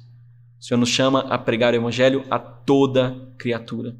O 0.61 0.62
Senhor 0.62 0.78
nos 0.78 0.91
chama 0.91 1.20
a 1.30 1.39
pregar 1.39 1.72
o 1.72 1.76
Evangelho 1.76 2.26
a 2.30 2.39
toda 2.39 3.16
criatura, 3.39 3.97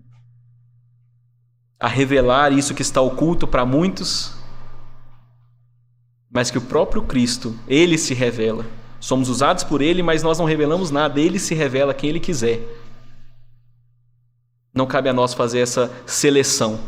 a 1.81 1.89
revelar 1.89 2.53
isso 2.53 2.75
que 2.75 2.83
está 2.83 3.01
oculto 3.01 3.49
para 3.49 3.65
muitos, 3.65 4.44
mas 6.35 6.51
que 6.51 6.59
o 6.59 6.63
próprio 6.63 7.01
Cristo, 7.01 7.57
ele 7.69 7.97
se 7.97 8.13
revela. 8.13 8.67
Somos 8.99 9.29
usados 9.29 9.63
por 9.63 9.81
ele, 9.81 10.03
mas 10.03 10.25
nós 10.25 10.37
não 10.37 10.45
revelamos 10.45 10.91
nada, 10.91 11.21
ele 11.21 11.39
se 11.39 11.55
revela 11.55 11.93
a 11.93 11.95
quem 11.95 12.11
ele 12.11 12.19
quiser. 12.19 12.61
Não 14.75 14.85
cabe 14.85 15.09
a 15.09 15.13
nós 15.13 15.33
fazer 15.33 15.61
essa 15.61 15.93
seleção. 16.05 16.81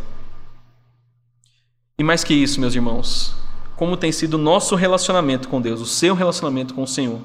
E 1.97 2.03
mais 2.03 2.24
que 2.24 2.34
isso, 2.34 2.61
meus 2.61 2.74
irmãos, 2.74 3.36
como 3.76 3.97
tem 3.97 4.11
sido 4.11 4.34
o 4.34 4.38
nosso 4.38 4.74
relacionamento 4.74 5.49
com 5.49 5.61
Deus, 5.61 5.80
o 5.80 5.86
seu 5.86 6.16
relacionamento 6.16 6.74
com 6.74 6.82
o 6.82 6.88
Senhor? 6.88 7.20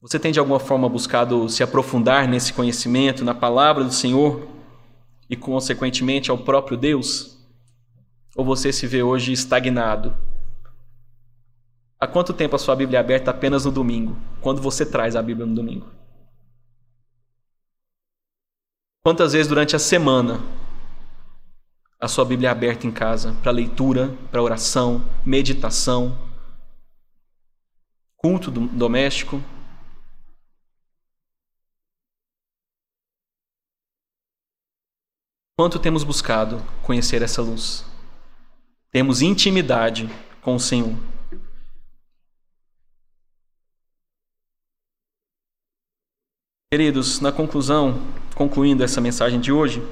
Você 0.00 0.16
tem 0.16 0.30
de 0.30 0.38
alguma 0.38 0.60
forma 0.60 0.88
buscado 0.88 1.48
se 1.48 1.64
aprofundar 1.64 2.28
nesse 2.28 2.52
conhecimento, 2.52 3.24
na 3.24 3.34
palavra 3.34 3.82
do 3.82 3.92
Senhor 3.92 4.46
e, 5.28 5.34
consequentemente, 5.34 6.30
ao 6.30 6.38
próprio 6.38 6.76
Deus? 6.76 7.36
Ou 8.36 8.44
você 8.44 8.72
se 8.72 8.86
vê 8.86 9.02
hoje 9.02 9.32
estagnado? 9.32 10.14
Há 12.02 12.06
quanto 12.08 12.32
tempo 12.32 12.56
a 12.56 12.58
sua 12.58 12.74
Bíblia 12.74 12.98
é 12.98 13.00
aberta 13.00 13.30
apenas 13.30 13.64
no 13.64 13.70
domingo? 13.70 14.16
Quando 14.40 14.60
você 14.60 14.84
traz 14.84 15.14
a 15.14 15.22
Bíblia 15.22 15.46
no 15.46 15.54
domingo? 15.54 15.88
Quantas 19.04 19.34
vezes 19.34 19.46
durante 19.46 19.76
a 19.76 19.78
semana 19.78 20.40
a 22.00 22.08
sua 22.08 22.24
Bíblia 22.24 22.50
aberta 22.50 22.88
em 22.88 22.90
casa 22.90 23.34
para 23.40 23.52
leitura, 23.52 24.08
para 24.32 24.42
oração, 24.42 25.00
meditação, 25.24 26.18
culto 28.16 28.50
doméstico. 28.50 29.40
Quanto 35.56 35.78
temos 35.78 36.02
buscado 36.02 36.60
conhecer 36.82 37.22
essa 37.22 37.40
luz? 37.40 37.84
Temos 38.90 39.22
intimidade 39.22 40.10
com 40.40 40.56
o 40.56 40.60
Senhor. 40.60 41.11
Queridos, 46.72 47.20
na 47.20 47.30
conclusão, 47.30 48.00
concluindo 48.34 48.82
essa 48.82 48.98
mensagem 48.98 49.38
de 49.38 49.52
hoje, 49.52 49.86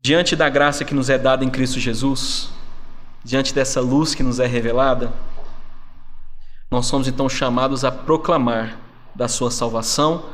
diante 0.00 0.34
da 0.34 0.48
graça 0.48 0.86
que 0.86 0.94
nos 0.94 1.10
é 1.10 1.18
dada 1.18 1.44
em 1.44 1.50
Cristo 1.50 1.78
Jesus, 1.78 2.48
diante 3.22 3.52
dessa 3.52 3.78
luz 3.78 4.14
que 4.14 4.22
nos 4.22 4.40
é 4.40 4.46
revelada, 4.46 5.12
nós 6.70 6.86
somos 6.86 7.06
então 7.06 7.28
chamados 7.28 7.84
a 7.84 7.92
proclamar 7.92 8.80
da 9.14 9.28
sua 9.28 9.50
salvação 9.50 10.24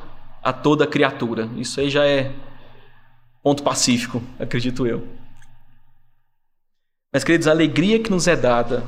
a 0.41 0.53
toda 0.53 0.87
criatura. 0.87 1.51
Isso 1.57 1.81
aí 1.81 1.91
já 1.91 2.07
é 2.07 2.33
ponto 3.43 3.65
pacífico, 3.65 4.23
acredito 4.39 4.87
eu. 4.87 5.09
Mas, 7.13 7.25
queridos, 7.25 7.49
a 7.49 7.51
alegria 7.51 7.99
que 7.99 8.13
nos 8.13 8.29
é 8.29 8.37
dada 8.37 8.85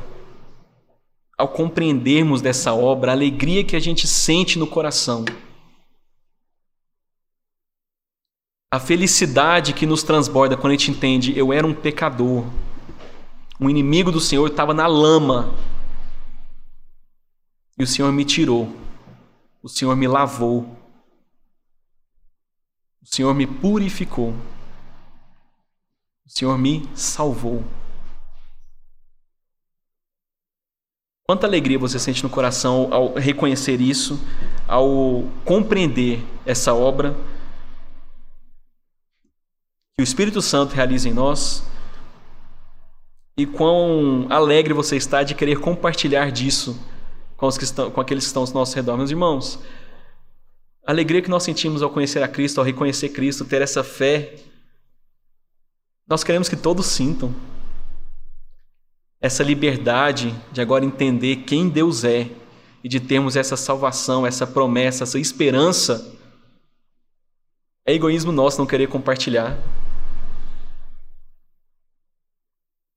ao 1.36 1.48
compreendermos 1.48 2.40
dessa 2.40 2.72
obra, 2.72 3.10
a 3.10 3.14
alegria 3.14 3.64
que 3.64 3.76
a 3.76 3.80
gente 3.80 4.06
sente 4.06 4.58
no 4.58 4.66
coração, 4.66 5.24
a 8.72 8.80
felicidade 8.80 9.72
que 9.72 9.86
nos 9.86 10.02
transborda 10.02 10.56
quando 10.56 10.72
a 10.72 10.76
gente 10.76 10.90
entende 10.90 11.36
eu 11.38 11.52
era 11.52 11.66
um 11.66 11.74
pecador, 11.74 12.44
um 13.60 13.70
inimigo 13.70 14.10
do 14.10 14.20
Senhor, 14.20 14.48
estava 14.48 14.74
na 14.74 14.86
lama 14.86 15.54
e 17.78 17.84
o 17.84 17.86
Senhor 17.86 18.10
me 18.12 18.24
tirou, 18.24 18.74
o 19.62 19.68
Senhor 19.68 19.94
me 19.96 20.06
lavou, 20.06 20.76
o 23.02 23.06
Senhor 23.06 23.32
me 23.34 23.46
purificou, 23.46 24.34
o 26.26 26.30
Senhor 26.30 26.56
me 26.58 26.88
salvou. 26.94 27.62
Quanta 31.26 31.46
alegria 31.46 31.78
você 31.78 31.98
sente 31.98 32.22
no 32.22 32.28
coração 32.28 32.92
ao 32.92 33.14
reconhecer 33.14 33.80
isso, 33.80 34.20
ao 34.68 35.24
compreender 35.42 36.22
essa 36.44 36.74
obra 36.74 37.16
que 39.96 40.02
o 40.02 40.04
Espírito 40.04 40.42
Santo 40.42 40.74
realiza 40.74 41.08
em 41.08 41.14
nós 41.14 41.64
e 43.38 43.46
quão 43.46 44.26
alegre 44.28 44.74
você 44.74 44.96
está 44.96 45.22
de 45.22 45.34
querer 45.34 45.60
compartilhar 45.60 46.30
disso 46.30 46.78
com, 47.38 47.46
os 47.46 47.56
que 47.56 47.64
estão, 47.64 47.90
com 47.90 48.02
aqueles 48.02 48.24
que 48.24 48.28
estão 48.28 48.42
ao 48.42 48.52
nosso 48.52 48.76
redor. 48.76 48.98
Meus 48.98 49.10
irmãos, 49.10 49.58
a 50.86 50.90
alegria 50.90 51.22
que 51.22 51.30
nós 51.30 51.42
sentimos 51.42 51.82
ao 51.82 51.88
conhecer 51.88 52.22
a 52.22 52.28
Cristo, 52.28 52.58
ao 52.58 52.66
reconhecer 52.66 53.08
Cristo, 53.08 53.46
ter 53.46 53.62
essa 53.62 53.82
fé, 53.82 54.34
nós 56.06 56.22
queremos 56.22 56.50
que 56.50 56.56
todos 56.56 56.84
sintam 56.84 57.34
essa 59.24 59.42
liberdade 59.42 60.34
de 60.52 60.60
agora 60.60 60.84
entender 60.84 61.36
quem 61.46 61.66
Deus 61.66 62.04
é 62.04 62.30
e 62.84 62.88
de 62.90 63.00
termos 63.00 63.36
essa 63.36 63.56
salvação, 63.56 64.26
essa 64.26 64.46
promessa, 64.46 65.04
essa 65.04 65.18
esperança, 65.18 66.14
é 67.86 67.94
egoísmo 67.94 68.30
nosso 68.30 68.58
não 68.58 68.66
querer 68.66 68.86
compartilhar. 68.86 69.58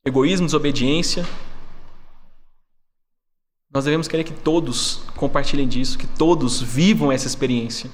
Egoísmo, 0.06 0.46
desobediência. 0.46 1.26
Nós 3.74 3.86
devemos 3.86 4.10
querer 4.10 4.26
que 4.26 4.34
todos 4.34 5.04
compartilhem 5.16 5.66
disso, 5.66 5.98
que 5.98 6.08
todos 6.08 6.62
vivam 6.62 7.10
essa 7.10 7.26
experiência. 7.26 7.90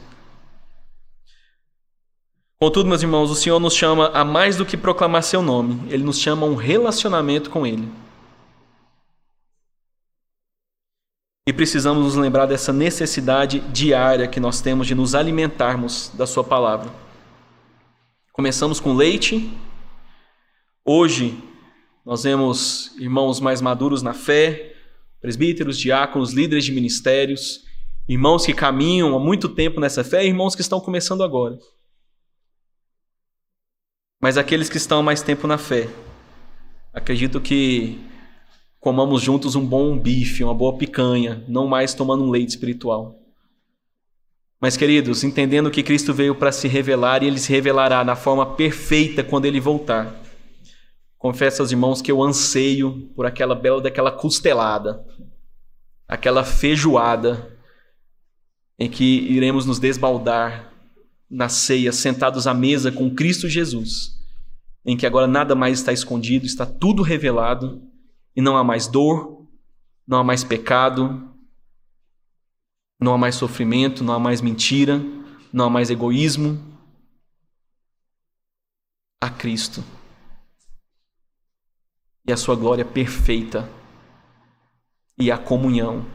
Contudo, 2.59 2.89
meus 2.89 3.03
irmãos, 3.03 3.29
o 3.29 3.35
Senhor 3.35 3.59
nos 3.59 3.75
chama 3.75 4.07
a 4.07 4.25
mais 4.25 4.55
do 4.55 4.65
que 4.65 4.75
proclamar 4.75 5.21
seu 5.21 5.43
nome, 5.43 5.87
ele 5.93 6.03
nos 6.03 6.17
chama 6.17 6.47
a 6.47 6.49
um 6.49 6.55
relacionamento 6.55 7.51
com 7.51 7.67
ele. 7.67 8.01
E 11.45 11.51
precisamos 11.51 12.05
nos 12.05 12.15
lembrar 12.15 12.45
dessa 12.45 12.71
necessidade 12.71 13.59
diária 13.59 14.29
que 14.29 14.39
nós 14.39 14.61
temos 14.61 14.87
de 14.87 14.95
nos 14.95 15.13
alimentarmos 15.13 16.09
da 16.13 16.25
Sua 16.25 16.41
palavra. 16.41 16.89
Começamos 18.31 18.79
com 18.79 18.93
leite. 18.93 19.51
Hoje 20.85 21.37
nós 22.05 22.23
vemos 22.23 22.95
irmãos 22.97 23.41
mais 23.41 23.59
maduros 23.59 24.01
na 24.01 24.13
fé, 24.13 24.73
presbíteros, 25.19 25.77
diáconos, 25.77 26.31
líderes 26.31 26.63
de 26.63 26.71
ministérios, 26.71 27.65
irmãos 28.07 28.45
que 28.45 28.53
caminham 28.53 29.13
há 29.13 29.19
muito 29.19 29.49
tempo 29.49 29.81
nessa 29.81 30.01
fé 30.01 30.23
e 30.23 30.29
irmãos 30.29 30.55
que 30.55 30.61
estão 30.61 30.79
começando 30.79 31.23
agora. 31.23 31.59
Mas 34.21 34.37
aqueles 34.37 34.69
que 34.69 34.77
estão 34.77 35.03
mais 35.03 35.21
tempo 35.21 35.45
na 35.45 35.57
fé, 35.57 35.89
acredito 36.93 37.41
que 37.41 38.01
comamos 38.83 39.21
juntos 39.21 39.55
um 39.55 39.65
bom 39.65 39.97
bife, 39.97 40.43
uma 40.43 40.53
boa 40.53 40.77
picanha, 40.77 41.41
não 41.47 41.65
mais 41.65 41.93
tomando 41.93 42.21
um 42.21 42.29
leite 42.29 42.49
espiritual. 42.49 43.17
Mas, 44.59 44.75
queridos, 44.75 45.23
entendendo 45.23 45.71
que 45.71 45.81
Cristo 45.81 46.13
veio 46.13 46.35
para 46.35 46.51
se 46.51 46.67
revelar 46.67 47.23
e 47.23 47.27
ele 47.27 47.39
se 47.39 47.49
revelará 47.49 48.03
na 48.03 48.17
forma 48.17 48.45
perfeita 48.57 49.23
quando 49.23 49.45
ele 49.45 49.61
voltar. 49.61 50.13
Confesso 51.17 51.61
aos 51.61 51.71
irmãos 51.71 52.01
que 52.01 52.11
eu 52.11 52.21
anseio 52.21 53.09
por 53.15 53.25
aquela 53.25 53.55
bela 53.55 53.79
daquela 53.81 54.11
costelada, 54.11 55.01
aquela 56.05 56.43
feijoada 56.43 57.57
em 58.77 58.89
que 58.89 59.21
iremos 59.31 59.65
nos 59.65 59.79
desbaldar 59.79 60.73
na 61.29 61.47
ceia, 61.47 61.93
sentados 61.93 62.47
à 62.47 62.53
mesa 62.53 62.91
com 62.91 63.15
Cristo 63.15 63.47
Jesus, 63.47 64.19
em 64.85 64.97
que 64.97 65.07
agora 65.07 65.25
nada 65.25 65.55
mais 65.55 65.79
está 65.79 65.93
escondido, 65.93 66.45
está 66.45 66.65
tudo 66.65 67.01
revelado 67.01 67.92
e 68.35 68.41
não 68.41 68.57
há 68.57 68.63
mais 68.63 68.87
dor, 68.87 69.47
não 70.07 70.19
há 70.19 70.23
mais 70.23 70.43
pecado, 70.43 71.33
não 72.99 73.13
há 73.13 73.17
mais 73.17 73.35
sofrimento, 73.35 74.03
não 74.03 74.13
há 74.13 74.19
mais 74.19 74.41
mentira, 74.41 75.01
não 75.51 75.65
há 75.65 75.69
mais 75.69 75.89
egoísmo. 75.89 76.71
Há 79.21 79.29
Cristo 79.29 79.83
e 82.25 82.31
a 82.31 82.37
sua 82.37 82.55
glória 82.55 82.85
perfeita 82.85 83.69
e 85.17 85.31
a 85.31 85.37
comunhão 85.37 86.05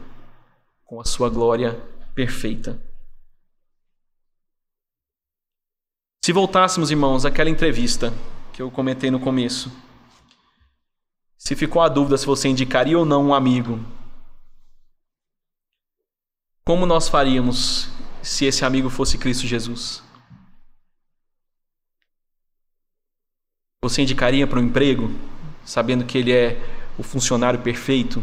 com 0.83 0.99
a 0.99 1.05
sua 1.05 1.29
glória 1.29 1.73
perfeita. 2.15 2.81
Se 6.23 6.33
voltássemos, 6.33 6.91
irmãos, 6.91 7.25
àquela 7.25 7.49
entrevista 7.49 8.13
que 8.53 8.61
eu 8.61 8.69
comentei 8.69 9.09
no 9.09 9.19
começo, 9.19 9.71
se 11.39 11.55
ficou 11.55 11.81
a 11.81 11.87
dúvida 11.87 12.17
se 12.17 12.25
você 12.25 12.49
indicaria 12.49 12.99
ou 12.99 13.05
não 13.05 13.27
um 13.27 13.33
amigo, 13.33 13.79
como 16.65 16.85
nós 16.85 17.07
faríamos 17.07 17.89
se 18.21 18.45
esse 18.45 18.65
amigo 18.65 18.89
fosse 18.89 19.17
Cristo 19.17 19.47
Jesus? 19.47 20.03
Você 23.81 24.01
indicaria 24.01 24.45
para 24.45 24.59
um 24.59 24.63
emprego, 24.63 25.09
sabendo 25.63 26.05
que 26.05 26.17
ele 26.17 26.33
é 26.33 26.61
o 26.97 27.03
funcionário 27.03 27.61
perfeito? 27.61 28.21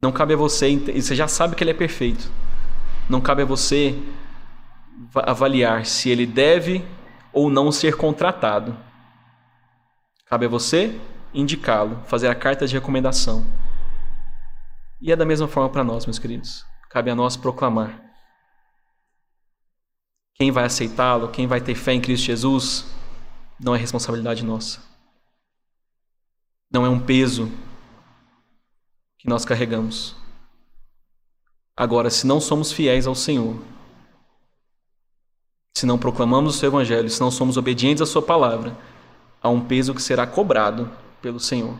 Não 0.00 0.12
cabe 0.12 0.34
a 0.34 0.36
você, 0.36 0.76
você 0.76 1.16
já 1.16 1.26
sabe 1.26 1.56
que 1.56 1.64
ele 1.64 1.72
é 1.72 1.74
perfeito. 1.74 2.30
Não 3.10 3.20
cabe 3.20 3.42
a 3.42 3.46
você 3.46 4.00
avaliar 5.14 5.84
se 5.84 6.08
ele 6.08 6.24
deve 6.24 6.84
ou 7.32 7.50
não 7.50 7.72
ser 7.72 7.96
contratado. 7.96 8.93
Cabe 10.34 10.46
a 10.46 10.48
você 10.48 11.00
indicá-lo, 11.32 12.02
fazer 12.06 12.26
a 12.26 12.34
carta 12.34 12.66
de 12.66 12.74
recomendação. 12.74 13.46
E 15.00 15.12
é 15.12 15.14
da 15.14 15.24
mesma 15.24 15.46
forma 15.46 15.70
para 15.70 15.84
nós, 15.84 16.06
meus 16.06 16.18
queridos. 16.18 16.66
Cabe 16.90 17.08
a 17.08 17.14
nós 17.14 17.36
proclamar. 17.36 18.02
Quem 20.34 20.50
vai 20.50 20.64
aceitá-lo, 20.64 21.28
quem 21.28 21.46
vai 21.46 21.60
ter 21.60 21.76
fé 21.76 21.92
em 21.92 22.00
Cristo 22.00 22.24
Jesus, 22.24 22.84
não 23.60 23.76
é 23.76 23.78
responsabilidade 23.78 24.44
nossa. 24.44 24.82
Não 26.68 26.84
é 26.84 26.88
um 26.88 26.98
peso 26.98 27.48
que 29.18 29.28
nós 29.28 29.44
carregamos. 29.44 30.16
Agora, 31.76 32.10
se 32.10 32.26
não 32.26 32.40
somos 32.40 32.72
fiéis 32.72 33.06
ao 33.06 33.14
Senhor, 33.14 33.56
se 35.76 35.86
não 35.86 35.96
proclamamos 35.96 36.56
o 36.56 36.58
seu 36.58 36.70
Evangelho, 36.70 37.08
se 37.08 37.20
não 37.20 37.30
somos 37.30 37.56
obedientes 37.56 38.02
à 38.02 38.06
Sua 38.06 38.20
palavra, 38.20 38.76
a 39.44 39.50
um 39.50 39.60
peso 39.60 39.94
que 39.94 40.02
será 40.02 40.26
cobrado 40.26 40.90
pelo 41.20 41.38
Senhor. 41.38 41.78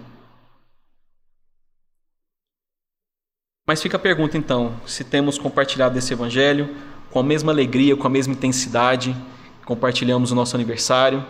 Mas 3.67 3.81
fica 3.81 3.97
a 3.97 4.01
pergunta 4.01 4.37
então: 4.37 4.79
se 4.87 5.03
temos 5.03 5.39
compartilhado 5.39 5.99
esse 5.99 6.13
Evangelho 6.13 6.77
com 7.11 7.19
a 7.19 7.23
mesma 7.23 7.51
alegria, 7.51 7.97
com 7.97 8.07
a 8.07 8.11
mesma 8.11 8.35
intensidade, 8.35 9.17
compartilhamos 9.65 10.31
o 10.31 10.35
nosso 10.35 10.55
aniversário, 10.55 11.25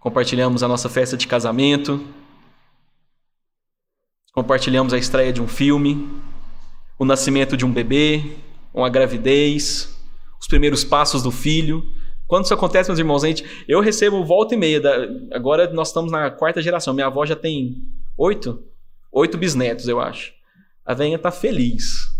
compartilhamos 0.00 0.62
a 0.62 0.68
nossa 0.68 0.88
festa 0.88 1.18
de 1.18 1.26
casamento, 1.26 2.02
compartilhamos 4.32 4.94
a 4.94 4.98
estreia 4.98 5.34
de 5.34 5.42
um 5.42 5.48
filme, 5.48 6.08
o 6.98 7.04
nascimento 7.04 7.58
de 7.58 7.66
um 7.66 7.72
bebê, 7.72 8.38
uma 8.72 8.88
gravidez, 8.88 9.94
os 10.40 10.46
primeiros 10.46 10.82
passos 10.82 11.22
do 11.22 11.30
filho, 11.30 11.84
Quando 12.26 12.44
isso 12.44 12.54
acontece, 12.54 12.88
meus 12.90 12.98
irmãos, 12.98 13.22
a 13.22 13.28
gente, 13.28 13.44
eu 13.68 13.80
recebo 13.80 14.24
volta 14.24 14.54
e 14.54 14.58
meia. 14.58 14.80
Da, 14.80 14.94
agora 15.32 15.72
nós 15.72 15.88
estamos 15.88 16.10
na 16.10 16.30
quarta 16.30 16.60
geração. 16.60 16.92
Minha 16.92 17.06
avó 17.06 17.24
já 17.24 17.36
tem 17.36 17.82
oito, 18.16 18.64
oito 19.12 19.38
bisnetos, 19.38 19.86
eu 19.86 20.00
acho. 20.00 20.32
A 20.84 20.92
velhinha 20.92 21.18
tá 21.18 21.30
feliz. 21.30 22.16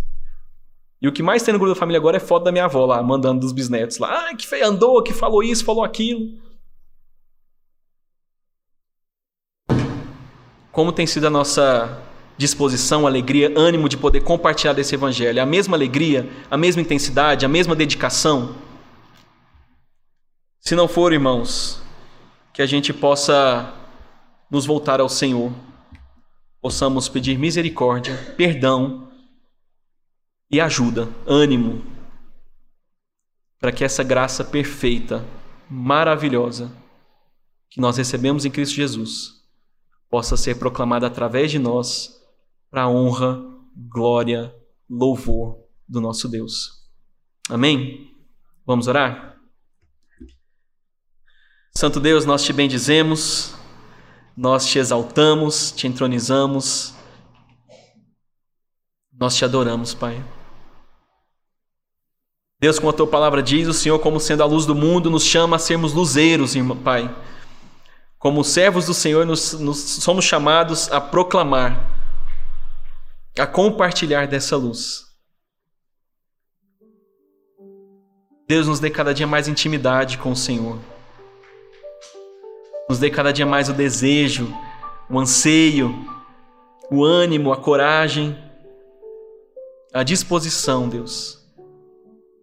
E 1.02 1.08
o 1.08 1.12
que 1.12 1.22
mais 1.22 1.42
tem 1.42 1.52
no 1.52 1.58
grupo 1.58 1.74
da 1.74 1.78
família 1.78 1.98
agora 1.98 2.16
é 2.16 2.20
foto 2.20 2.44
da 2.44 2.52
minha 2.52 2.64
avó 2.64 2.86
lá, 2.86 3.02
mandando 3.02 3.40
dos 3.40 3.52
bisnetos 3.52 3.98
lá. 3.98 4.28
Ah, 4.30 4.34
que 4.34 4.46
feio, 4.46 4.66
andou, 4.66 5.02
que 5.02 5.12
falou 5.12 5.42
isso, 5.42 5.64
falou 5.64 5.84
aquilo. 5.84 6.38
Como 10.72 10.92
tem 10.92 11.06
sido 11.06 11.26
a 11.26 11.30
nossa 11.30 12.02
disposição, 12.36 13.06
alegria, 13.06 13.52
ânimo 13.56 13.88
de 13.88 13.96
poder 13.96 14.20
compartilhar 14.20 14.72
desse 14.72 14.94
evangelho? 14.94 15.42
A 15.42 15.46
mesma 15.46 15.76
alegria, 15.76 16.28
a 16.50 16.56
mesma 16.56 16.82
intensidade, 16.82 17.44
a 17.44 17.48
mesma 17.48 17.74
dedicação? 17.74 18.65
Se 20.66 20.74
não 20.74 20.88
for, 20.88 21.12
irmãos, 21.12 21.80
que 22.52 22.60
a 22.60 22.66
gente 22.66 22.92
possa 22.92 23.72
nos 24.50 24.66
voltar 24.66 24.98
ao 24.98 25.08
Senhor, 25.08 25.52
possamos 26.60 27.08
pedir 27.08 27.38
misericórdia, 27.38 28.16
perdão 28.36 29.08
e 30.50 30.60
ajuda, 30.60 31.08
ânimo, 31.24 31.84
para 33.60 33.70
que 33.70 33.84
essa 33.84 34.02
graça 34.02 34.44
perfeita, 34.44 35.24
maravilhosa, 35.70 36.76
que 37.70 37.80
nós 37.80 37.96
recebemos 37.96 38.44
em 38.44 38.50
Cristo 38.50 38.74
Jesus, 38.74 39.34
possa 40.10 40.36
ser 40.36 40.58
proclamada 40.58 41.06
através 41.06 41.48
de 41.48 41.60
nós, 41.60 42.20
para 42.68 42.82
a 42.82 42.88
honra, 42.88 43.40
glória, 43.88 44.52
louvor 44.90 45.60
do 45.88 46.00
nosso 46.00 46.28
Deus. 46.28 46.90
Amém? 47.48 48.10
Vamos 48.66 48.88
orar? 48.88 49.35
Santo 51.76 52.00
Deus, 52.00 52.24
nós 52.24 52.42
te 52.42 52.54
bendizemos, 52.54 53.54
nós 54.34 54.64
te 54.64 54.78
exaltamos, 54.78 55.70
te 55.70 55.86
entronizamos, 55.86 56.94
nós 59.12 59.36
te 59.36 59.44
adoramos, 59.44 59.92
Pai. 59.92 60.24
Deus, 62.58 62.78
como 62.78 62.88
a 62.88 62.94
tua 62.94 63.06
palavra 63.06 63.42
diz, 63.42 63.68
o 63.68 63.74
Senhor, 63.74 63.98
como 63.98 64.18
sendo 64.18 64.42
a 64.42 64.46
luz 64.46 64.64
do 64.64 64.74
mundo, 64.74 65.10
nos 65.10 65.22
chama 65.22 65.56
a 65.56 65.58
sermos 65.58 65.92
luzeiros, 65.92 66.54
Pai. 66.82 67.14
Como 68.18 68.42
servos 68.42 68.86
do 68.86 68.94
Senhor, 68.94 69.26
nos, 69.26 69.52
nos, 69.52 69.76
somos 69.76 70.24
chamados 70.24 70.90
a 70.90 70.98
proclamar, 70.98 71.90
a 73.38 73.46
compartilhar 73.46 74.26
dessa 74.26 74.56
luz. 74.56 75.04
Deus 78.48 78.66
nos 78.66 78.80
dê 78.80 78.88
cada 78.88 79.12
dia 79.12 79.26
mais 79.26 79.46
intimidade 79.46 80.16
com 80.16 80.32
o 80.32 80.36
Senhor. 80.36 80.95
Nos 82.88 83.00
dê 83.00 83.10
cada 83.10 83.32
dia 83.32 83.44
mais 83.44 83.68
o 83.68 83.72
desejo, 83.72 84.54
o 85.10 85.18
anseio, 85.18 85.92
o 86.90 87.04
ânimo, 87.04 87.52
a 87.52 87.56
coragem, 87.56 88.38
a 89.92 90.04
disposição, 90.04 90.88
Deus, 90.88 91.44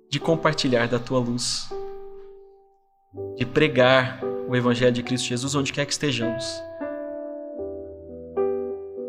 de 0.10 0.20
compartilhar 0.20 0.88
da 0.88 1.00
tua 1.00 1.20
luz, 1.20 1.70
de 3.38 3.46
pregar 3.46 4.20
o 4.50 4.56
Evangelho 4.56 4.92
de 4.92 5.02
Cristo 5.02 5.28
Jesus 5.28 5.56
onde 5.56 5.72
quer 5.72 5.86
que 5.86 5.94
estejamos. 5.94 6.62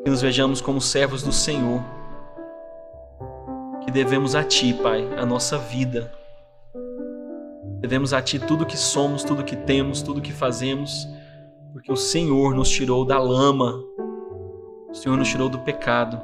Que 0.04 0.10
nos 0.10 0.22
vejamos 0.22 0.60
como 0.60 0.80
servos 0.80 1.22
do 1.22 1.32
Senhor, 1.32 1.82
que 3.84 3.90
devemos 3.90 4.36
a 4.36 4.44
Ti, 4.44 4.72
Pai, 4.72 5.04
a 5.16 5.26
nossa 5.26 5.58
vida. 5.58 6.12
Devemos 7.80 8.12
a 8.12 8.22
Ti 8.22 8.38
tudo 8.38 8.64
que 8.64 8.76
somos, 8.76 9.24
tudo 9.24 9.42
que 9.42 9.56
temos, 9.56 10.00
tudo 10.00 10.20
que 10.20 10.32
fazemos 10.32 11.08
porque 11.74 11.90
o 11.90 11.96
Senhor 11.96 12.54
nos 12.54 12.70
tirou 12.70 13.04
da 13.04 13.18
lama, 13.18 13.84
o 14.88 14.94
Senhor 14.94 15.16
nos 15.16 15.28
tirou 15.28 15.48
do 15.48 15.58
pecado 15.58 16.22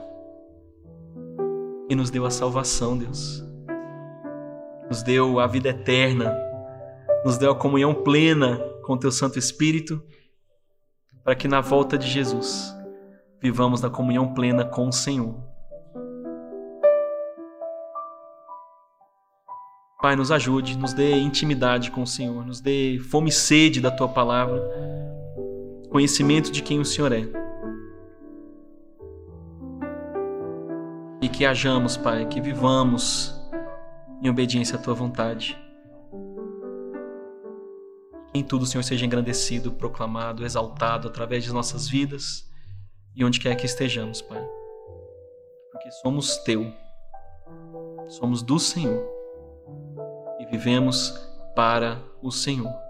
e 1.89 1.95
nos 1.97 2.09
deu 2.09 2.25
a 2.25 2.31
salvação, 2.31 2.97
Deus. 2.97 3.45
Nos 4.89 5.03
deu 5.03 5.41
a 5.41 5.49
vida 5.49 5.71
eterna, 5.71 6.33
nos 7.25 7.37
deu 7.37 7.51
a 7.51 7.57
comunhão 7.57 7.93
plena 7.93 8.61
com 8.85 8.93
o 8.93 8.97
Teu 8.97 9.11
Santo 9.11 9.41
Espírito, 9.41 10.01
para 11.25 11.35
que 11.35 11.49
na 11.49 11.61
volta 11.61 11.99
de 11.99 12.07
Jesus 12.07 12.73
vivamos 13.43 13.81
na 13.81 13.91
comunhão 13.91 14.33
plena 14.33 14.65
com 14.65 14.87
o 14.87 14.93
Senhor. 14.93 15.35
Pai, 20.01 20.15
nos 20.15 20.31
ajude, 20.31 20.79
nos 20.79 20.95
dê 20.95 21.19
intimidade 21.19 21.91
com 21.91 22.03
o 22.03 22.07
Senhor, 22.07 22.47
nos 22.47 22.61
dê 22.61 23.01
fome 23.11 23.31
e 23.31 23.33
sede 23.33 23.81
da 23.81 23.91
Tua 23.91 24.09
palavra 24.09 25.10
conhecimento 25.91 26.53
de 26.53 26.63
quem 26.63 26.79
o 26.79 26.85
Senhor 26.85 27.13
é. 27.13 27.27
E 31.21 31.29
que 31.29 31.45
hajamos, 31.45 31.97
Pai, 31.97 32.27
que 32.27 32.41
vivamos 32.41 33.35
em 34.23 34.31
obediência 34.31 34.79
à 34.79 34.81
tua 34.81 34.95
vontade. 34.95 35.59
Em 38.33 38.45
tudo 38.45 38.63
o 38.63 38.67
Senhor 38.67 38.85
seja 38.85 39.05
engrandecido, 39.05 39.73
proclamado, 39.73 40.45
exaltado 40.45 41.09
através 41.09 41.43
de 41.43 41.53
nossas 41.53 41.89
vidas 41.89 42.49
e 43.15 43.25
onde 43.25 43.41
quer 43.41 43.57
que 43.57 43.67
estejamos, 43.67 44.23
Pai. 44.23 44.43
Porque 45.73 45.91
somos 45.91 46.37
teu, 46.39 46.73
somos 48.07 48.43
do 48.43 48.59
Senhor 48.59 49.05
e 50.39 50.47
vivemos 50.47 51.11
para 51.57 52.01
o 52.23 52.31
Senhor. 52.31 52.90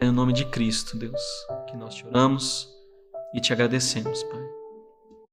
É 0.00 0.06
no 0.06 0.12
nome 0.12 0.32
de 0.32 0.44
Cristo, 0.44 0.96
Deus, 0.96 1.20
que 1.68 1.76
nós 1.76 1.94
te 1.94 2.06
oramos 2.06 2.68
e 3.34 3.40
te 3.40 3.52
agradecemos, 3.52 4.22
Pai. 4.24 4.57